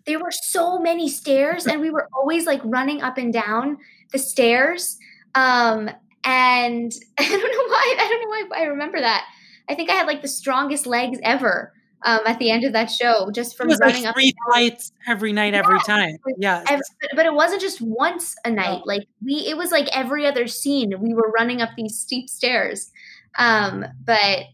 There 0.06 0.18
were 0.18 0.30
so 0.30 0.78
many 0.78 1.08
stairs, 1.08 1.66
and 1.66 1.80
we 1.80 1.90
were 1.90 2.08
always 2.12 2.46
like 2.46 2.60
running 2.64 3.00
up 3.00 3.16
and 3.16 3.32
down 3.32 3.78
the 4.12 4.18
stairs. 4.18 4.98
Um, 5.34 5.90
and 6.24 6.92
I 7.18 7.28
don't 7.28 7.40
know 7.40 7.74
why. 7.74 7.96
I 7.98 8.08
don't 8.08 8.20
know 8.22 8.48
why 8.48 8.60
I 8.60 8.64
remember 8.66 9.00
that. 9.00 9.24
I 9.68 9.74
think 9.74 9.90
I 9.90 9.94
had 9.94 10.06
like 10.06 10.22
the 10.22 10.28
strongest 10.28 10.86
legs 10.86 11.18
ever 11.22 11.72
um, 12.04 12.20
at 12.26 12.38
the 12.38 12.50
end 12.50 12.64
of 12.64 12.72
that 12.72 12.90
show, 12.90 13.30
just 13.30 13.56
from 13.56 13.68
running 13.68 14.02
like 14.02 14.10
up. 14.10 14.14
three 14.14 14.34
flights 14.46 14.92
every 15.06 15.32
night, 15.32 15.54
every 15.54 15.78
time. 15.80 16.16
Ev- 16.68 16.80
but, 17.00 17.10
but 17.16 17.26
it 17.26 17.34
wasn't 17.34 17.60
just 17.60 17.80
once 17.80 18.34
a 18.44 18.50
night. 18.50 18.82
Like 18.84 19.06
we, 19.24 19.34
it 19.46 19.56
was 19.56 19.70
like 19.70 19.88
every 19.96 20.26
other 20.26 20.46
scene. 20.46 20.92
We 21.00 21.14
were 21.14 21.30
running 21.30 21.60
up 21.62 21.70
these 21.76 21.98
steep 21.98 22.28
stairs. 22.28 22.90
Um, 23.38 23.84
but 24.04 24.44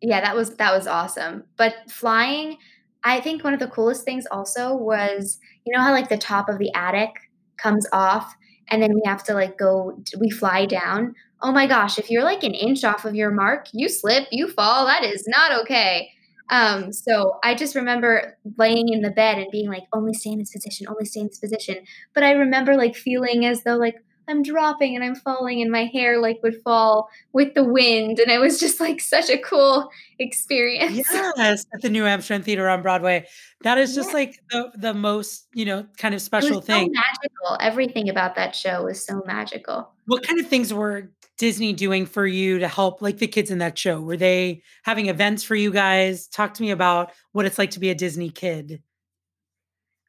yeah, 0.00 0.20
that 0.20 0.36
was 0.36 0.56
that 0.56 0.74
was 0.74 0.86
awesome. 0.86 1.44
But 1.56 1.74
flying, 1.88 2.58
I 3.04 3.20
think 3.20 3.44
one 3.44 3.54
of 3.54 3.60
the 3.60 3.68
coolest 3.68 4.04
things 4.04 4.26
also 4.30 4.74
was 4.74 5.38
you 5.64 5.72
know 5.74 5.82
how 5.82 5.92
like 5.92 6.08
the 6.08 6.18
top 6.18 6.48
of 6.48 6.58
the 6.58 6.72
attic 6.74 7.10
comes 7.56 7.86
off 7.92 8.34
and 8.70 8.82
then 8.82 8.94
we 8.94 9.02
have 9.04 9.24
to 9.24 9.34
like 9.34 9.58
go 9.58 10.00
we 10.20 10.30
fly 10.30 10.66
down 10.66 11.14
oh 11.42 11.52
my 11.52 11.66
gosh 11.66 11.98
if 11.98 12.10
you're 12.10 12.24
like 12.24 12.42
an 12.42 12.54
inch 12.54 12.84
off 12.84 13.04
of 13.04 13.14
your 13.14 13.30
mark 13.30 13.66
you 13.72 13.88
slip 13.88 14.26
you 14.30 14.48
fall 14.48 14.86
that 14.86 15.04
is 15.04 15.24
not 15.26 15.60
okay 15.60 16.10
um, 16.50 16.92
so 16.92 17.38
I 17.44 17.54
just 17.54 17.74
remember 17.74 18.38
laying 18.56 18.88
in 18.88 19.02
the 19.02 19.10
bed 19.10 19.38
and 19.38 19.50
being 19.50 19.68
like, 19.68 19.84
only 19.92 20.14
stay 20.14 20.30
in 20.30 20.38
this 20.38 20.52
position, 20.52 20.86
only 20.88 21.04
stay 21.04 21.20
in 21.20 21.26
this 21.26 21.38
position. 21.38 21.76
But 22.14 22.22
I 22.22 22.32
remember 22.32 22.76
like 22.76 22.96
feeling 22.96 23.44
as 23.44 23.64
though 23.64 23.76
like 23.76 23.96
I'm 24.28 24.42
dropping 24.42 24.94
and 24.94 25.04
I'm 25.04 25.14
falling 25.14 25.62
and 25.62 25.70
my 25.70 25.84
hair 25.84 26.20
like 26.20 26.42
would 26.42 26.60
fall 26.62 27.08
with 27.32 27.54
the 27.54 27.64
wind. 27.64 28.18
And 28.18 28.30
it 28.30 28.38
was 28.38 28.60
just 28.60 28.80
like 28.80 29.00
such 29.00 29.30
a 29.30 29.38
cool 29.38 29.90
experience. 30.18 31.08
Yes, 31.38 31.66
at 31.72 31.82
the 31.82 31.88
New 31.88 32.04
Amsterdam 32.06 32.42
Theater 32.42 32.68
on 32.68 32.82
Broadway. 32.82 33.26
That 33.62 33.78
is 33.78 33.94
just 33.94 34.12
like 34.12 34.40
the, 34.50 34.70
the 34.76 34.92
most, 34.94 35.46
you 35.54 35.64
know, 35.64 35.86
kind 35.96 36.14
of 36.14 36.20
special 36.20 36.60
thing. 36.60 36.86
So 36.86 36.92
magical. 36.92 37.56
Everything 37.60 38.08
about 38.08 38.34
that 38.36 38.54
show 38.54 38.84
was 38.84 39.04
so 39.04 39.22
magical. 39.26 39.90
What 40.06 40.26
kind 40.26 40.40
of 40.40 40.48
things 40.48 40.72
were 40.72 41.10
Disney 41.38 41.72
doing 41.72 42.06
for 42.06 42.26
you 42.26 42.58
to 42.58 42.68
help 42.68 43.00
like 43.00 43.18
the 43.18 43.28
kids 43.28 43.50
in 43.50 43.58
that 43.58 43.78
show? 43.78 44.00
Were 44.00 44.16
they 44.16 44.62
having 44.82 45.06
events 45.06 45.44
for 45.44 45.54
you 45.54 45.70
guys? 45.70 46.26
Talk 46.26 46.54
to 46.54 46.62
me 46.62 46.70
about 46.70 47.12
what 47.32 47.46
it's 47.46 47.58
like 47.58 47.70
to 47.72 47.80
be 47.80 47.90
a 47.90 47.94
Disney 47.94 48.30
kid. 48.30 48.82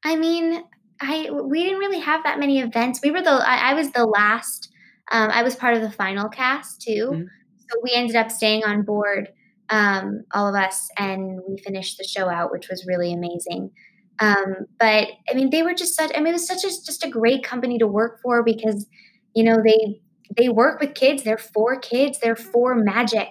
I 0.04 0.16
mean, 0.16 0.64
I 1.02 1.30
we 1.32 1.64
didn't 1.64 1.80
really 1.80 2.00
have 2.00 2.24
that 2.24 2.40
many 2.40 2.60
events. 2.60 3.00
We 3.04 3.12
were 3.12 3.22
the 3.22 3.32
I, 3.32 3.72
I 3.72 3.74
was 3.74 3.92
the 3.92 4.06
last. 4.06 4.72
Um, 5.12 5.32
I 5.32 5.42
was 5.42 5.56
part 5.56 5.76
of 5.76 5.82
the 5.82 5.90
final 5.90 6.30
cast 6.30 6.82
too, 6.82 7.10
mm-hmm. 7.12 7.24
so 7.58 7.80
we 7.82 7.94
ended 7.96 8.16
up 8.16 8.30
staying 8.30 8.64
on 8.64 8.84
board, 8.84 9.30
um, 9.70 10.24
all 10.34 10.48
of 10.48 10.54
us, 10.54 10.88
and 10.98 11.40
we 11.48 11.58
finished 11.58 11.98
the 11.98 12.04
show 12.04 12.30
out, 12.30 12.52
which 12.52 12.70
was 12.70 12.86
really 12.86 13.12
amazing. 13.12 13.72
Um, 14.20 14.68
but 14.80 15.08
I 15.30 15.34
mean, 15.34 15.50
they 15.50 15.64
were 15.64 15.74
just 15.74 15.96
such. 15.96 16.12
I 16.14 16.20
mean, 16.20 16.28
it 16.28 16.34
was 16.34 16.48
such 16.48 16.64
a 16.64 16.68
just 16.68 17.04
a 17.04 17.10
great 17.10 17.44
company 17.44 17.78
to 17.80 17.88
work 17.88 18.20
for 18.22 18.44
because, 18.44 18.86
you 19.34 19.44
know, 19.44 19.58
they 19.64 20.02
they 20.38 20.50
work 20.50 20.80
with 20.80 20.94
kids. 20.94 21.24
They're 21.24 21.38
for 21.38 21.80
kids. 21.80 22.20
They're 22.20 22.36
for 22.36 22.76
magic. 22.76 23.30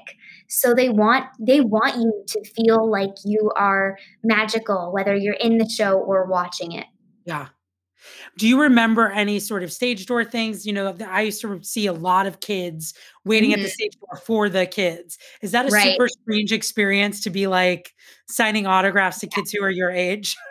So 0.49 0.75
they 0.75 0.89
want 0.89 1.27
they 1.39 1.61
want 1.61 1.97
you 1.97 2.25
to 2.27 2.45
feel 2.51 2.91
like 2.91 3.15
you 3.25 3.53
are 3.55 3.99
magical, 4.25 4.93
whether 4.93 5.15
you're 5.15 5.35
in 5.35 5.59
the 5.59 5.69
show 5.69 5.99
or 5.99 6.27
watching 6.27 6.73
it. 6.73 6.87
Yeah. 7.25 7.49
Do 8.37 8.47
you 8.47 8.61
remember 8.61 9.11
any 9.11 9.39
sort 9.39 9.63
of 9.63 9.73
stage 9.73 10.07
door 10.07 10.25
things? 10.25 10.67
You 10.67 10.73
know, 10.73 10.97
I 11.07 11.23
used 11.23 11.41
to 11.43 11.63
see 11.63 11.87
a 11.87 11.93
lot 11.93 12.27
of 12.27 12.41
kids 12.41 12.95
waiting 13.25 13.51
mm-hmm. 13.51 13.61
at 13.61 13.63
the 13.63 13.69
mm-hmm. 13.69 13.73
stage 13.73 13.99
door 14.01 14.17
for 14.25 14.49
the 14.49 14.67
kids. 14.67 15.19
Is 15.43 15.53
that 15.53 15.67
a 15.67 15.71
right. 15.71 15.93
super 15.93 16.09
strange 16.09 16.53
experience 16.53 17.21
to 17.23 17.31
be 17.31 17.47
like 17.47 17.95
signing 18.29 18.67
autographs 18.67 19.19
to 19.21 19.27
kids 19.27 19.53
who 19.53 19.63
are 19.63 19.71
your 19.71 19.91
age? 19.91 20.37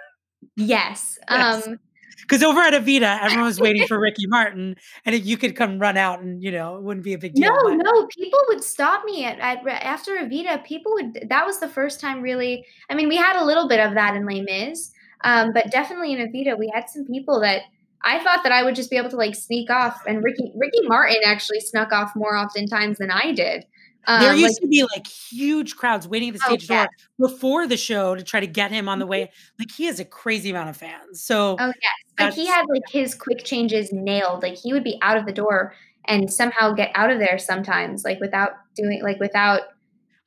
Yes. 0.56 1.18
yes. 1.30 1.68
Um 1.68 1.80
because 2.28 2.43
over 2.43 2.60
at 2.60 2.74
Evita, 2.74 3.20
everyone 3.22 3.45
was 3.45 3.60
waiting 3.60 3.88
for 3.88 4.00
Ricky 4.00 4.28
Martin, 4.28 4.76
and 5.06 5.16
you 5.24 5.38
could 5.38 5.56
come 5.56 5.80
run 5.80 5.98
out, 5.98 6.22
and 6.22 6.43
you 6.43 6.52
know, 6.52 6.76
it 6.76 6.84
wouldn't 6.84 7.04
be 7.04 7.14
a 7.14 7.18
big 7.18 7.34
deal. 7.34 7.52
No, 7.52 7.74
no, 7.74 8.08
people 8.08 8.39
would 8.50 8.64
stop 8.64 9.06
me 9.06 9.26
at, 9.26 9.39
at 9.39 9.66
after 9.68 10.12
Evita. 10.18 10.64
People 10.66 10.93
would. 10.93 11.28
That 11.30 11.45
was 11.45 11.60
the 11.60 11.68
first 11.68 12.00
time, 12.00 12.22
really. 12.22 12.66
I 12.89 12.95
mean, 12.95 13.08
we 13.08 13.16
had 13.16 13.41
a 13.41 13.45
little 13.45 13.68
bit 13.68 13.80
of 13.80 13.93
that 13.93 14.16
in 14.16 14.26
Les 14.26 14.41
Mis, 14.41 14.91
um, 15.24 15.53
but 15.53 15.72
definitely 15.72 16.13
in 16.13 16.20
Evita, 16.20 16.57
we 16.57 16.72
had 16.74 16.89
some 16.89 17.05
people 17.05 17.39
that 17.41 17.63
I 18.03 18.24
thought 18.24 18.43
that 18.43 18.51
I 18.51 18.63
would 18.63 18.76
just 18.76 18.89
be 18.89 18.97
able 18.97 19.09
to 19.09 19.15
like 19.15 19.36
sneak 19.36 19.70
off, 19.70 20.01
and 20.07 20.24
Ricky 20.24 20.51
Ricky 20.55 20.82
Martin 20.84 21.18
actually 21.26 21.59
snuck 21.59 21.91
off 21.91 22.15
more 22.15 22.36
oftentimes 22.36 22.97
than 22.97 23.11
I 23.11 23.32
did. 23.32 23.65
Um, 24.07 24.22
there 24.22 24.34
used 24.34 24.55
like, 24.55 24.61
to 24.61 24.68
be 24.68 24.84
like 24.84 25.05
huge 25.05 25.76
crowds 25.76 26.07
waiting 26.07 26.30
at 26.30 26.36
the 26.36 26.41
oh, 26.45 26.55
stage 26.55 26.72
oh, 26.72 26.74
yeah. 26.74 26.86
door 26.86 27.28
before 27.28 27.68
the 27.68 27.76
show 27.76 28.15
to 28.15 28.24
try 28.24 28.39
to 28.39 28.47
get 28.47 28.72
him 28.72 28.88
on 28.88 28.99
the 28.99 29.05
way. 29.05 29.32
Like 29.59 29.70
he 29.70 29.86
has 29.86 29.99
a 29.99 30.05
crazy 30.05 30.49
amount 30.49 30.70
of 30.70 30.78
fans. 30.78 31.22
So 31.22 31.57
oh 31.59 31.68
yes, 31.68 31.93
but 32.18 32.34
he 32.34 32.45
had 32.45 32.65
like 32.70 32.84
his 32.89 33.13
quick 33.13 33.43
changes 33.43 33.91
nailed. 33.91 34.43
Like 34.43 34.57
he 34.57 34.72
would 34.72 34.84
be 34.84 34.97
out 35.01 35.18
of 35.18 35.26
the 35.26 35.34
door 35.34 35.74
and 36.05 36.32
somehow 36.32 36.72
get 36.72 36.91
out 36.95 37.09
of 37.09 37.20
there 37.20 37.38
sometimes, 37.38 38.05
like 38.05 38.22
without 38.22 38.51
doing 38.76 39.03
like 39.03 39.20
without 39.20 39.63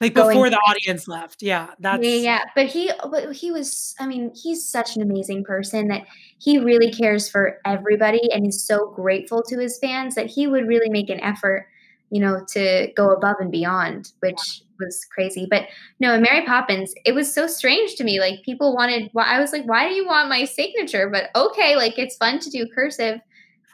like 0.00 0.14
before 0.14 0.48
the 0.48 0.56
audience 0.56 1.06
left. 1.06 1.42
Yeah 1.42 1.68
that's 1.78 2.04
yeah, 2.04 2.14
yeah 2.14 2.44
but 2.54 2.66
he 2.66 2.90
but 3.10 3.32
he 3.32 3.50
was 3.50 3.94
i 4.00 4.06
mean 4.06 4.32
he's 4.34 4.64
such 4.64 4.96
an 4.96 5.02
amazing 5.02 5.44
person 5.44 5.88
that 5.88 6.06
he 6.38 6.58
really 6.58 6.90
cares 6.90 7.28
for 7.28 7.58
everybody 7.64 8.32
and 8.32 8.44
he's 8.44 8.62
so 8.62 8.88
grateful 8.90 9.42
to 9.42 9.58
his 9.58 9.78
fans 9.78 10.14
that 10.14 10.26
he 10.26 10.46
would 10.46 10.66
really 10.66 10.88
make 10.88 11.10
an 11.10 11.20
effort 11.20 11.66
you 12.10 12.20
know 12.20 12.44
to 12.48 12.92
go 12.96 13.10
above 13.10 13.36
and 13.40 13.50
beyond 13.50 14.12
which 14.20 14.62
was 14.78 15.04
crazy. 15.14 15.46
But 15.50 15.66
no 16.00 16.14
in 16.14 16.22
mary 16.22 16.44
poppins 16.46 16.94
it 17.04 17.14
was 17.14 17.32
so 17.32 17.46
strange 17.46 17.96
to 17.96 18.04
me 18.04 18.18
like 18.18 18.42
people 18.44 18.74
wanted 18.74 19.10
i 19.16 19.38
was 19.40 19.52
like 19.52 19.64
why 19.64 19.88
do 19.88 19.94
you 19.94 20.06
want 20.06 20.28
my 20.28 20.44
signature? 20.44 21.08
But 21.08 21.30
okay 21.36 21.76
like 21.76 21.98
it's 21.98 22.16
fun 22.16 22.38
to 22.40 22.50
do 22.50 22.66
cursive. 22.74 23.20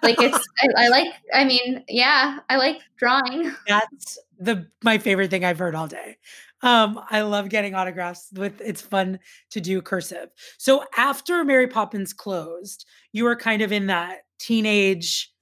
Like 0.03 0.21
it's 0.21 0.37
I, 0.63 0.85
I, 0.85 0.89
like 0.89 1.15
i 1.33 1.45
mean 1.45 1.85
yeah 1.89 2.41
i 2.51 2.57
like 2.57 2.81
drawing. 2.97 3.53
That's 3.67 4.19
the 4.39 4.67
my 4.83 4.99
favorite 4.99 5.31
thing 5.31 5.45
i've 5.45 5.59
heard 5.59 5.75
all 5.75 5.87
day 5.87 6.17
um 6.63 7.01
i 7.11 7.23
love 7.23 7.49
getting 7.49 7.75
autographs 7.75 8.29
with 8.35 8.61
it's 8.61 8.81
fun 8.81 9.19
to 9.51 9.61
do 9.61 9.81
cursive 9.81 10.29
so 10.59 10.85
after 10.97 11.45
mary 11.45 11.67
poppins 11.67 12.13
closed 12.13 12.87
you 13.13 13.25
were 13.25 13.37
kind 13.37 13.63
of 13.63 13.73
in 13.73 13.87
that 13.87 14.19
teenage 14.39 15.33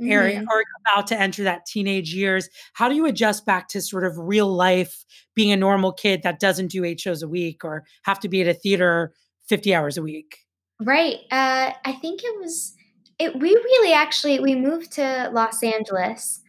mm-hmm. 0.00 0.10
area 0.10 0.44
or 0.50 0.64
about 0.86 1.06
to 1.06 1.20
enter 1.20 1.42
that 1.42 1.66
teenage 1.66 2.14
years 2.14 2.48
how 2.74 2.88
do 2.88 2.94
you 2.94 3.06
adjust 3.06 3.44
back 3.46 3.68
to 3.68 3.80
sort 3.80 4.04
of 4.04 4.18
real 4.18 4.48
life 4.48 5.04
being 5.34 5.52
a 5.52 5.56
normal 5.56 5.92
kid 5.92 6.22
that 6.22 6.40
doesn't 6.40 6.68
do 6.68 6.84
eight 6.84 7.00
shows 7.00 7.22
a 7.22 7.28
week 7.28 7.64
or 7.64 7.84
have 8.02 8.20
to 8.20 8.28
be 8.28 8.40
at 8.40 8.48
a 8.48 8.54
theater 8.54 9.12
50 9.48 9.74
hours 9.74 9.96
a 9.96 10.02
week 10.02 10.38
right 10.80 11.18
uh 11.30 11.72
i 11.84 11.92
think 11.92 12.22
it 12.22 12.40
was 12.40 12.74
it, 13.18 13.38
we 13.38 13.50
really 13.50 13.92
actually 13.92 14.40
we 14.40 14.54
moved 14.54 14.92
to 14.92 15.30
Los 15.32 15.62
Angeles. 15.62 16.40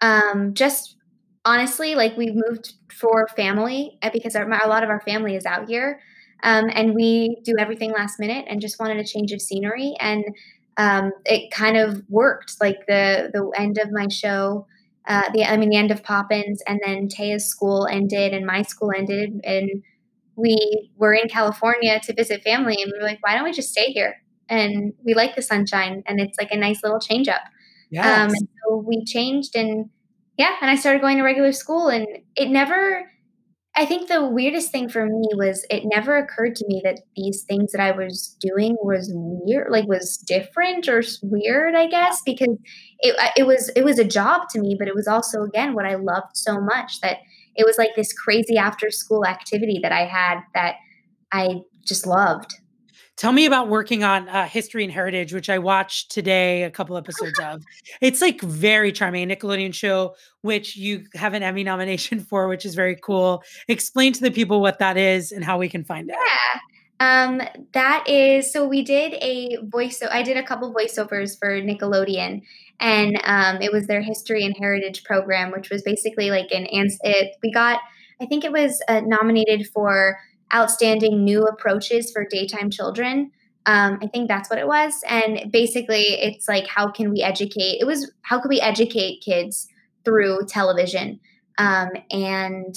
Um, 0.00 0.54
just 0.54 0.96
honestly, 1.44 1.94
like 1.94 2.16
we 2.16 2.30
moved 2.32 2.74
for 2.92 3.28
family 3.28 3.98
eh, 4.02 4.10
because 4.12 4.36
our, 4.36 4.50
a 4.50 4.68
lot 4.68 4.82
of 4.82 4.90
our 4.90 5.00
family 5.00 5.36
is 5.36 5.46
out 5.46 5.68
here, 5.68 6.00
um, 6.42 6.70
and 6.72 6.94
we 6.94 7.38
do 7.44 7.54
everything 7.58 7.92
last 7.92 8.18
minute 8.20 8.44
and 8.48 8.60
just 8.60 8.78
wanted 8.78 8.98
a 8.98 9.04
change 9.04 9.32
of 9.32 9.40
scenery. 9.40 9.94
And 10.00 10.24
um, 10.76 11.12
it 11.24 11.50
kind 11.50 11.76
of 11.76 12.02
worked. 12.08 12.56
Like 12.60 12.86
the 12.86 13.30
the 13.32 13.50
end 13.56 13.78
of 13.78 13.90
my 13.92 14.08
show, 14.08 14.66
uh, 15.06 15.30
the 15.32 15.44
I 15.44 15.56
mean 15.56 15.70
the 15.70 15.76
end 15.76 15.90
of 15.90 16.02
Poppins, 16.02 16.62
and 16.66 16.80
then 16.84 17.08
Taya's 17.08 17.46
school 17.46 17.86
ended 17.90 18.32
and 18.32 18.46
my 18.46 18.62
school 18.62 18.92
ended, 18.96 19.40
and 19.44 19.82
we 20.36 20.90
were 20.96 21.14
in 21.14 21.28
California 21.28 22.00
to 22.00 22.14
visit 22.14 22.42
family, 22.42 22.76
and 22.82 22.90
we 22.92 22.98
were 22.98 23.06
like, 23.06 23.18
why 23.22 23.34
don't 23.34 23.44
we 23.44 23.52
just 23.52 23.70
stay 23.70 23.92
here? 23.92 24.16
and 24.48 24.92
we 25.04 25.14
like 25.14 25.34
the 25.34 25.42
sunshine 25.42 26.02
and 26.06 26.20
it's 26.20 26.38
like 26.38 26.50
a 26.50 26.56
nice 26.56 26.82
little 26.82 27.00
change 27.00 27.28
up. 27.28 27.42
Yes. 27.90 28.04
Um, 28.06 28.34
and 28.34 28.48
so 28.62 28.76
we 28.76 29.04
changed 29.04 29.56
and 29.56 29.88
yeah, 30.36 30.56
and 30.60 30.70
I 30.70 30.76
started 30.76 31.00
going 31.00 31.18
to 31.18 31.22
regular 31.22 31.52
school 31.52 31.88
and 31.88 32.06
it 32.36 32.48
never 32.48 33.04
I 33.76 33.86
think 33.86 34.08
the 34.08 34.24
weirdest 34.24 34.70
thing 34.70 34.88
for 34.88 35.04
me 35.04 35.28
was 35.32 35.66
it 35.68 35.82
never 35.84 36.16
occurred 36.16 36.54
to 36.56 36.66
me 36.68 36.80
that 36.84 37.00
these 37.16 37.42
things 37.42 37.72
that 37.72 37.80
I 37.80 37.90
was 37.90 38.36
doing 38.38 38.76
was 38.80 39.10
weird, 39.12 39.72
like 39.72 39.88
was 39.88 40.16
different 40.16 40.88
or 40.88 41.02
weird, 41.22 41.74
I 41.74 41.88
guess, 41.88 42.22
because 42.24 42.56
it 43.00 43.16
it 43.36 43.46
was 43.46 43.70
it 43.70 43.84
was 43.84 43.98
a 43.98 44.04
job 44.04 44.42
to 44.50 44.60
me, 44.60 44.76
but 44.78 44.86
it 44.86 44.94
was 44.94 45.08
also 45.08 45.42
again 45.42 45.74
what 45.74 45.86
I 45.86 45.96
loved 45.96 46.36
so 46.36 46.60
much 46.60 47.00
that 47.00 47.18
it 47.56 47.66
was 47.66 47.76
like 47.76 47.96
this 47.96 48.12
crazy 48.12 48.56
after 48.56 48.90
school 48.90 49.26
activity 49.26 49.80
that 49.82 49.92
I 49.92 50.04
had 50.04 50.40
that 50.54 50.76
I 51.32 51.62
just 51.84 52.06
loved. 52.06 52.54
Tell 53.16 53.30
me 53.32 53.46
about 53.46 53.68
working 53.68 54.02
on 54.02 54.28
uh, 54.28 54.46
History 54.48 54.82
and 54.82 54.92
Heritage, 54.92 55.32
which 55.32 55.48
I 55.48 55.58
watched 55.58 56.10
today, 56.10 56.64
a 56.64 56.70
couple 56.70 56.96
episodes 56.96 57.38
of. 57.38 57.62
It's 58.00 58.20
like 58.20 58.40
very 58.40 58.90
charming, 58.90 59.28
Nickelodeon 59.28 59.72
show, 59.72 60.16
which 60.40 60.76
you 60.76 61.04
have 61.14 61.32
an 61.32 61.42
Emmy 61.42 61.62
nomination 61.62 62.18
for, 62.28 62.48
which 62.48 62.64
is 62.66 62.74
very 62.74 62.96
cool. 62.96 63.42
Explain 63.68 64.12
to 64.14 64.20
the 64.20 64.32
people 64.32 64.60
what 64.60 64.80
that 64.80 64.96
is 64.96 65.30
and 65.30 65.44
how 65.44 65.58
we 65.58 65.68
can 65.68 65.84
find 65.84 66.10
it. 66.10 66.16
Yeah. 66.18 66.60
Um, 67.00 67.40
that 67.72 68.04
is 68.08 68.52
so 68.52 68.66
we 68.66 68.82
did 68.82 69.14
a 69.14 69.58
voice. 69.64 69.98
So 69.98 70.08
I 70.10 70.22
did 70.22 70.36
a 70.36 70.42
couple 70.42 70.72
voiceovers 70.74 71.38
for 71.38 71.60
Nickelodeon, 71.60 72.42
and 72.80 73.20
um, 73.24 73.60
it 73.62 73.72
was 73.72 73.86
their 73.86 74.00
History 74.00 74.44
and 74.44 74.56
Heritage 74.58 75.04
program, 75.04 75.50
which 75.52 75.70
was 75.70 75.82
basically 75.82 76.30
like 76.30 76.50
an. 76.52 76.66
ans- 76.66 76.98
It 77.02 77.36
we 77.42 77.52
got. 77.52 77.80
I 78.20 78.26
think 78.26 78.44
it 78.44 78.52
was 78.52 78.80
uh, 78.88 79.00
nominated 79.04 79.66
for 79.74 80.16
outstanding 80.54 81.24
new 81.24 81.44
approaches 81.44 82.10
for 82.12 82.26
daytime 82.30 82.70
children. 82.70 83.30
Um, 83.66 83.98
I 84.02 84.06
think 84.08 84.28
that's 84.28 84.50
what 84.50 84.58
it 84.58 84.66
was. 84.66 85.02
And 85.08 85.50
basically, 85.50 86.02
it's 86.02 86.46
like, 86.48 86.66
how 86.66 86.90
can 86.90 87.10
we 87.10 87.22
educate? 87.22 87.78
It 87.80 87.86
was, 87.86 88.10
how 88.22 88.40
can 88.40 88.48
we 88.48 88.60
educate 88.60 89.22
kids 89.24 89.66
through 90.04 90.46
television? 90.48 91.18
Um, 91.56 91.88
and, 92.10 92.74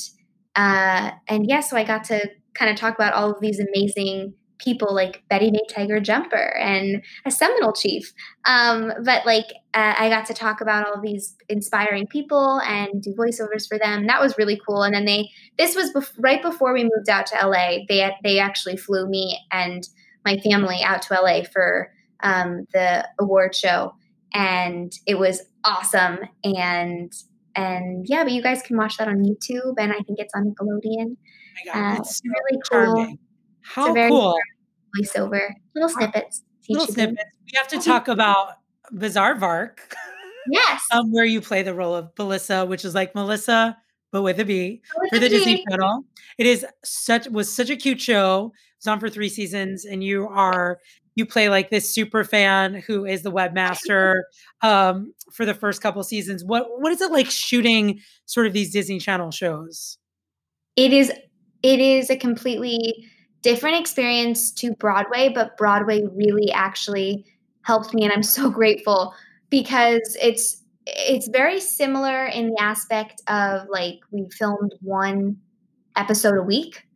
uh, 0.55 1.11
and 1.28 1.45
yeah, 1.47 1.59
so 1.59 1.75
I 1.75 1.84
got 1.84 2.05
to 2.05 2.30
kind 2.53 2.71
of 2.71 2.78
talk 2.78 2.95
about 2.95 3.13
all 3.13 3.32
of 3.32 3.41
these 3.41 3.59
amazing 3.59 4.34
people 4.60 4.93
like 4.93 5.24
Betty 5.30 5.51
Mae 5.51 5.62
Tiger 5.70 5.99
Jumper 5.99 6.55
and 6.58 7.03
a 7.26 7.32
Seminole 7.32 7.74
Chief. 7.74 8.12
Um, 8.45 8.91
but 9.03 9.26
like 9.26 9.45
uh, 9.74 9.93
I 9.97 10.10
got 10.10 10.26
to 10.28 10.34
talk 10.34 10.62
about 10.62 10.88
all 10.88 11.01
these 11.01 11.36
inspiring 11.49 12.08
people 12.08 12.60
and 12.62 13.01
do 13.01 13.14
voiceovers 13.14 13.68
for 13.68 13.78
them. 13.78 14.08
That 14.08 14.22
was 14.22 14.38
really 14.38 14.60
cool. 14.68 14.84
And 14.84 14.93
then 14.93 15.05
they 15.05 15.30
this 15.58 15.76
was 15.76 15.93
bef- 15.93 16.16
right 16.18 16.41
before 16.41 16.74
we 16.74 16.84
moved 16.84 17.10
out 17.10 17.26
to 17.28 17.47
LA. 17.47 17.80
They 17.88 18.12
they 18.24 18.39
actually 18.39 18.78
flew 18.78 19.08
me 19.08 19.39
and 19.51 19.88
my 20.26 20.38
family 20.38 20.80
out 20.84 21.01
to 21.03 21.14
LA 21.14 21.43
for 21.43 21.91
um, 22.22 22.66
the 22.74 23.08
award 23.20 23.55
show. 23.55 23.93
and 24.34 24.91
it 25.05 25.16
was 25.20 25.41
awesome. 25.64 26.20
And 26.43 27.12
and 27.55 28.05
yeah, 28.08 28.24
but 28.24 28.34
you 28.34 28.43
guys 28.43 28.62
can 28.62 28.78
watch 28.78 28.97
that 28.97 29.08
on 29.08 29.24
YouTube, 29.24 29.76
and 29.80 29.91
I 29.91 29.99
think 30.01 30.20
it's 30.20 30.34
on 30.36 30.53
Nickelodeon. 30.53 31.16
Oh 31.18 31.74
God, 31.74 31.97
uh, 31.97 31.99
it's 31.99 32.10
it's 32.10 32.18
so 32.18 32.30
really 32.30 32.62
charming. 32.70 33.05
cool. 33.08 33.26
How 33.68 33.86
it's 33.86 33.91
a 33.91 33.93
very 33.93 34.09
cool. 34.09 34.36
voiceover, 34.99 35.49
little 35.76 35.89
snippets. 35.89 36.43
Little 36.70 36.88
snippets. 36.88 37.24
We 37.51 37.57
have 37.57 37.68
to 37.70 37.80
talk 37.88 38.07
about 38.07 38.53
Bizaardvark. 38.93 39.80
Yes. 40.49 40.82
um, 40.91 41.11
where 41.11 41.26
you 41.26 41.41
play 41.41 41.63
the 41.63 41.74
role 41.74 41.95
of 41.95 42.13
Belissa, 42.15 42.68
which 42.68 42.86
is 42.86 42.95
like 42.95 43.13
Melissa, 43.15 43.78
but 44.11 44.22
with 44.22 44.39
a 44.39 44.45
B 44.45 44.82
With 44.97 45.09
for 45.09 45.15
a 45.18 45.20
the 45.20 45.30
Disney 45.30 45.63
Channel. 45.70 46.03
It 46.38 46.45
is 46.45 46.65
such 46.84 47.28
was 47.30 47.53
such 47.53 47.70
a 47.70 47.76
cute 47.76 48.01
show. 48.01 48.51
It 48.53 48.86
was 48.86 48.88
on 48.88 48.99
for 48.99 49.09
three 49.09 49.30
seasons, 49.30 49.86
and 49.86 50.03
you 50.03 50.28
are 50.28 50.80
you 51.15 51.26
play 51.26 51.49
like 51.49 51.70
this 51.70 51.93
super 51.93 52.24
fan 52.24 52.76
who 52.76 53.05
is 53.05 53.24
the 53.24 53.32
webmaster 53.34 54.22
um, 54.61 55.13
for 55.34 55.45
the 55.45 55.53
first 55.53 55.82
couple 55.82 56.03
seasons. 56.03 56.43
What 56.43 56.68
what 56.80 56.91
is 56.91 57.01
it 57.01 57.11
like 57.11 57.30
shooting 57.30 57.99
sort 58.26 58.47
of 58.47 58.53
these 58.53 58.72
Disney 58.72 58.99
Channel 58.99 59.32
shows? 59.32 59.97
it 60.78 60.93
is 60.93 61.11
it 61.63 61.80
is 61.80 62.09
a 62.09 62.15
completely 62.15 63.09
different 63.41 63.79
experience 63.79 64.51
to 64.51 64.73
Broadway, 64.75 65.29
but 65.33 65.57
Broadway 65.57 66.03
really 66.13 66.51
actually 66.51 67.25
helped 67.63 67.93
me 67.93 68.03
and 68.03 68.13
I'm 68.13 68.23
so 68.23 68.49
grateful 68.61 69.13
because 69.49 70.17
it's 70.21 70.63
it's 70.85 71.27
very 71.27 71.59
similar 71.59 72.25
in 72.27 72.49
the 72.49 72.61
aspect 72.61 73.21
of 73.27 73.67
like 73.69 73.99
we 74.11 74.29
filmed 74.29 74.73
one 74.81 75.38
episode 75.97 76.38
a 76.38 76.41
week. 76.41 76.88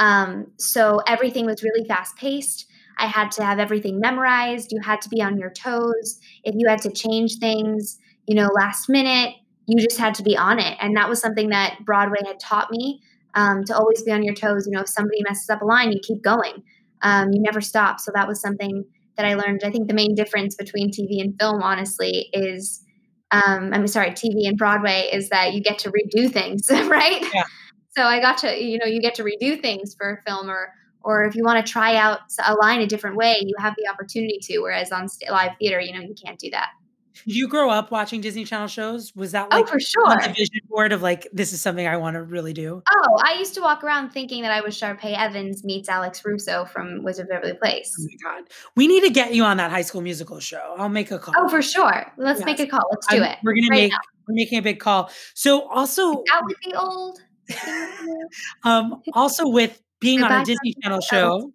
Um, 0.00 0.50
so 0.58 1.00
everything 1.06 1.46
was 1.46 1.62
really 1.62 1.86
fast 1.88 2.16
paced. 2.16 2.66
I 2.98 3.06
had 3.06 3.30
to 3.32 3.44
have 3.44 3.58
everything 3.58 4.00
memorized. 4.00 4.70
You 4.70 4.80
had 4.80 5.00
to 5.02 5.08
be 5.08 5.22
on 5.22 5.38
your 5.38 5.50
toes. 5.50 6.20
If 6.44 6.54
you 6.58 6.68
had 6.68 6.82
to 6.82 6.92
change 6.92 7.38
things, 7.38 7.98
you 8.26 8.34
know, 8.34 8.48
last 8.54 8.88
minute, 8.88 9.34
you 9.66 9.82
just 9.82 9.98
had 9.98 10.14
to 10.16 10.22
be 10.22 10.36
on 10.36 10.58
it. 10.58 10.76
And 10.80 10.96
that 10.96 11.08
was 11.08 11.20
something 11.20 11.48
that 11.50 11.78
Broadway 11.84 12.18
had 12.26 12.40
taught 12.40 12.70
me 12.70 13.00
um, 13.34 13.64
to 13.64 13.76
always 13.76 14.02
be 14.02 14.12
on 14.12 14.22
your 14.22 14.34
toes. 14.34 14.66
You 14.66 14.72
know, 14.72 14.82
if 14.82 14.88
somebody 14.88 15.22
messes 15.26 15.48
up 15.50 15.62
a 15.62 15.64
line, 15.64 15.92
you 15.92 16.00
keep 16.02 16.22
going. 16.22 16.62
Um, 17.02 17.28
you 17.32 17.40
never 17.40 17.60
stop. 17.60 18.00
So 18.00 18.10
that 18.14 18.26
was 18.26 18.40
something 18.40 18.84
that 19.16 19.26
I 19.26 19.34
learned. 19.34 19.62
I 19.64 19.70
think 19.70 19.88
the 19.88 19.94
main 19.94 20.14
difference 20.14 20.54
between 20.54 20.90
TV 20.90 21.20
and 21.20 21.34
film, 21.38 21.62
honestly, 21.62 22.28
is 22.32 22.84
um, 23.30 23.70
I'm 23.74 23.86
sorry, 23.86 24.10
TV 24.12 24.48
and 24.48 24.56
Broadway 24.56 25.08
is 25.12 25.28
that 25.28 25.52
you 25.52 25.60
get 25.60 25.78
to 25.80 25.92
redo 25.92 26.32
things, 26.32 26.68
right? 26.70 27.22
Yeah. 27.34 27.44
So 27.96 28.02
I 28.04 28.20
got 28.20 28.38
to, 28.38 28.62
you 28.62 28.78
know, 28.78 28.86
you 28.86 29.00
get 29.00 29.14
to 29.16 29.24
redo 29.24 29.60
things 29.60 29.94
for 29.98 30.12
a 30.18 30.30
film, 30.30 30.48
or 30.48 30.72
or 31.02 31.24
if 31.24 31.34
you 31.34 31.44
want 31.44 31.64
to 31.64 31.70
try 31.70 31.96
out 31.96 32.20
a 32.46 32.54
line 32.54 32.80
a 32.80 32.86
different 32.86 33.16
way, 33.16 33.38
you 33.40 33.54
have 33.58 33.74
the 33.76 33.90
opportunity 33.90 34.38
to. 34.42 34.58
Whereas 34.60 34.92
on 34.92 35.08
st- 35.08 35.30
live 35.30 35.52
theater, 35.58 35.80
you 35.80 35.92
know, 35.92 36.00
you 36.00 36.14
can't 36.14 36.38
do 36.38 36.50
that. 36.50 36.68
Did 37.26 37.36
you 37.36 37.48
grow 37.48 37.70
up 37.70 37.90
watching 37.90 38.20
Disney 38.20 38.44
Channel 38.44 38.68
shows? 38.68 39.14
Was 39.14 39.32
that 39.32 39.48
Oh, 39.50 39.56
like 39.56 39.68
for 39.68 39.74
on 39.74 39.80
sure. 39.80 40.16
the 40.22 40.28
vision 40.28 40.60
board 40.78 40.92
of 40.92 41.02
like 41.02 41.26
this 41.32 41.52
is 41.52 41.60
something 41.60 41.88
I 41.88 41.96
want 41.96 42.14
to 42.14 42.22
really 42.22 42.52
do? 42.52 42.80
Oh, 42.88 43.18
I 43.26 43.34
used 43.34 43.52
to 43.54 43.60
walk 43.60 43.82
around 43.82 44.10
thinking 44.10 44.42
that 44.42 44.52
I 44.52 44.60
was 44.60 44.78
Sharpay 44.78 45.18
Evans 45.18 45.64
meets 45.64 45.88
Alex 45.88 46.24
Russo 46.24 46.66
from 46.66 47.02
Wizard 47.02 47.26
of 47.26 47.30
Waverly 47.32 47.54
Place. 47.54 47.92
Oh 47.98 48.04
my 48.04 48.30
god, 48.40 48.48
we 48.76 48.86
need 48.86 49.00
to 49.00 49.10
get 49.10 49.34
you 49.34 49.42
on 49.42 49.56
that 49.56 49.72
High 49.72 49.82
School 49.82 50.02
Musical 50.02 50.38
show. 50.38 50.76
I'll 50.78 50.88
make 50.88 51.10
a 51.10 51.18
call. 51.18 51.34
Oh, 51.36 51.48
for 51.48 51.62
sure. 51.62 52.06
Let's 52.16 52.44
make 52.44 52.60
a 52.60 52.66
call. 52.68 52.82
Let's 52.92 53.08
do 53.08 53.16
I'm- 53.16 53.24
it. 53.32 53.38
We're 53.42 53.54
gonna 53.54 53.66
right 53.70 53.76
make 53.76 53.90
now. 53.90 53.98
we're 54.28 54.34
making 54.34 54.58
a 54.60 54.62
big 54.62 54.78
call. 54.78 55.10
So 55.34 55.68
also 55.68 56.22
Out 56.32 56.44
with 56.44 56.56
the 56.64 56.74
old. 56.78 57.18
um 58.64 59.02
also 59.14 59.48
with 59.48 59.82
being 60.00 60.22
on 60.22 60.30
a 60.30 60.44
Disney 60.44 60.74
Channel 60.82 61.00
show, 61.00 61.52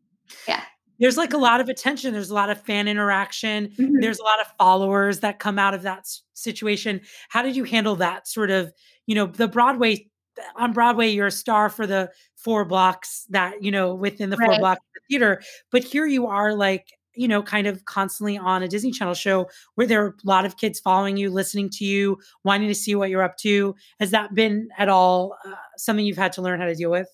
Yeah. 0.50 0.62
There's 1.00 1.18
like 1.18 1.34
a 1.34 1.38
lot 1.38 1.60
of 1.62 1.70
attention. 1.70 2.14
There's 2.14 2.30
a 2.30 2.34
lot 2.36 2.50
of 2.50 2.62
fan 2.62 2.88
interaction. 2.88 3.70
Mhm. 3.80 4.02
There's 4.02 4.20
a 4.20 4.24
lot 4.24 4.40
of 4.40 4.48
followers 4.58 5.20
that 5.22 5.40
come 5.40 5.58
out 5.60 5.74
of 5.74 5.82
that 5.84 6.06
situation. 6.34 7.02
How 7.30 7.42
did 7.42 7.56
you 7.56 7.64
handle 7.64 7.96
that 7.98 8.28
sort 8.28 8.52
of, 8.52 8.72
you 9.06 9.16
know, 9.16 9.26
the 9.26 9.48
Broadway 9.48 10.08
on 10.56 10.74
Broadway, 10.74 11.10
you're 11.10 11.28
a 11.28 11.32
star 11.32 11.70
for 11.70 11.86
the 11.86 12.10
four 12.36 12.66
blocks 12.66 13.26
that, 13.30 13.62
you 13.64 13.70
know, 13.70 13.94
within 13.94 14.32
the 14.32 14.38
four 14.38 14.48
Right. 14.48 14.60
blocks 14.60 14.80
of 14.80 14.94
the 14.96 15.14
theater. 15.14 15.42
But 15.72 15.84
here 15.84 16.08
you 16.08 16.26
are 16.26 16.56
like, 16.56 16.88
you 17.14 17.28
know, 17.28 17.44
kind 17.44 17.68
of 17.68 17.86
constantly 17.86 18.36
on 18.40 18.64
a 18.64 18.68
Disney 18.68 18.90
Channel 18.90 19.14
show 19.14 19.48
where 19.76 19.86
there 19.86 20.04
are 20.04 20.08
a 20.08 20.14
lot 20.24 20.44
of 20.46 20.58
kids 20.58 20.80
following 20.80 21.18
you, 21.18 21.30
listening 21.30 21.70
to 21.74 21.86
you, 21.86 22.18
wanting 22.44 22.68
to 22.68 22.74
see 22.74 22.96
what 22.96 23.12
you're 23.12 23.22
up 23.22 23.38
to. 23.38 23.76
Has 24.00 24.10
that 24.10 24.34
been 24.34 24.70
at 24.80 24.90
all 24.90 25.38
uh, 25.46 25.54
something 25.78 26.04
you've 26.04 26.18
had 26.18 26.34
to 26.34 26.42
learn 26.42 26.60
how 26.60 26.66
to 26.66 26.74
deal 26.74 26.90
with? 26.90 27.08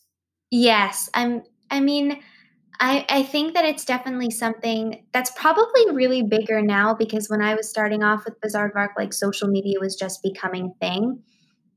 Yes, 0.49 1.09
I'm. 1.13 1.43
I 1.69 1.81
mean, 1.81 2.21
I 2.79 3.05
I 3.09 3.23
think 3.23 3.53
that 3.53 3.65
it's 3.65 3.85
definitely 3.85 4.31
something 4.31 5.03
that's 5.11 5.31
probably 5.31 5.91
really 5.91 6.23
bigger 6.23 6.61
now 6.61 6.93
because 6.93 7.29
when 7.29 7.41
I 7.41 7.55
was 7.55 7.69
starting 7.69 8.03
off 8.03 8.25
with 8.25 8.39
Bizaardvark, 8.41 8.89
like 8.97 9.13
social 9.13 9.47
media 9.47 9.79
was 9.79 9.95
just 9.95 10.23
becoming 10.23 10.73
a 10.75 10.85
thing. 10.85 11.21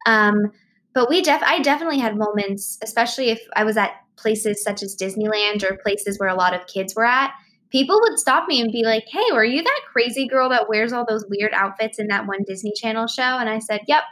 Um, 0.06 0.52
but 0.94 1.08
we 1.08 1.22
def 1.22 1.42
I 1.42 1.60
definitely 1.60 1.98
had 1.98 2.16
moments, 2.16 2.78
especially 2.82 3.30
if 3.30 3.40
I 3.56 3.64
was 3.64 3.76
at 3.76 3.92
places 4.16 4.62
such 4.62 4.82
as 4.82 4.96
Disneyland 4.96 5.62
or 5.68 5.78
places 5.82 6.18
where 6.18 6.28
a 6.28 6.34
lot 6.34 6.54
of 6.54 6.66
kids 6.66 6.94
were 6.94 7.06
at. 7.06 7.32
People 7.70 7.98
would 8.02 8.18
stop 8.18 8.46
me 8.48 8.60
and 8.60 8.70
be 8.70 8.84
like, 8.84 9.04
"Hey, 9.08 9.24
were 9.32 9.44
you 9.44 9.62
that 9.62 9.80
crazy 9.92 10.28
girl 10.28 10.48
that 10.50 10.68
wears 10.68 10.92
all 10.92 11.06
those 11.08 11.24
weird 11.28 11.52
outfits 11.54 11.98
in 11.98 12.08
that 12.08 12.26
one 12.26 12.44
Disney 12.46 12.72
Channel 12.76 13.06
show?" 13.06 13.22
And 13.38 13.48
I 13.48 13.58
said, 13.58 13.80
"Yep." 13.88 14.02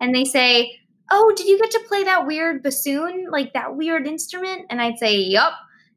And 0.00 0.14
they 0.14 0.24
say, 0.24 0.80
oh, 1.10 1.32
did 1.36 1.46
you 1.46 1.58
get 1.58 1.70
to 1.72 1.84
play 1.88 2.04
that 2.04 2.26
weird 2.26 2.62
bassoon, 2.62 3.26
like 3.30 3.52
that 3.52 3.76
weird 3.76 4.06
instrument? 4.06 4.66
And 4.70 4.80
I'd 4.80 4.98
say, 4.98 5.16
yup. 5.16 5.52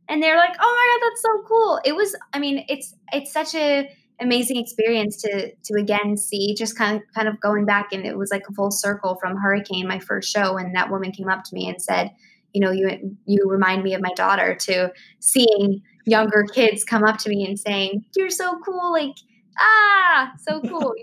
And 0.09 0.21
they're 0.21 0.37
like, 0.37 0.55
oh 0.59 0.99
my 0.99 0.99
god, 0.99 1.09
that's 1.09 1.21
so 1.21 1.43
cool. 1.47 1.79
It 1.85 1.95
was, 1.95 2.15
I 2.33 2.39
mean, 2.39 2.65
it's 2.67 2.95
it's 3.11 3.31
such 3.31 3.55
a 3.55 3.89
amazing 4.19 4.57
experience 4.57 5.17
to 5.21 5.51
to 5.51 5.73
again 5.79 6.17
see 6.17 6.53
just 6.55 6.77
kind 6.77 6.97
of 6.97 7.03
kind 7.15 7.27
of 7.27 7.39
going 7.39 7.65
back 7.65 7.91
and 7.91 8.05
it 8.05 8.17
was 8.17 8.31
like 8.31 8.43
a 8.49 8.53
full 8.53 8.71
circle 8.71 9.15
from 9.15 9.37
Hurricane, 9.37 9.87
my 9.87 9.99
first 9.99 10.31
show, 10.31 10.57
and 10.57 10.75
that 10.75 10.91
woman 10.91 11.11
came 11.11 11.29
up 11.29 11.43
to 11.45 11.55
me 11.55 11.67
and 11.67 11.81
said, 11.81 12.11
you 12.53 12.61
know, 12.61 12.71
you 12.71 13.17
you 13.25 13.43
remind 13.47 13.83
me 13.83 13.93
of 13.93 14.01
my 14.01 14.13
daughter 14.15 14.55
to 14.55 14.91
seeing 15.19 15.81
younger 16.05 16.45
kids 16.53 16.83
come 16.83 17.03
up 17.03 17.17
to 17.19 17.29
me 17.29 17.45
and 17.45 17.59
saying, 17.59 18.05
You're 18.15 18.29
so 18.29 18.59
cool, 18.65 18.91
like 18.91 19.15
ah, 19.59 20.31
so 20.39 20.61
cool. 20.61 20.93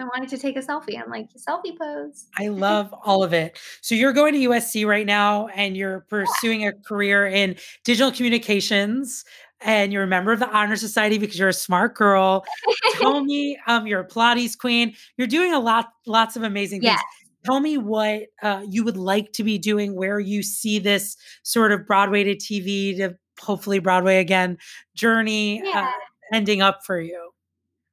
I 0.00 0.04
wanted 0.04 0.28
to 0.30 0.38
take 0.38 0.56
a 0.56 0.60
selfie. 0.60 1.00
I'm 1.00 1.10
like, 1.10 1.28
selfie 1.34 1.76
pose. 1.78 2.26
I 2.38 2.48
love 2.48 2.94
all 3.04 3.22
of 3.22 3.32
it. 3.32 3.58
So 3.82 3.94
you're 3.94 4.12
going 4.12 4.34
to 4.34 4.48
USC 4.48 4.86
right 4.86 5.06
now 5.06 5.48
and 5.48 5.76
you're 5.76 6.00
pursuing 6.08 6.66
a 6.66 6.72
career 6.72 7.26
in 7.26 7.56
digital 7.84 8.10
communications 8.10 9.24
and 9.60 9.92
you're 9.92 10.04
a 10.04 10.06
member 10.06 10.32
of 10.32 10.38
the 10.38 10.48
honor 10.48 10.76
society 10.76 11.18
because 11.18 11.38
you're 11.38 11.48
a 11.48 11.52
smart 11.52 11.94
girl. 11.94 12.44
Tell 12.94 13.22
me, 13.22 13.58
um, 13.66 13.86
you're 13.86 14.00
a 14.00 14.08
Pilates 14.08 14.56
queen. 14.56 14.94
You're 15.16 15.26
doing 15.26 15.52
a 15.52 15.60
lot, 15.60 15.88
lots 16.06 16.36
of 16.36 16.42
amazing 16.42 16.80
things. 16.80 16.92
Yes. 16.92 17.02
Tell 17.44 17.60
me 17.60 17.78
what 17.78 18.24
uh, 18.42 18.64
you 18.68 18.84
would 18.84 18.98
like 18.98 19.32
to 19.32 19.44
be 19.44 19.58
doing, 19.58 19.94
where 19.94 20.20
you 20.20 20.42
see 20.42 20.78
this 20.78 21.16
sort 21.42 21.72
of 21.72 21.86
Broadway 21.86 22.24
to 22.24 22.36
TV 22.36 22.96
to 22.98 23.16
hopefully 23.40 23.78
Broadway 23.78 24.18
again 24.18 24.58
journey 24.94 25.62
uh, 25.74 25.90
ending 26.32 26.60
up 26.60 26.80
for 26.84 27.00
you. 27.00 27.29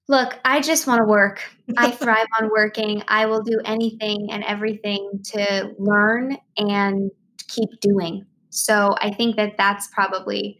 Look, 0.09 0.39
I 0.45 0.61
just 0.61 0.87
want 0.87 0.99
to 0.99 1.05
work. 1.05 1.41
I 1.77 1.91
thrive 2.01 2.27
on 2.39 2.49
working. 2.49 3.03
I 3.07 3.25
will 3.25 3.41
do 3.41 3.59
anything 3.65 4.29
and 4.31 4.43
everything 4.43 5.19
to 5.33 5.71
learn 5.77 6.37
and 6.57 7.11
keep 7.47 7.69
doing. 7.81 8.25
So 8.49 8.95
I 9.01 9.11
think 9.13 9.35
that 9.35 9.55
that's 9.57 9.87
probably, 9.87 10.59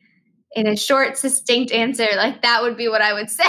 in 0.54 0.68
a 0.68 0.76
short, 0.76 1.18
succinct 1.18 1.72
answer, 1.72 2.08
like 2.18 2.42
that 2.42 2.62
would 2.62 2.76
be 2.78 2.90
what 2.90 3.02
I 3.02 3.14
would 3.14 3.30
say. 3.30 3.46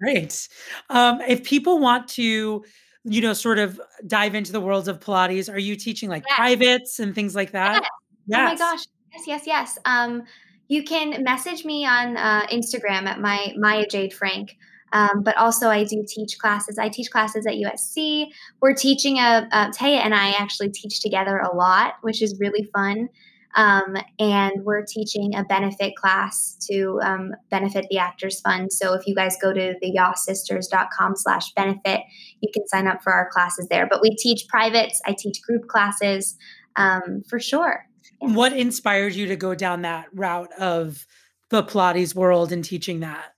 Great. 0.00 0.48
Um, 0.90 1.20
if 1.22 1.44
people 1.44 1.78
want 1.78 2.08
to, 2.10 2.64
you 3.04 3.20
know, 3.20 3.32
sort 3.32 3.58
of 3.58 3.80
dive 4.06 4.34
into 4.34 4.52
the 4.52 4.60
worlds 4.60 4.88
of 4.88 5.00
Pilates, 5.00 5.52
are 5.52 5.58
you 5.58 5.76
teaching 5.76 6.08
like 6.08 6.24
Yes. 6.28 6.36
privates 6.36 6.98
and 6.98 7.14
things 7.14 7.34
like 7.34 7.52
that? 7.52 7.82
Yes. 8.26 8.40
Oh 8.40 8.44
my 8.44 8.56
gosh. 8.56 8.84
Yes, 9.12 9.24
yes, 9.26 9.46
yes. 9.46 9.78
Um, 9.84 10.24
you 10.68 10.84
can 10.84 11.22
message 11.22 11.64
me 11.64 11.86
on 11.86 12.16
uh, 12.16 12.46
Instagram 12.52 13.06
at 13.06 13.20
my 13.20 13.54
Maya 13.56 13.86
Jade 13.88 14.12
Frank. 14.12 14.56
Um, 14.92 15.22
but 15.22 15.36
also, 15.36 15.68
I 15.68 15.84
do 15.84 16.04
teach 16.06 16.38
classes. 16.38 16.78
I 16.78 16.88
teach 16.88 17.10
classes 17.10 17.46
at 17.46 17.54
USC. 17.54 18.26
We're 18.60 18.74
teaching 18.74 19.18
a, 19.18 19.48
uh, 19.50 19.70
Taya 19.70 20.04
and 20.04 20.14
I 20.14 20.30
actually 20.30 20.70
teach 20.70 21.00
together 21.00 21.38
a 21.38 21.54
lot, 21.54 21.94
which 22.02 22.22
is 22.22 22.38
really 22.38 22.68
fun. 22.74 23.08
Um, 23.54 23.96
and 24.18 24.64
we're 24.64 24.84
teaching 24.84 25.34
a 25.34 25.42
benefit 25.42 25.96
class 25.96 26.56
to 26.70 27.00
um, 27.02 27.32
benefit 27.50 27.86
the 27.90 27.98
Actors 27.98 28.40
Fund. 28.40 28.72
So 28.72 28.94
if 28.94 29.06
you 29.06 29.14
guys 29.14 29.36
go 29.40 29.52
to 29.52 29.74
the 29.80 29.92
yawsisters.com 29.96 31.16
slash 31.16 31.52
benefit, 31.54 32.02
you 32.40 32.50
can 32.52 32.66
sign 32.68 32.86
up 32.86 33.02
for 33.02 33.12
our 33.12 33.28
classes 33.30 33.66
there. 33.68 33.86
But 33.88 34.00
we 34.02 34.14
teach 34.14 34.46
privates. 34.48 35.00
I 35.06 35.14
teach 35.18 35.42
group 35.42 35.66
classes 35.66 36.36
um, 36.76 37.22
for 37.28 37.40
sure. 37.40 37.84
What 38.20 38.52
inspired 38.52 39.14
you 39.14 39.26
to 39.26 39.36
go 39.36 39.54
down 39.54 39.82
that 39.82 40.06
route 40.12 40.52
of 40.58 41.06
the 41.50 41.62
Pilates 41.62 42.14
world 42.14 42.52
and 42.52 42.64
teaching 42.64 43.00
that? 43.00 43.32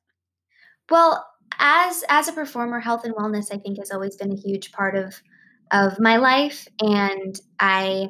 Well, 0.90 1.24
as 1.61 2.02
as 2.08 2.26
a 2.26 2.32
performer, 2.32 2.80
health 2.80 3.04
and 3.04 3.14
wellness 3.14 3.52
I 3.52 3.58
think 3.58 3.78
has 3.78 3.90
always 3.92 4.16
been 4.16 4.32
a 4.32 4.36
huge 4.36 4.72
part 4.72 4.96
of 4.96 5.14
of 5.70 6.00
my 6.00 6.16
life, 6.16 6.66
and 6.80 7.38
I 7.61 8.08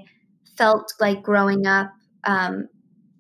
felt 0.57 0.93
like 1.01 1.23
growing 1.23 1.67
up, 1.67 1.91
um, 2.25 2.69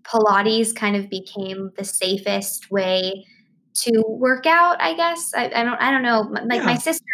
Pilates 0.03 0.75
kind 0.75 0.97
of 0.97 1.11
became 1.11 1.73
the 1.77 1.85
safest 1.85 2.71
way 2.71 3.27
to 3.73 4.03
work 4.07 4.47
out 4.47 4.77
i 4.81 4.95
guess. 4.95 5.33
I, 5.35 5.45
I 5.55 5.65
don't 5.65 5.81
i 5.81 5.91
don't 5.91 6.03
know. 6.03 6.23
Like 6.23 6.61
yeah. 6.61 6.65
my 6.65 6.75
sister 6.77 7.05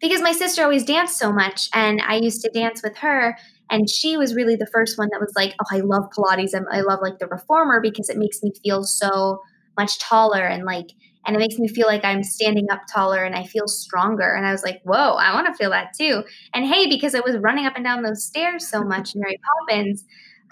because 0.00 0.20
my 0.22 0.32
sister 0.32 0.62
always 0.62 0.84
danced 0.84 1.18
so 1.18 1.32
much 1.32 1.68
and 1.74 2.00
i 2.06 2.16
used 2.16 2.40
to 2.42 2.50
dance 2.50 2.82
with 2.82 2.96
her 2.98 3.36
and 3.70 3.88
she 3.90 4.16
was 4.16 4.34
really 4.34 4.56
the 4.56 4.68
first 4.72 4.96
one 4.96 5.08
that 5.10 5.20
was 5.20 5.32
like 5.36 5.54
oh 5.60 5.76
i 5.76 5.80
love 5.80 6.04
pilates. 6.16 6.54
I 6.70 6.80
love 6.82 7.00
like 7.02 7.18
the 7.18 7.26
reformer 7.26 7.80
because 7.80 8.08
it 8.08 8.16
makes 8.16 8.42
me 8.42 8.52
feel 8.62 8.84
so 8.84 9.40
much 9.76 9.98
taller 9.98 10.44
and 10.44 10.64
like 10.64 10.90
and 11.26 11.36
it 11.36 11.38
makes 11.38 11.58
me 11.58 11.68
feel 11.68 11.86
like 11.86 12.04
i'm 12.04 12.22
standing 12.22 12.66
up 12.70 12.80
taller 12.92 13.24
and 13.24 13.34
i 13.34 13.44
feel 13.44 13.66
stronger 13.66 14.34
and 14.34 14.46
i 14.46 14.52
was 14.52 14.62
like 14.62 14.80
whoa 14.84 15.14
i 15.14 15.32
want 15.32 15.46
to 15.46 15.54
feel 15.54 15.70
that 15.70 15.88
too 15.98 16.22
and 16.52 16.66
hey 16.66 16.88
because 16.88 17.14
i 17.14 17.20
was 17.20 17.36
running 17.38 17.66
up 17.66 17.74
and 17.76 17.84
down 17.84 18.02
those 18.02 18.24
stairs 18.24 18.66
so 18.68 18.82
much 18.82 19.12
mary 19.14 19.38
poppins 19.60 20.04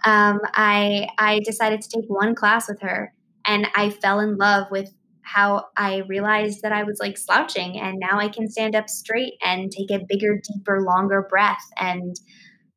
um, 0.04 0.40
i 0.54 1.08
i 1.18 1.40
decided 1.40 1.80
to 1.80 1.88
take 1.88 2.08
one 2.08 2.34
class 2.34 2.68
with 2.68 2.80
her 2.80 3.12
and 3.46 3.66
i 3.76 3.90
fell 3.90 4.20
in 4.20 4.36
love 4.36 4.66
with 4.70 4.92
how 5.22 5.66
I 5.76 5.98
realized 6.08 6.62
that 6.62 6.72
I 6.72 6.82
was 6.82 6.98
like 7.00 7.16
slouching 7.16 7.78
and 7.78 7.98
now 7.98 8.18
I 8.18 8.28
can 8.28 8.50
stand 8.50 8.74
up 8.74 8.88
straight 8.88 9.34
and 9.44 9.70
take 9.70 9.90
a 9.90 10.04
bigger, 10.06 10.40
deeper, 10.42 10.82
longer 10.82 11.26
breath. 11.28 11.64
And 11.78 12.16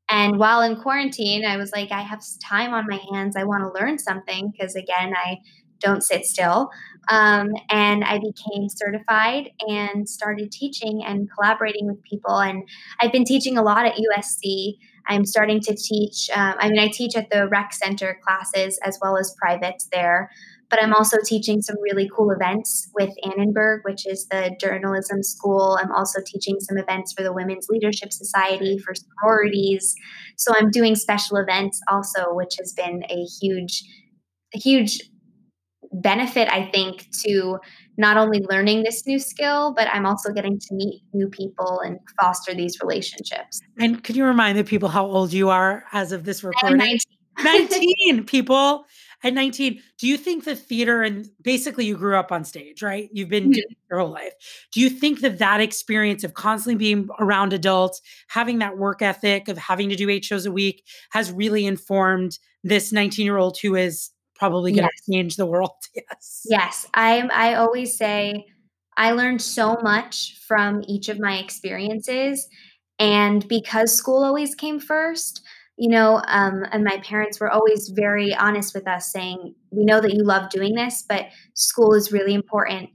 and 0.08 0.38
while 0.38 0.62
in 0.62 0.76
quarantine, 0.76 1.46
I 1.46 1.58
was 1.58 1.72
like, 1.72 1.92
I 1.92 2.02
have 2.02 2.22
time 2.44 2.74
on 2.74 2.86
my 2.88 3.00
hands. 3.12 3.36
I 3.36 3.44
want 3.44 3.64
to 3.64 3.80
learn 3.80 3.98
something 3.98 4.52
because 4.52 4.76
again, 4.76 5.14
I 5.16 5.40
don't 5.86 6.04
sit 6.04 6.26
still. 6.26 6.70
Um, 7.10 7.54
and 7.70 8.04
I 8.04 8.18
became 8.18 8.68
certified 8.68 9.52
and 9.68 10.10
started 10.10 10.52
teaching 10.52 11.04
and 11.06 11.30
collaborating 11.32 11.86
with 11.86 12.02
people. 12.04 12.40
And 12.40 12.68
I've 13.00 13.12
been 13.12 13.26
teaching 13.26 13.58
a 13.58 13.64
lot 13.64 13.86
at 13.86 13.96
USC. 13.96 14.78
I'm 15.08 15.26
starting 15.26 15.60
to 15.62 15.76
teach, 15.76 16.30
um, 16.36 16.56
I 16.60 16.70
mean, 16.70 16.80
I 16.80 16.88
teach 16.88 17.16
at 17.16 17.30
the 17.30 17.48
rec 17.48 17.74
center 17.74 18.20
classes 18.26 18.80
as 18.84 18.98
well 19.02 19.18
as 19.18 19.36
privates 19.40 19.88
there 19.92 20.32
but 20.70 20.82
I'm 20.82 20.94
also 20.94 21.18
teaching 21.24 21.62
some 21.62 21.76
really 21.82 22.10
cool 22.16 22.32
events 22.32 22.90
with 22.96 23.12
Annenberg, 23.24 23.82
which 23.84 24.06
is 24.08 24.28
the 24.28 24.56
journalism 24.60 25.22
school. 25.22 25.78
I'm 25.82 25.92
also 25.92 26.22
teaching 26.26 26.60
some 26.60 26.78
events 26.78 27.14
for 27.14 27.24
the 27.24 27.34
Women's 27.34 27.68
Leadership 27.70 28.12
Society 28.12 28.78
for 28.80 28.94
sororities. 28.96 29.96
So 30.38 30.54
I'm 30.56 30.72
doing 30.72 30.96
special 30.96 31.38
events 31.38 31.80
also, 31.90 32.34
which 32.34 32.56
has 32.60 32.74
been 32.74 33.04
a 33.10 33.26
huge, 33.40 33.84
a 34.54 34.58
huge 34.58 35.02
benefit, 36.02 36.52
I 36.52 36.70
think, 36.72 37.08
to 37.26 37.58
not 37.98 38.18
only 38.18 38.42
learning 38.50 38.84
this 38.84 39.06
new 39.08 39.20
skill, 39.20 39.74
but 39.76 39.88
I'm 39.92 40.06
also 40.06 40.32
getting 40.32 40.60
to 40.60 40.74
meet 40.74 41.02
new 41.14 41.30
people 41.30 41.80
and 41.80 42.00
foster 42.20 42.54
these 42.54 42.78
relationships. 42.82 43.62
And 43.80 44.04
can 44.04 44.16
you 44.16 44.26
remind 44.26 44.58
the 44.58 44.64
people 44.64 44.90
how 44.90 45.06
old 45.06 45.32
you 45.32 45.50
are 45.50 45.86
as 45.94 46.12
of 46.12 46.26
this 46.26 46.44
recording? 46.44 46.78
19. 46.78 47.00
19 47.44 48.24
people 48.28 48.86
at 49.24 49.34
19 49.34 49.82
do 49.98 50.08
you 50.08 50.16
think 50.16 50.46
the 50.46 50.56
theater 50.56 51.04
and 51.04 51.28
basically 51.42 51.86
you 51.86 51.98
grew 51.98 52.16
up 52.16 52.32
on 52.32 52.46
stage 52.46 52.82
right 52.82 53.10
you've 53.12 53.28
been 53.28 53.50
mm-hmm. 53.50 53.74
your 53.90 54.00
whole 54.00 54.10
life 54.10 54.34
do 54.72 54.80
you 54.80 54.90
think 54.90 55.20
that 55.20 55.38
that 55.40 55.60
experience 55.60 56.24
of 56.24 56.34
constantly 56.34 56.78
being 56.78 57.10
around 57.20 57.52
adults 57.52 58.02
having 58.30 58.60
that 58.60 58.78
work 58.78 59.02
ethic 59.02 59.50
of 59.50 59.58
having 59.58 59.90
to 59.90 59.98
do 59.98 60.10
eight 60.10 60.24
shows 60.24 60.46
a 60.46 60.52
week 60.52 60.86
has 61.12 61.30
really 61.30 61.66
informed 61.66 62.40
this 62.64 62.94
19 62.94 63.26
year 63.26 63.38
old 63.38 63.58
who 63.62 63.76
is 63.76 64.12
probably 64.50 64.72
going 64.72 64.88
to 64.88 64.94
yes. 64.96 65.06
change 65.10 65.36
the 65.36 65.46
world 65.46 65.72
yes 65.96 66.42
yes 66.46 66.88
i 66.94 67.22
i 67.34 67.56
always 67.56 67.98
say 67.98 68.46
i 68.98 69.12
learned 69.12 69.42
so 69.42 69.78
much 69.82 70.40
from 70.48 70.84
each 70.88 71.10
of 71.10 71.20
my 71.20 71.38
experiences 71.38 72.48
and 73.00 73.48
because 73.48 73.94
school 73.94 74.24
always 74.24 74.56
came 74.56 74.80
first 74.80 75.42
you 75.78 75.90
know, 75.90 76.22
um, 76.28 76.64
and 76.72 76.84
my 76.84 77.00
parents 77.00 77.40
were 77.40 77.50
always 77.50 77.90
very 77.90 78.34
honest 78.34 78.74
with 78.74 78.88
us, 78.88 79.12
saying, 79.12 79.56
We 79.72 79.84
know 79.84 80.00
that 80.00 80.14
you 80.14 80.24
love 80.24 80.50
doing 80.50 80.74
this, 80.74 81.04
but 81.08 81.26
school 81.54 81.94
is 81.94 82.14
really 82.14 82.34
important. 82.34 82.90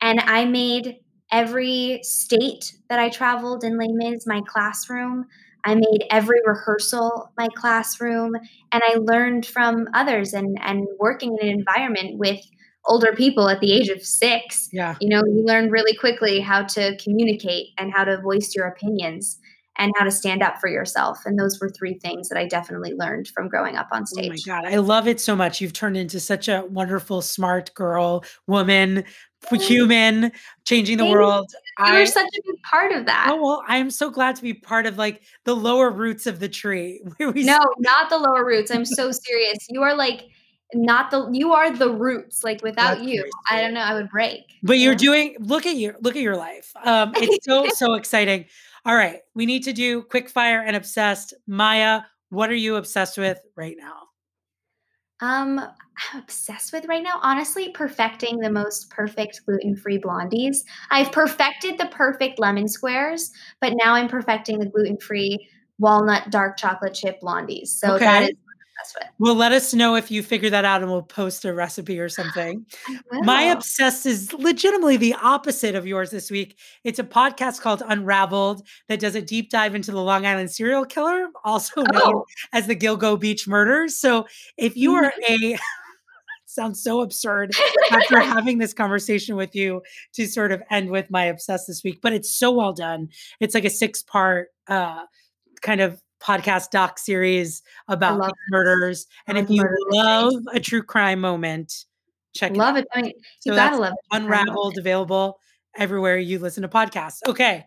And 0.00 0.20
I 0.20 0.44
made 0.44 0.96
every 1.30 2.00
state 2.02 2.74
that 2.88 2.98
I 2.98 3.08
traveled 3.08 3.62
in 3.64 3.78
Les 3.78 3.88
Mis 3.88 4.26
my 4.26 4.42
classroom. 4.46 5.26
I 5.64 5.74
made 5.74 6.04
every 6.10 6.40
rehearsal 6.44 7.32
my 7.38 7.48
classroom, 7.56 8.34
and 8.72 8.82
I 8.86 8.96
learned 8.98 9.46
from 9.46 9.86
others 9.94 10.34
and, 10.34 10.58
and 10.60 10.86
working 10.98 11.36
in 11.40 11.48
an 11.48 11.54
environment 11.58 12.18
with 12.18 12.40
older 12.86 13.12
people 13.14 13.48
at 13.48 13.60
the 13.60 13.72
age 13.72 13.88
of 13.88 14.02
six. 14.02 14.68
Yeah. 14.72 14.96
You 15.00 15.08
know, 15.08 15.22
you 15.24 15.44
learn 15.44 15.70
really 15.70 15.96
quickly 15.96 16.40
how 16.40 16.64
to 16.64 16.96
communicate 17.02 17.68
and 17.78 17.92
how 17.92 18.04
to 18.04 18.20
voice 18.20 18.54
your 18.54 18.66
opinions 18.66 19.38
and 19.76 19.92
how 19.96 20.04
to 20.04 20.10
stand 20.10 20.42
up 20.42 20.60
for 20.60 20.68
yourself. 20.68 21.18
And 21.24 21.38
those 21.38 21.58
were 21.60 21.68
three 21.68 21.94
things 21.94 22.28
that 22.28 22.38
I 22.38 22.46
definitely 22.46 22.94
learned 22.94 23.28
from 23.28 23.48
growing 23.48 23.76
up 23.76 23.88
on 23.90 24.06
stage. 24.06 24.44
Oh 24.46 24.52
my 24.52 24.62
God. 24.62 24.72
I 24.72 24.76
love 24.76 25.08
it 25.08 25.20
so 25.20 25.34
much. 25.34 25.60
You've 25.60 25.72
turned 25.72 25.96
into 25.96 26.20
such 26.20 26.48
a 26.48 26.64
wonderful, 26.68 27.22
smart 27.22 27.74
girl, 27.74 28.24
woman, 28.46 29.04
human, 29.52 30.32
changing 30.64 30.98
the 30.98 31.06
world. 31.06 31.52
You're 31.78 31.96
I, 31.98 32.04
such 32.04 32.26
a 32.26 32.42
big 32.46 32.62
part 32.62 32.92
of 32.92 33.06
that. 33.06 33.28
Oh, 33.30 33.42
well, 33.42 33.64
I 33.68 33.78
am 33.78 33.90
so 33.90 34.10
glad 34.10 34.36
to 34.36 34.42
be 34.42 34.54
part 34.54 34.86
of 34.86 34.98
like 34.98 35.22
the 35.44 35.54
lower 35.54 35.90
roots 35.90 36.26
of 36.26 36.40
the 36.40 36.48
tree. 36.48 37.02
no, 37.20 37.58
not 37.78 38.10
the 38.10 38.18
lower 38.18 38.44
roots. 38.44 38.70
I'm 38.70 38.84
so 38.84 39.10
serious. 39.12 39.58
You 39.68 39.82
are 39.82 39.96
like, 39.96 40.28
not 40.72 41.10
the 41.10 41.30
you 41.30 41.52
are 41.52 41.70
the 41.70 41.88
roots 41.88 42.42
like 42.42 42.60
without 42.62 42.96
That's 42.96 43.06
you 43.08 43.30
i 43.48 43.60
don't 43.60 43.74
know 43.74 43.80
i 43.80 43.94
would 43.94 44.08
break 44.08 44.40
but 44.62 44.76
you 44.76 44.90
are 44.90 44.94
doing 44.96 45.36
look 45.38 45.66
at 45.66 45.76
you 45.76 45.94
look 46.00 46.16
at 46.16 46.22
your 46.22 46.36
life 46.36 46.72
um 46.82 47.12
it's 47.14 47.44
so 47.44 47.68
so 47.74 47.94
exciting 47.94 48.46
all 48.86 48.94
right, 48.94 49.20
we 49.34 49.46
need 49.46 49.64
to 49.64 49.72
do 49.72 50.02
quick 50.02 50.28
fire 50.28 50.60
and 50.60 50.76
obsessed. 50.76 51.32
Maya, 51.46 52.02
what 52.28 52.50
are 52.50 52.54
you 52.54 52.76
obsessed 52.76 53.16
with 53.16 53.38
right 53.56 53.76
now? 53.78 54.02
Um, 55.20 55.66
I'm 56.12 56.20
obsessed 56.20 56.72
with 56.72 56.86
right 56.86 57.02
now. 57.02 57.18
Honestly, 57.22 57.70
perfecting 57.70 58.38
the 58.38 58.50
most 58.50 58.90
perfect 58.90 59.40
gluten-free 59.46 59.98
blondies. 59.98 60.64
I've 60.90 61.12
perfected 61.12 61.78
the 61.78 61.86
perfect 61.86 62.38
lemon 62.38 62.68
squares, 62.68 63.30
but 63.60 63.74
now 63.76 63.94
I'm 63.94 64.08
perfecting 64.08 64.58
the 64.58 64.66
gluten-free 64.66 65.48
walnut 65.78 66.30
dark 66.30 66.56
chocolate 66.56 66.94
chip 66.94 67.20
blondies. 67.20 67.68
So 67.68 67.94
okay. 67.94 68.04
that 68.04 68.22
is 68.22 68.30
obsessed 68.30 68.96
with. 69.00 69.08
Well, 69.18 69.34
let 69.34 69.52
us 69.52 69.74
know 69.74 69.94
if 69.94 70.10
you 70.10 70.22
figure 70.22 70.50
that 70.50 70.64
out 70.64 70.82
and 70.82 70.90
we'll 70.90 71.02
post 71.02 71.44
a 71.44 71.52
recipe 71.52 71.98
or 71.98 72.08
something. 72.08 72.66
My 73.10 73.42
obsessed 73.42 74.06
is 74.06 74.32
legitimately 74.32 74.96
the 74.96 75.14
opposite 75.14 75.74
of 75.74 75.86
yours 75.86 76.10
this 76.10 76.30
week. 76.30 76.58
It's 76.82 76.98
a 76.98 77.04
podcast 77.04 77.60
called 77.60 77.82
Unraveled 77.86 78.66
that 78.88 79.00
does 79.00 79.14
a 79.14 79.22
deep 79.22 79.50
dive 79.50 79.74
into 79.74 79.90
the 79.90 80.02
Long 80.02 80.26
Island 80.26 80.50
serial 80.50 80.84
killer, 80.84 81.28
also 81.44 81.82
known 81.82 82.14
oh. 82.14 82.24
as 82.52 82.66
the 82.66 82.76
Gilgo 82.76 83.18
Beach 83.18 83.46
murders. 83.46 83.96
So 83.96 84.26
if 84.56 84.76
you 84.76 84.94
are 84.94 85.12
mm-hmm. 85.28 85.54
a 85.54 85.58
sounds 86.54 86.82
so 86.82 87.00
absurd 87.00 87.52
after 87.90 88.20
having 88.20 88.58
this 88.58 88.72
conversation 88.72 89.36
with 89.36 89.54
you 89.54 89.82
to 90.14 90.26
sort 90.26 90.52
of 90.52 90.62
end 90.70 90.90
with 90.90 91.10
my 91.10 91.24
obsessed 91.24 91.66
this 91.66 91.82
week, 91.84 92.00
but 92.02 92.12
it's 92.12 92.34
so 92.34 92.50
well 92.50 92.72
done. 92.72 93.08
It's 93.40 93.54
like 93.54 93.64
a 93.64 93.70
six 93.70 94.02
part 94.02 94.48
uh 94.68 95.04
kind 95.60 95.80
of 95.80 96.00
podcast 96.22 96.70
doc 96.70 96.98
series 96.98 97.62
about 97.88 98.32
murders. 98.50 99.06
And 99.26 99.36
if 99.36 99.50
you 99.50 99.64
love 99.90 100.32
a 100.52 100.60
true 100.60 100.82
crime 100.82 101.20
moment, 101.20 101.84
check 102.34 102.56
love 102.56 102.76
it. 102.76 102.78
Love 102.78 102.84
it. 102.84 102.88
I 102.94 103.02
mean, 103.02 103.12
you 103.44 103.52
so 103.52 103.56
gotta 103.56 103.76
love 103.76 103.92
it. 103.92 104.16
Unraveled, 104.16 104.78
available 104.78 105.38
everywhere 105.76 106.16
you 106.16 106.38
listen 106.38 106.62
to 106.62 106.68
podcasts. 106.68 107.18
Okay. 107.26 107.66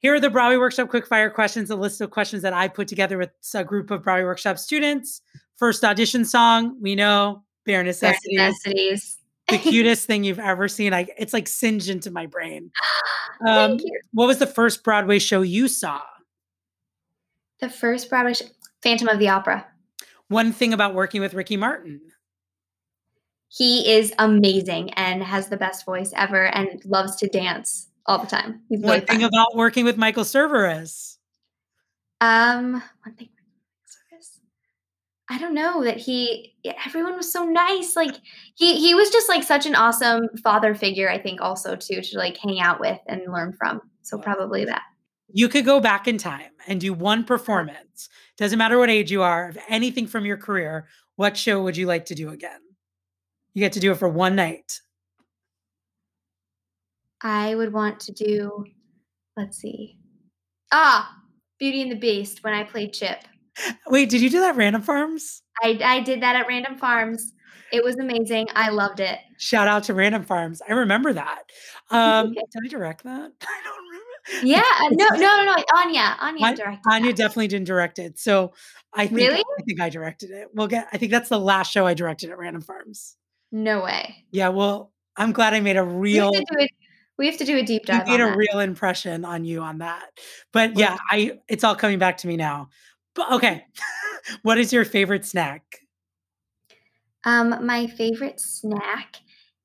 Here 0.00 0.14
are 0.14 0.20
the 0.20 0.30
Broadway 0.30 0.58
Workshop 0.58 0.88
quickfire 0.88 1.32
questions, 1.32 1.70
a 1.70 1.76
list 1.76 2.00
of 2.00 2.10
questions 2.10 2.42
that 2.42 2.52
I 2.52 2.68
put 2.68 2.86
together 2.86 3.18
with 3.18 3.30
a 3.54 3.64
group 3.64 3.90
of 3.90 4.02
Broadway 4.02 4.24
Workshop 4.24 4.58
students. 4.58 5.22
First 5.56 5.82
audition 5.84 6.24
song, 6.24 6.76
we 6.80 6.94
know 6.94 7.42
Bare 7.66 7.82
Necessities. 7.82 8.36
Bare 8.36 8.48
necessities. 8.48 9.18
the 9.48 9.58
cutest 9.70 10.06
thing 10.06 10.24
you've 10.24 10.38
ever 10.38 10.68
seen. 10.68 10.94
I, 10.94 11.08
it's 11.18 11.32
like 11.32 11.48
singed 11.48 11.88
into 11.88 12.10
my 12.10 12.26
brain. 12.26 12.70
Um, 13.46 13.78
what 14.12 14.26
was 14.26 14.38
the 14.38 14.46
first 14.46 14.82
Broadway 14.82 15.18
show 15.18 15.42
you 15.42 15.68
saw? 15.68 16.00
The 17.60 17.68
first 17.68 18.08
Broadway 18.08 18.34
show, 18.34 18.46
Phantom 18.82 19.08
of 19.08 19.18
the 19.18 19.28
Opera. 19.28 19.66
One 20.28 20.52
thing 20.52 20.72
about 20.72 20.94
working 20.94 21.20
with 21.20 21.34
Ricky 21.34 21.56
Martin. 21.56 22.00
He 23.48 23.90
is 23.90 24.12
amazing 24.18 24.92
and 24.94 25.22
has 25.22 25.48
the 25.48 25.56
best 25.56 25.86
voice 25.86 26.12
ever 26.16 26.46
and 26.46 26.84
loves 26.84 27.16
to 27.16 27.28
dance 27.28 27.88
all 28.06 28.18
the 28.18 28.26
time. 28.26 28.60
He's 28.68 28.80
one 28.80 29.00
thing 29.02 29.22
about 29.22 29.54
working 29.54 29.84
with 29.84 29.96
Michael 29.96 30.24
Cerveris. 30.24 31.16
Um, 32.20 32.82
one 33.02 33.14
thing. 33.16 33.28
I 35.28 35.38
don't 35.38 35.54
know 35.54 35.82
that 35.84 35.96
he 35.96 36.54
everyone 36.86 37.16
was 37.16 37.30
so 37.30 37.44
nice 37.44 37.96
like 37.96 38.14
he 38.54 38.76
he 38.76 38.94
was 38.94 39.10
just 39.10 39.28
like 39.28 39.42
such 39.42 39.66
an 39.66 39.74
awesome 39.74 40.28
father 40.42 40.74
figure 40.74 41.10
I 41.10 41.18
think 41.18 41.40
also 41.40 41.74
too 41.74 42.00
to 42.00 42.18
like 42.18 42.36
hang 42.36 42.60
out 42.60 42.78
with 42.78 43.00
and 43.06 43.22
learn 43.32 43.52
from 43.52 43.80
so 44.02 44.18
probably 44.18 44.64
that 44.66 44.82
you 45.32 45.48
could 45.48 45.64
go 45.64 45.80
back 45.80 46.06
in 46.06 46.18
time 46.18 46.52
and 46.66 46.80
do 46.80 46.92
one 46.92 47.24
performance. 47.24 48.08
Doesn't 48.36 48.58
matter 48.58 48.78
what 48.78 48.90
age 48.90 49.10
you 49.10 49.22
are, 49.22 49.48
of 49.48 49.58
anything 49.68 50.06
from 50.06 50.24
your 50.24 50.36
career. 50.36 50.86
What 51.16 51.36
show 51.36 51.62
would 51.62 51.76
you 51.76 51.86
like 51.86 52.06
to 52.06 52.14
do 52.14 52.30
again? 52.30 52.60
You 53.54 53.60
get 53.60 53.72
to 53.72 53.80
do 53.80 53.92
it 53.92 53.98
for 53.98 54.08
one 54.08 54.36
night. 54.36 54.80
I 57.22 57.54
would 57.54 57.72
want 57.72 58.00
to 58.00 58.12
do, 58.12 58.64
let's 59.36 59.56
see. 59.58 59.98
Ah, 60.70 61.16
Beauty 61.58 61.82
and 61.82 61.90
the 61.90 61.96
Beast 61.96 62.44
when 62.44 62.52
I 62.52 62.64
played 62.64 62.92
Chip. 62.92 63.24
Wait, 63.88 64.08
did 64.10 64.20
you 64.20 64.30
do 64.30 64.40
that 64.40 64.56
Random 64.56 64.82
Farms? 64.82 65.42
I, 65.62 65.78
I 65.82 66.00
did 66.00 66.22
that 66.22 66.36
at 66.36 66.46
Random 66.46 66.76
Farms. 66.76 67.32
It 67.72 67.82
was 67.82 67.96
amazing. 67.96 68.46
I 68.54 68.70
loved 68.70 69.00
it. 69.00 69.18
Shout 69.38 69.66
out 69.66 69.84
to 69.84 69.94
Random 69.94 70.22
Farms. 70.22 70.62
I 70.68 70.72
remember 70.72 71.12
that. 71.12 71.42
Um, 71.90 72.32
did 72.34 72.44
I 72.64 72.68
direct 72.68 73.04
that? 73.04 73.10
I 73.42 73.60
don't 73.64 73.84
remember. 73.84 74.46
Yeah, 74.46 74.62
uh, 74.80 74.88
no, 74.90 75.06
no, 75.14 75.44
no, 75.44 75.54
no. 75.56 75.64
Anya, 75.76 76.16
Anya 76.20 76.46
An- 76.46 76.54
directed. 76.54 76.82
Anya 76.90 77.06
that. 77.08 77.16
definitely 77.16 77.48
didn't 77.48 77.66
direct 77.66 77.98
it. 77.98 78.18
So 78.18 78.52
I 78.94 79.06
think 79.06 79.18
Really? 79.18 79.38
I 79.40 79.62
think 79.66 79.80
I 79.80 79.88
directed 79.88 80.30
it. 80.30 80.48
We'll 80.54 80.66
get 80.68 80.88
I 80.92 80.98
think 80.98 81.12
that's 81.12 81.28
the 81.28 81.38
last 81.40 81.72
show 81.72 81.86
I 81.86 81.94
directed 81.94 82.30
at 82.30 82.38
Random 82.38 82.62
Farms. 82.62 83.16
No 83.52 83.82
way. 83.84 84.24
Yeah, 84.32 84.48
well, 84.48 84.92
I'm 85.16 85.32
glad 85.32 85.54
I 85.54 85.60
made 85.60 85.76
a 85.76 85.84
We 85.84 86.14
real 86.14 86.32
have 86.34 86.44
to 86.44 86.54
do 86.56 86.62
it. 86.64 86.70
We 87.18 87.26
have 87.26 87.38
to 87.38 87.44
do 87.44 87.56
a 87.56 87.62
deep 87.62 87.86
dive 87.86 88.06
made 88.06 88.20
on 88.20 88.28
a 88.28 88.30
that. 88.30 88.36
real 88.36 88.58
impression 88.60 89.24
on 89.24 89.44
you 89.44 89.60
on 89.62 89.78
that. 89.78 90.04
But 90.52 90.76
yeah, 90.78 90.96
I 91.10 91.38
it's 91.48 91.64
all 91.64 91.74
coming 91.76 91.98
back 91.98 92.18
to 92.18 92.26
me 92.28 92.36
now. 92.36 92.68
But 93.16 93.32
okay. 93.32 93.64
what 94.42 94.58
is 94.58 94.72
your 94.72 94.84
favorite 94.84 95.24
snack? 95.24 95.62
Um, 97.24 97.66
my 97.66 97.88
favorite 97.88 98.38
snack 98.40 99.16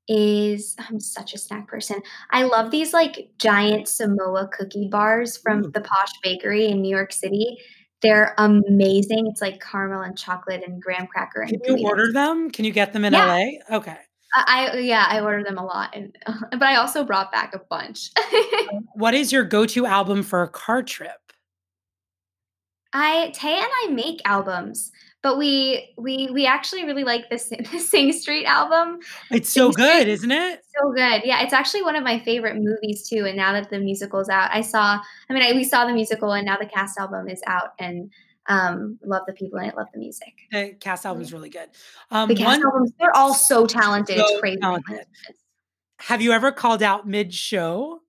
is 0.07 0.75
I'm 0.89 0.99
such 0.99 1.33
a 1.33 1.37
snack 1.37 1.67
person. 1.67 2.01
I 2.31 2.43
love 2.43 2.71
these 2.71 2.91
like 2.93 3.29
giant 3.37 3.87
Samoa 3.87 4.49
cookie 4.51 4.87
bars 4.87 5.37
from 5.37 5.65
Ooh. 5.65 5.71
the 5.71 5.81
Posh 5.81 6.11
Bakery 6.23 6.65
in 6.67 6.81
New 6.81 6.89
York 6.89 7.13
City. 7.13 7.57
They're 8.01 8.33
amazing. 8.39 9.27
It's 9.27 9.41
like 9.41 9.61
caramel 9.61 10.01
and 10.01 10.17
chocolate 10.17 10.63
and 10.65 10.81
graham 10.81 11.05
cracker 11.05 11.41
and 11.41 11.61
Can 11.63 11.77
you 11.77 11.87
order 11.87 12.11
nuts. 12.11 12.13
them? 12.15 12.49
Can 12.49 12.65
you 12.65 12.71
get 12.71 12.93
them 12.93 13.05
in 13.05 13.13
Yeah. 13.13 13.27
LA? 13.27 13.77
Okay. 13.77 13.97
I, 14.33 14.69
I 14.73 14.77
yeah, 14.79 15.05
I 15.07 15.19
order 15.19 15.43
them 15.43 15.57
a 15.57 15.65
lot, 15.65 15.93
and 15.93 16.15
but 16.51 16.63
I 16.63 16.75
also 16.77 17.03
brought 17.03 17.31
back 17.31 17.53
a 17.53 17.59
bunch. 17.69 18.11
What 18.95 19.13
is 19.13 19.31
your 19.31 19.43
go-to 19.43 19.85
album 19.85 20.23
for 20.23 20.41
a 20.41 20.47
car 20.47 20.81
trip? 20.83 21.30
I 22.93 23.31
Tay 23.33 23.57
and 23.57 23.67
I 23.83 23.87
make 23.91 24.21
albums, 24.25 24.91
but 25.21 25.37
we 25.37 25.93
we 25.97 26.29
we 26.31 26.45
actually 26.45 26.85
really 26.85 27.03
like 27.03 27.29
the, 27.29 27.37
Sing- 27.37 27.65
the 27.71 27.79
Sing 27.79 28.11
Street 28.11 28.45
album. 28.45 28.99
It's 29.31 29.49
so 29.49 29.71
Sing 29.71 29.85
good, 29.85 30.01
Street 30.01 30.07
isn't 30.09 30.31
it? 30.31 30.61
So 30.77 30.91
good. 30.91 31.21
Yeah, 31.23 31.41
it's 31.43 31.53
actually 31.53 31.83
one 31.83 31.95
of 31.95 32.03
my 32.03 32.19
favorite 32.19 32.55
movies 32.57 33.07
too. 33.07 33.25
And 33.25 33.37
now 33.37 33.53
that 33.53 33.69
the 33.69 33.79
musical's 33.79 34.29
out, 34.29 34.49
I 34.51 34.61
saw. 34.61 34.99
I 35.29 35.33
mean, 35.33 35.43
I, 35.43 35.53
we 35.53 35.63
saw 35.63 35.85
the 35.85 35.93
musical, 35.93 36.33
and 36.33 36.45
now 36.45 36.57
the 36.57 36.65
cast 36.65 36.99
album 36.99 37.29
is 37.29 37.41
out, 37.47 37.69
and 37.79 38.11
um, 38.47 38.99
love 39.03 39.23
the 39.27 39.33
people 39.33 39.59
in 39.59 39.65
it, 39.65 39.75
love 39.77 39.87
the 39.93 39.99
music. 39.99 40.33
The 40.51 40.75
cast 40.79 41.05
album 41.05 41.19
album's 41.21 41.33
really 41.33 41.49
good. 41.49 41.69
Um, 42.09 42.27
The 42.27 42.35
cast 42.35 42.59
one, 42.59 42.65
albums, 42.65 42.91
they're 42.99 43.15
all 43.15 43.33
so 43.33 43.65
talented. 43.65 44.17
So 44.17 44.25
it's 44.25 44.39
crazy. 44.39 44.59
talented. 44.59 45.05
have 45.99 46.21
you 46.21 46.31
ever 46.31 46.51
called 46.51 46.81
out 46.81 47.07
mid-show? 47.07 48.01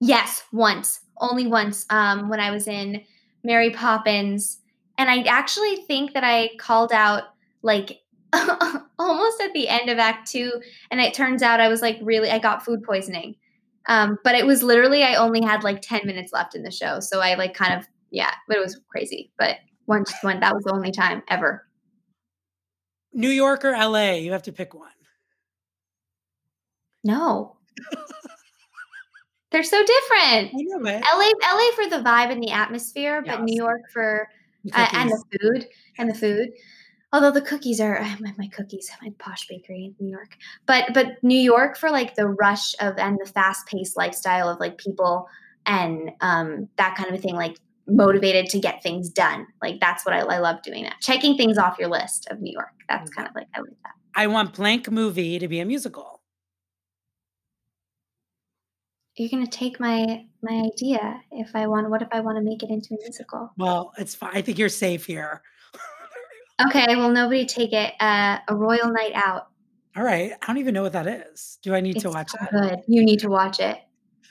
Yes, 0.00 0.42
once, 0.52 1.00
only 1.18 1.46
once. 1.46 1.86
Um, 1.90 2.28
when 2.28 2.40
I 2.40 2.50
was 2.50 2.66
in 2.66 3.02
Mary 3.44 3.70
Poppins, 3.70 4.60
and 4.98 5.10
I 5.10 5.22
actually 5.22 5.76
think 5.76 6.14
that 6.14 6.24
I 6.24 6.50
called 6.58 6.92
out 6.92 7.24
like 7.62 8.00
almost 8.98 9.40
at 9.40 9.52
the 9.52 9.68
end 9.68 9.88
of 9.88 9.98
Act 9.98 10.30
Two, 10.30 10.52
and 10.90 11.00
it 11.00 11.14
turns 11.14 11.42
out 11.42 11.60
I 11.60 11.68
was 11.68 11.82
like 11.82 11.98
really 12.02 12.30
I 12.30 12.38
got 12.38 12.64
food 12.64 12.82
poisoning. 12.82 13.36
Um, 13.88 14.16
but 14.22 14.36
it 14.36 14.46
was 14.46 14.62
literally 14.62 15.02
I 15.02 15.16
only 15.16 15.42
had 15.42 15.64
like 15.64 15.82
ten 15.82 16.02
minutes 16.04 16.32
left 16.32 16.54
in 16.54 16.62
the 16.62 16.70
show, 16.70 17.00
so 17.00 17.20
I 17.20 17.34
like 17.34 17.54
kind 17.54 17.74
of 17.74 17.86
yeah, 18.10 18.32
but 18.46 18.56
it 18.56 18.60
was 18.60 18.80
crazy. 18.88 19.32
But 19.38 19.56
once 19.86 20.12
when 20.22 20.40
that 20.40 20.54
was 20.54 20.64
the 20.64 20.72
only 20.72 20.92
time 20.92 21.22
ever. 21.28 21.66
New 23.12 23.28
York 23.28 23.64
or 23.64 23.72
LA? 23.72 24.12
You 24.12 24.32
have 24.32 24.44
to 24.44 24.52
pick 24.52 24.74
one. 24.74 24.88
No. 27.04 27.56
They're 29.52 29.62
so 29.62 29.78
different. 29.84 30.50
I 30.54 30.62
know 30.62 30.90
it. 30.90 31.02
LA, 31.02 31.54
LA 31.54 31.70
for 31.74 31.90
the 31.90 32.02
vibe 32.02 32.32
and 32.32 32.42
the 32.42 32.50
atmosphere, 32.50 33.22
but 33.24 33.42
New 33.42 33.56
York 33.56 33.82
for 33.92 34.28
The 34.64 34.80
uh, 34.80 34.88
and 34.92 35.10
the 35.10 35.24
food 35.38 35.66
and 35.98 36.08
the 36.08 36.14
food. 36.14 36.50
Although 37.12 37.32
the 37.32 37.42
cookies 37.42 37.78
are 37.78 38.00
my, 38.20 38.32
my 38.38 38.48
cookies, 38.48 38.90
my 39.02 39.10
posh 39.18 39.46
bakery 39.46 39.94
in 39.98 40.06
New 40.06 40.10
York, 40.10 40.36
but 40.66 40.94
but 40.94 41.22
New 41.22 41.38
York 41.38 41.76
for 41.76 41.90
like 41.90 42.14
the 42.14 42.26
rush 42.26 42.74
of 42.80 42.96
and 42.96 43.18
the 43.22 43.30
fast 43.30 43.66
paced 43.66 43.96
lifestyle 43.96 44.48
of 44.48 44.58
like 44.58 44.78
people 44.78 45.28
and 45.66 46.10
um, 46.20 46.68
that 46.76 46.96
kind 46.96 47.10
of 47.10 47.14
a 47.14 47.18
thing, 47.18 47.34
like 47.34 47.58
motivated 47.86 48.46
to 48.50 48.58
get 48.58 48.82
things 48.82 49.10
done. 49.10 49.46
Like 49.60 49.80
that's 49.80 50.06
what 50.06 50.14
I, 50.14 50.20
I 50.20 50.38
love 50.38 50.62
doing. 50.62 50.84
That 50.84 50.96
checking 51.00 51.36
things 51.36 51.58
off 51.58 51.78
your 51.78 51.88
list 51.88 52.26
of 52.30 52.40
New 52.40 52.52
York. 52.52 52.72
That's 52.88 53.10
kind 53.10 53.28
of 53.28 53.34
like 53.34 53.48
I 53.54 53.60
like 53.60 53.76
that. 53.82 53.92
I 54.14 54.26
want 54.26 54.54
blank 54.54 54.90
movie 54.90 55.38
to 55.38 55.48
be 55.48 55.60
a 55.60 55.64
musical. 55.64 56.21
You're 59.16 59.28
gonna 59.30 59.46
take 59.46 59.78
my 59.78 60.24
my 60.42 60.70
idea 60.72 61.20
if 61.32 61.54
I 61.54 61.66
want. 61.66 61.90
What 61.90 62.02
if 62.02 62.08
I 62.12 62.20
want 62.20 62.38
to 62.38 62.42
make 62.42 62.62
it 62.62 62.70
into 62.70 62.94
a 62.94 62.98
musical? 62.98 63.52
Well, 63.58 63.92
it's 63.98 64.14
fine. 64.14 64.30
I 64.34 64.42
think 64.42 64.58
you're 64.58 64.68
safe 64.68 65.04
here. 65.06 65.42
Okay, 66.66 66.96
well 66.96 67.10
nobody 67.10 67.44
take 67.46 67.72
it. 67.72 67.94
Uh, 68.00 68.38
a 68.48 68.54
Royal 68.54 68.90
Night 68.90 69.12
Out. 69.14 69.48
All 69.96 70.02
right. 70.02 70.32
I 70.40 70.46
don't 70.46 70.58
even 70.58 70.74
know 70.74 70.82
what 70.82 70.92
that 70.92 71.06
is. 71.06 71.58
Do 71.62 71.74
I 71.74 71.80
need 71.80 71.98
to 72.00 72.08
watch 72.08 72.30
so 72.30 72.38
that? 72.40 72.50
good. 72.50 72.78
You 72.86 73.04
need 73.04 73.18
to 73.20 73.28
watch 73.28 73.60
it. 73.60 73.78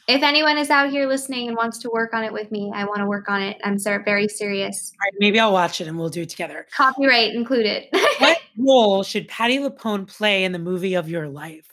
If 0.07 0.23
anyone 0.23 0.57
is 0.57 0.69
out 0.69 0.89
here 0.89 1.07
listening 1.07 1.47
and 1.47 1.55
wants 1.55 1.77
to 1.79 1.89
work 1.89 2.13
on 2.13 2.23
it 2.23 2.33
with 2.33 2.51
me, 2.51 2.71
I 2.73 2.85
want 2.85 2.99
to 2.99 3.05
work 3.05 3.29
on 3.29 3.41
it. 3.41 3.57
I'm 3.63 3.77
very 3.79 4.27
serious. 4.27 4.91
All 4.93 5.05
right, 5.05 5.13
maybe 5.19 5.39
I'll 5.39 5.53
watch 5.53 5.79
it 5.79 5.87
and 5.87 5.97
we'll 5.97 6.09
do 6.09 6.23
it 6.23 6.29
together. 6.29 6.65
Copyright 6.75 7.33
included. 7.33 7.85
What 8.19 8.37
role 8.55 9.03
should 9.03 9.27
Patti 9.27 9.57
LuPone 9.57 10.07
play 10.07 10.43
in 10.43 10.51
the 10.51 10.59
movie 10.59 10.93
of 10.93 11.09
your 11.09 11.27
life? 11.27 11.70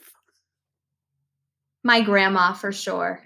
My 1.89 2.03
grandma 2.03 2.53
for 2.53 2.71
sure. 2.71 3.23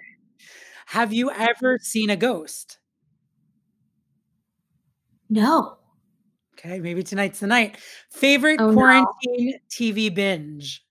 Have 0.86 1.12
you 1.12 1.32
ever 1.32 1.80
seen 1.82 2.10
a 2.10 2.16
ghost? 2.16 2.78
No. 5.28 5.78
Okay, 6.56 6.78
maybe 6.78 7.02
tonight's 7.02 7.40
the 7.40 7.48
night. 7.48 7.76
Favorite 8.12 8.60
Oh, 8.60 8.68
no. 8.70 8.74
quarantine 8.74 9.58
TV 9.68 10.14
binge? 10.14 10.84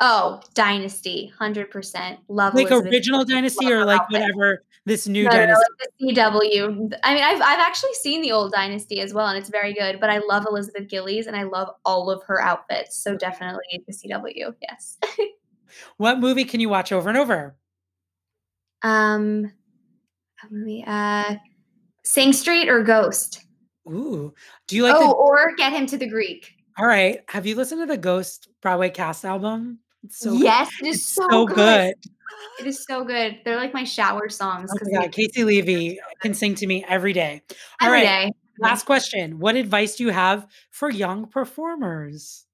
Oh, 0.00 0.40
Dynasty, 0.54 1.30
hundred 1.38 1.70
percent. 1.70 2.18
Love 2.28 2.54
Like 2.54 2.70
Elizabeth 2.70 2.90
original 2.94 3.26
Dynasty 3.26 3.66
love 3.66 3.74
or 3.74 3.84
like 3.84 4.08
whatever 4.08 4.64
this 4.86 5.06
new 5.06 5.24
No, 5.24 5.32
no, 5.32 5.36
no, 5.36 5.40
Dynasty? 5.42 5.64
like 5.80 5.90
the 5.98 6.14
CW. 6.14 6.92
I 7.04 7.14
mean, 7.14 7.24
I've 7.24 7.42
I've 7.42 7.60
actually 7.60 7.92
seen 7.92 8.22
the 8.22 8.32
old 8.32 8.52
Dynasty 8.52 9.00
as 9.00 9.12
well, 9.12 9.26
and 9.26 9.36
it's 9.36 9.50
very 9.50 9.74
good. 9.74 10.00
But 10.00 10.08
I 10.08 10.20
love 10.26 10.46
Elizabeth 10.48 10.88
Gillies, 10.88 11.26
and 11.26 11.36
I 11.36 11.42
love 11.42 11.68
all 11.84 12.08
of 12.10 12.22
her 12.22 12.40
outfits. 12.40 12.96
So 12.96 13.14
definitely 13.18 13.84
the 13.86 13.92
CW. 13.92 14.54
Yes. 14.62 14.96
What 15.96 16.20
movie 16.20 16.44
can 16.44 16.60
you 16.60 16.68
watch 16.68 16.92
over 16.92 17.08
and 17.08 17.18
over? 17.18 17.56
um, 18.82 19.52
a 20.42 20.52
movie. 20.52 20.84
Uh, 20.86 21.36
Sing 22.04 22.32
Street 22.32 22.68
or 22.68 22.82
Ghost. 22.82 23.44
Ooh. 23.88 24.34
Do 24.68 24.76
you 24.76 24.82
like 24.82 24.94
oh, 24.96 25.08
the 25.08 25.12
or 25.12 25.54
Get 25.56 25.72
Him 25.72 25.86
to 25.86 25.96
the 25.96 26.08
Greek. 26.08 26.52
All 26.78 26.86
right. 26.86 27.20
Have 27.28 27.46
you 27.46 27.54
listened 27.54 27.82
to 27.82 27.86
the 27.86 27.98
Ghost 27.98 28.48
Broadway 28.60 28.90
cast 28.90 29.24
album? 29.24 29.78
It's 30.04 30.18
so 30.18 30.32
yes, 30.32 30.68
it 30.80 30.88
is 30.88 30.96
it's 30.96 31.14
so, 31.14 31.28
so 31.30 31.46
good. 31.46 31.56
good. 31.56 31.94
It 32.60 32.66
is 32.66 32.84
so 32.84 33.04
good. 33.04 33.38
They're 33.44 33.56
like 33.56 33.72
my 33.72 33.84
shower 33.84 34.28
songs. 34.28 34.70
Oh 34.72 34.78
my 34.84 35.02
God, 35.02 35.12
Caissie 35.12 35.44
Levy 35.44 36.00
can 36.20 36.34
sing 36.34 36.54
to 36.56 36.66
me 36.66 36.84
every 36.88 37.12
day. 37.12 37.42
All 37.80 37.88
Every 37.88 37.98
right. 37.98 38.26
day. 38.26 38.32
Last 38.58 38.84
question. 38.84 39.38
What 39.38 39.54
advice 39.54 39.96
do 39.96 40.04
you 40.04 40.10
have 40.10 40.46
for 40.70 40.90
young 40.90 41.26
performers? 41.26 42.46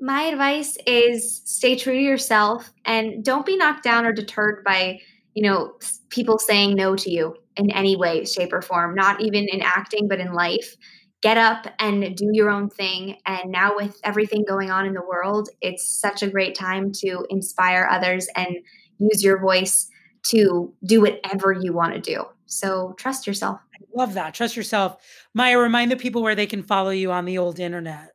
My 0.00 0.22
advice 0.22 0.76
is 0.86 1.42
stay 1.44 1.76
true 1.76 1.94
to 1.94 2.00
yourself 2.00 2.72
and 2.84 3.24
don't 3.24 3.44
be 3.44 3.56
knocked 3.56 3.82
down 3.82 4.06
or 4.06 4.12
deterred 4.12 4.62
by, 4.64 5.00
you 5.34 5.42
know, 5.42 5.72
people 6.10 6.38
saying 6.38 6.74
no 6.76 6.94
to 6.96 7.10
you 7.10 7.34
in 7.56 7.70
any 7.72 7.96
way, 7.96 8.24
shape, 8.24 8.52
or 8.52 8.62
form, 8.62 8.94
not 8.94 9.20
even 9.20 9.48
in 9.48 9.60
acting, 9.60 10.06
but 10.08 10.20
in 10.20 10.32
life. 10.32 10.76
Get 11.20 11.36
up 11.36 11.66
and 11.80 12.16
do 12.16 12.30
your 12.32 12.48
own 12.48 12.70
thing. 12.70 13.16
And 13.26 13.50
now, 13.50 13.74
with 13.74 13.98
everything 14.04 14.44
going 14.46 14.70
on 14.70 14.86
in 14.86 14.94
the 14.94 15.02
world, 15.02 15.48
it's 15.60 15.84
such 15.98 16.22
a 16.22 16.30
great 16.30 16.54
time 16.54 16.92
to 16.98 17.26
inspire 17.28 17.88
others 17.90 18.28
and 18.36 18.56
use 18.98 19.24
your 19.24 19.40
voice 19.40 19.88
to 20.26 20.72
do 20.84 21.00
whatever 21.00 21.52
you 21.52 21.72
want 21.72 21.94
to 21.94 22.00
do. 22.00 22.24
So 22.46 22.94
trust 22.98 23.26
yourself. 23.26 23.58
I 23.74 23.84
love 23.94 24.14
that. 24.14 24.34
Trust 24.34 24.56
yourself. 24.56 24.96
Maya, 25.34 25.58
remind 25.58 25.90
the 25.90 25.96
people 25.96 26.22
where 26.22 26.34
they 26.34 26.46
can 26.46 26.62
follow 26.62 26.90
you 26.90 27.10
on 27.10 27.24
the 27.24 27.38
old 27.38 27.58
internet. 27.58 28.12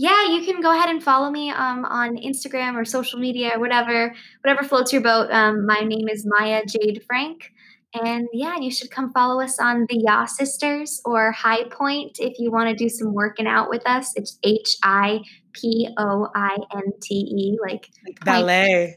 Yeah, 0.00 0.28
you 0.28 0.46
can 0.46 0.62
go 0.62 0.72
ahead 0.74 0.88
and 0.88 1.04
follow 1.04 1.30
me 1.30 1.50
um, 1.50 1.84
on 1.84 2.16
Instagram 2.16 2.74
or 2.74 2.86
social 2.86 3.18
media 3.18 3.50
or 3.54 3.60
whatever, 3.60 4.14
whatever 4.42 4.66
floats 4.66 4.94
your 4.94 5.02
boat. 5.02 5.30
Um, 5.30 5.66
my 5.66 5.80
name 5.80 6.08
is 6.08 6.24
Maya 6.24 6.62
Jade 6.64 7.04
Frank. 7.06 7.52
And 7.92 8.26
yeah, 8.32 8.56
you 8.58 8.70
should 8.70 8.90
come 8.90 9.12
follow 9.12 9.42
us 9.42 9.58
on 9.58 9.84
the 9.90 9.98
Ya 9.98 10.24
Sisters 10.24 11.02
or 11.04 11.34
HiPointe 11.34 12.14
if 12.18 12.38
you 12.38 12.50
want 12.50 12.70
to 12.70 12.74
do 12.74 12.88
some 12.88 13.12
working 13.12 13.46
out 13.46 13.68
with 13.68 13.82
us. 13.84 14.14
It's 14.16 14.38
H 14.42 14.78
I 14.82 15.20
P 15.52 15.90
O 15.98 16.28
I 16.34 16.56
N 16.74 16.92
T 17.02 17.16
E, 17.16 17.58
like 17.60 17.90
Like 18.06 18.24
ballet. 18.24 18.96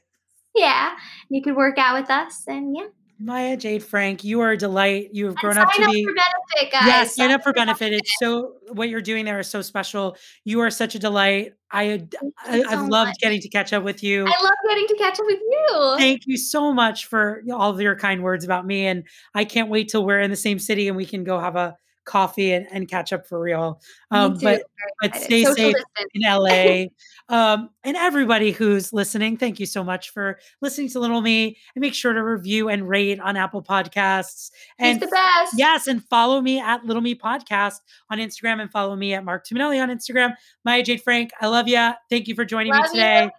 Yeah, 0.56 0.96
you 1.28 1.42
could 1.42 1.58
work 1.58 1.78
out 1.78 2.00
with 2.00 2.10
us, 2.10 2.46
and 2.48 2.78
yeah, 2.78 2.88
Maya 3.24 3.56
Jade 3.56 3.84
Frank, 3.84 4.24
you 4.24 4.42
are 4.42 4.52
a 4.52 4.58
delight. 4.58 5.10
You 5.14 5.28
have 5.28 5.36
grown 5.36 5.54
sign 5.54 5.64
up 5.64 5.72
to 5.74 5.90
be 5.90 6.04
for 6.04 6.14
benefit, 6.14 6.72
guys. 6.74 6.88
Yes, 6.88 7.16
sign 7.16 7.32
up 7.32 7.42
for 7.42 7.54
benefit. 7.54 7.94
It's 7.94 8.12
so 8.20 8.56
what 8.74 8.90
you're 8.90 9.02
doing 9.02 9.24
there 9.24 9.40
is 9.40 9.48
so 9.48 9.62
special. 9.62 10.18
You 10.44 10.60
are 10.60 10.70
such 10.70 10.96
a 10.96 11.00
delight. 11.00 11.54
I, 11.72 12.06
I 12.46 12.58
you 12.58 12.66
I've 12.68 12.80
so 12.80 12.86
loved 12.86 13.10
much. 13.10 13.20
getting 13.22 13.40
to 13.40 13.50
catch 13.50 13.72
up 13.72 13.84
with 13.84 14.04
you. 14.04 14.26
I 14.26 14.44
love 14.44 14.54
getting 14.68 14.88
to 14.88 14.96
catch 14.98 15.20
up 15.20 15.26
with 15.26 15.40
you. 15.40 15.96
Thank 15.98 16.24
you 16.26 16.36
so 16.38 16.74
much 16.74 17.06
for 17.06 17.42
all 17.52 17.72
of 17.72 17.80
your 17.80 17.96
kind 17.96 18.24
words 18.24 18.44
about 18.44 18.66
me, 18.66 18.88
and 18.88 19.06
I 19.34 19.46
can't 19.46 19.70
wait 19.70 19.88
till 19.88 20.06
we're 20.06 20.20
in 20.20 20.30
the 20.30 20.36
same 20.36 20.60
city 20.60 20.90
and 20.90 20.98
we 20.98 21.06
can 21.06 21.24
go 21.24 21.40
have 21.40 21.56
a 21.56 21.78
coffee 22.06 22.52
and, 22.54 22.68
and 22.72 22.88
catch 22.88 23.14
up 23.14 23.28
for 23.28 23.40
real. 23.40 23.82
Um, 24.12 24.38
but 24.42 24.64
but 25.02 25.16
stay 25.16 25.44
Social 25.44 25.56
safe 25.56 25.76
distance. 25.76 26.12
in 26.14 26.22
LA. 26.26 26.86
um, 27.30 27.70
and 27.84 27.96
everybody 27.98 28.52
who's 28.52 28.92
listening, 28.94 29.38
thank 29.38 29.60
you 29.60 29.66
so 29.66 29.84
much 29.84 30.10
for 30.12 30.40
listening 30.62 30.90
to 30.90 31.00
Little 31.00 31.22
Me. 31.22 31.58
And 31.76 31.82
make 31.82 31.94
sure 31.94 32.14
to 32.14 32.24
review 32.24 32.70
and 32.70 32.88
rate 32.88 33.20
on 33.20 33.38
Apple 33.38 33.64
Podcasts. 33.64 34.52
He's 34.78 34.88
And 34.94 35.02
the 35.02 35.08
best. 35.08 35.54
Yes, 35.58 35.88
and 35.88 36.04
follow 36.10 36.42
me 36.42 36.60
at 36.60 36.86
Little 36.86 37.02
Me 37.02 37.16
Podcast 37.16 37.78
on 38.10 38.20
Instagram 38.20 38.62
and 38.62 38.72
follow 38.72 38.96
me 38.96 39.14
at 39.14 39.24
Marc 39.24 39.46
Tumminelli 39.48 39.82
on 39.82 39.90
Instagram. 39.90 40.34
Maya 40.66 40.84
Jade 40.84 41.02
Frank, 41.02 41.32
I 41.42 41.48
love 41.48 41.68
you. 41.68 41.92
Thank 42.10 42.28
you 42.28 42.36
for 42.36 42.46
joining 42.46 42.74
Love 42.74 42.84
me 42.84 42.90
today. 42.90 43.30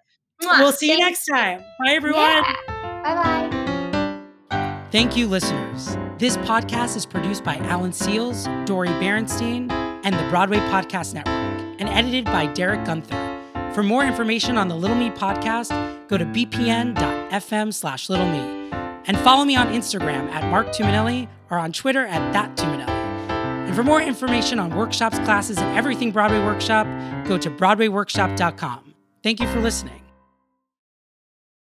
Mwah. 0.43 0.59
We'll 0.59 0.73
see 0.73 0.91
you 0.91 0.99
next 0.99 1.27
time. 1.27 1.61
Bye, 1.85 1.93
everyone. 1.93 2.21
Yeah. 2.23 2.55
Bye 3.05 3.51
bye. 3.51 3.64
Thank 4.95 5.17
you, 5.17 5.27
listeners. 5.27 5.97
This 6.19 6.37
podcast 6.37 6.95
is 6.95 7.05
produced 7.05 7.43
by 7.43 7.57
Alan 7.57 7.91
Seales, 7.91 8.45
Dori 8.65 8.87
Berinstein, 8.87 9.69
and 10.05 10.15
the 10.15 10.25
Broadway 10.31 10.59
Podcast 10.59 11.15
Network, 11.15 11.81
and 11.81 11.89
edited 11.89 12.27
by 12.27 12.47
Derek 12.47 12.85
Gunther. 12.85 13.73
For 13.75 13.83
more 13.83 14.05
information 14.05 14.57
on 14.57 14.69
the 14.69 14.77
Little 14.77 14.95
Me 14.95 15.11
podcast, 15.11 15.71
go 16.07 16.17
to 16.17 16.25
bpn.fm 16.25 17.75
slash 17.75 18.09
little 18.09 18.31
me. 18.31 18.71
And 19.09 19.19
follow 19.19 19.45
me 19.45 19.57
on 19.57 19.67
Instagram 19.73 20.31
at 20.31 20.49
Marc 20.49 20.69
Tumminelli 20.69 21.27
or 21.51 21.59
on 21.59 21.73
Twitter 21.73 22.07
at 22.07 22.33
that 22.33 22.57
Tumminelli. 22.57 22.89
And 22.89 23.75
for 23.75 23.83
more 23.83 24.01
information 24.01 24.61
on 24.61 24.77
workshops, 24.77 25.19
classes, 25.19 25.59
and 25.59 25.77
everything 25.77 26.13
Broadway 26.13 26.39
Workshop, 26.39 26.87
go 27.27 27.37
to 27.37 27.51
BroadwayWorkshop.com. 27.51 28.95
Thank 29.25 29.41
you 29.41 29.49
for 29.49 29.61
listening. 29.61 30.04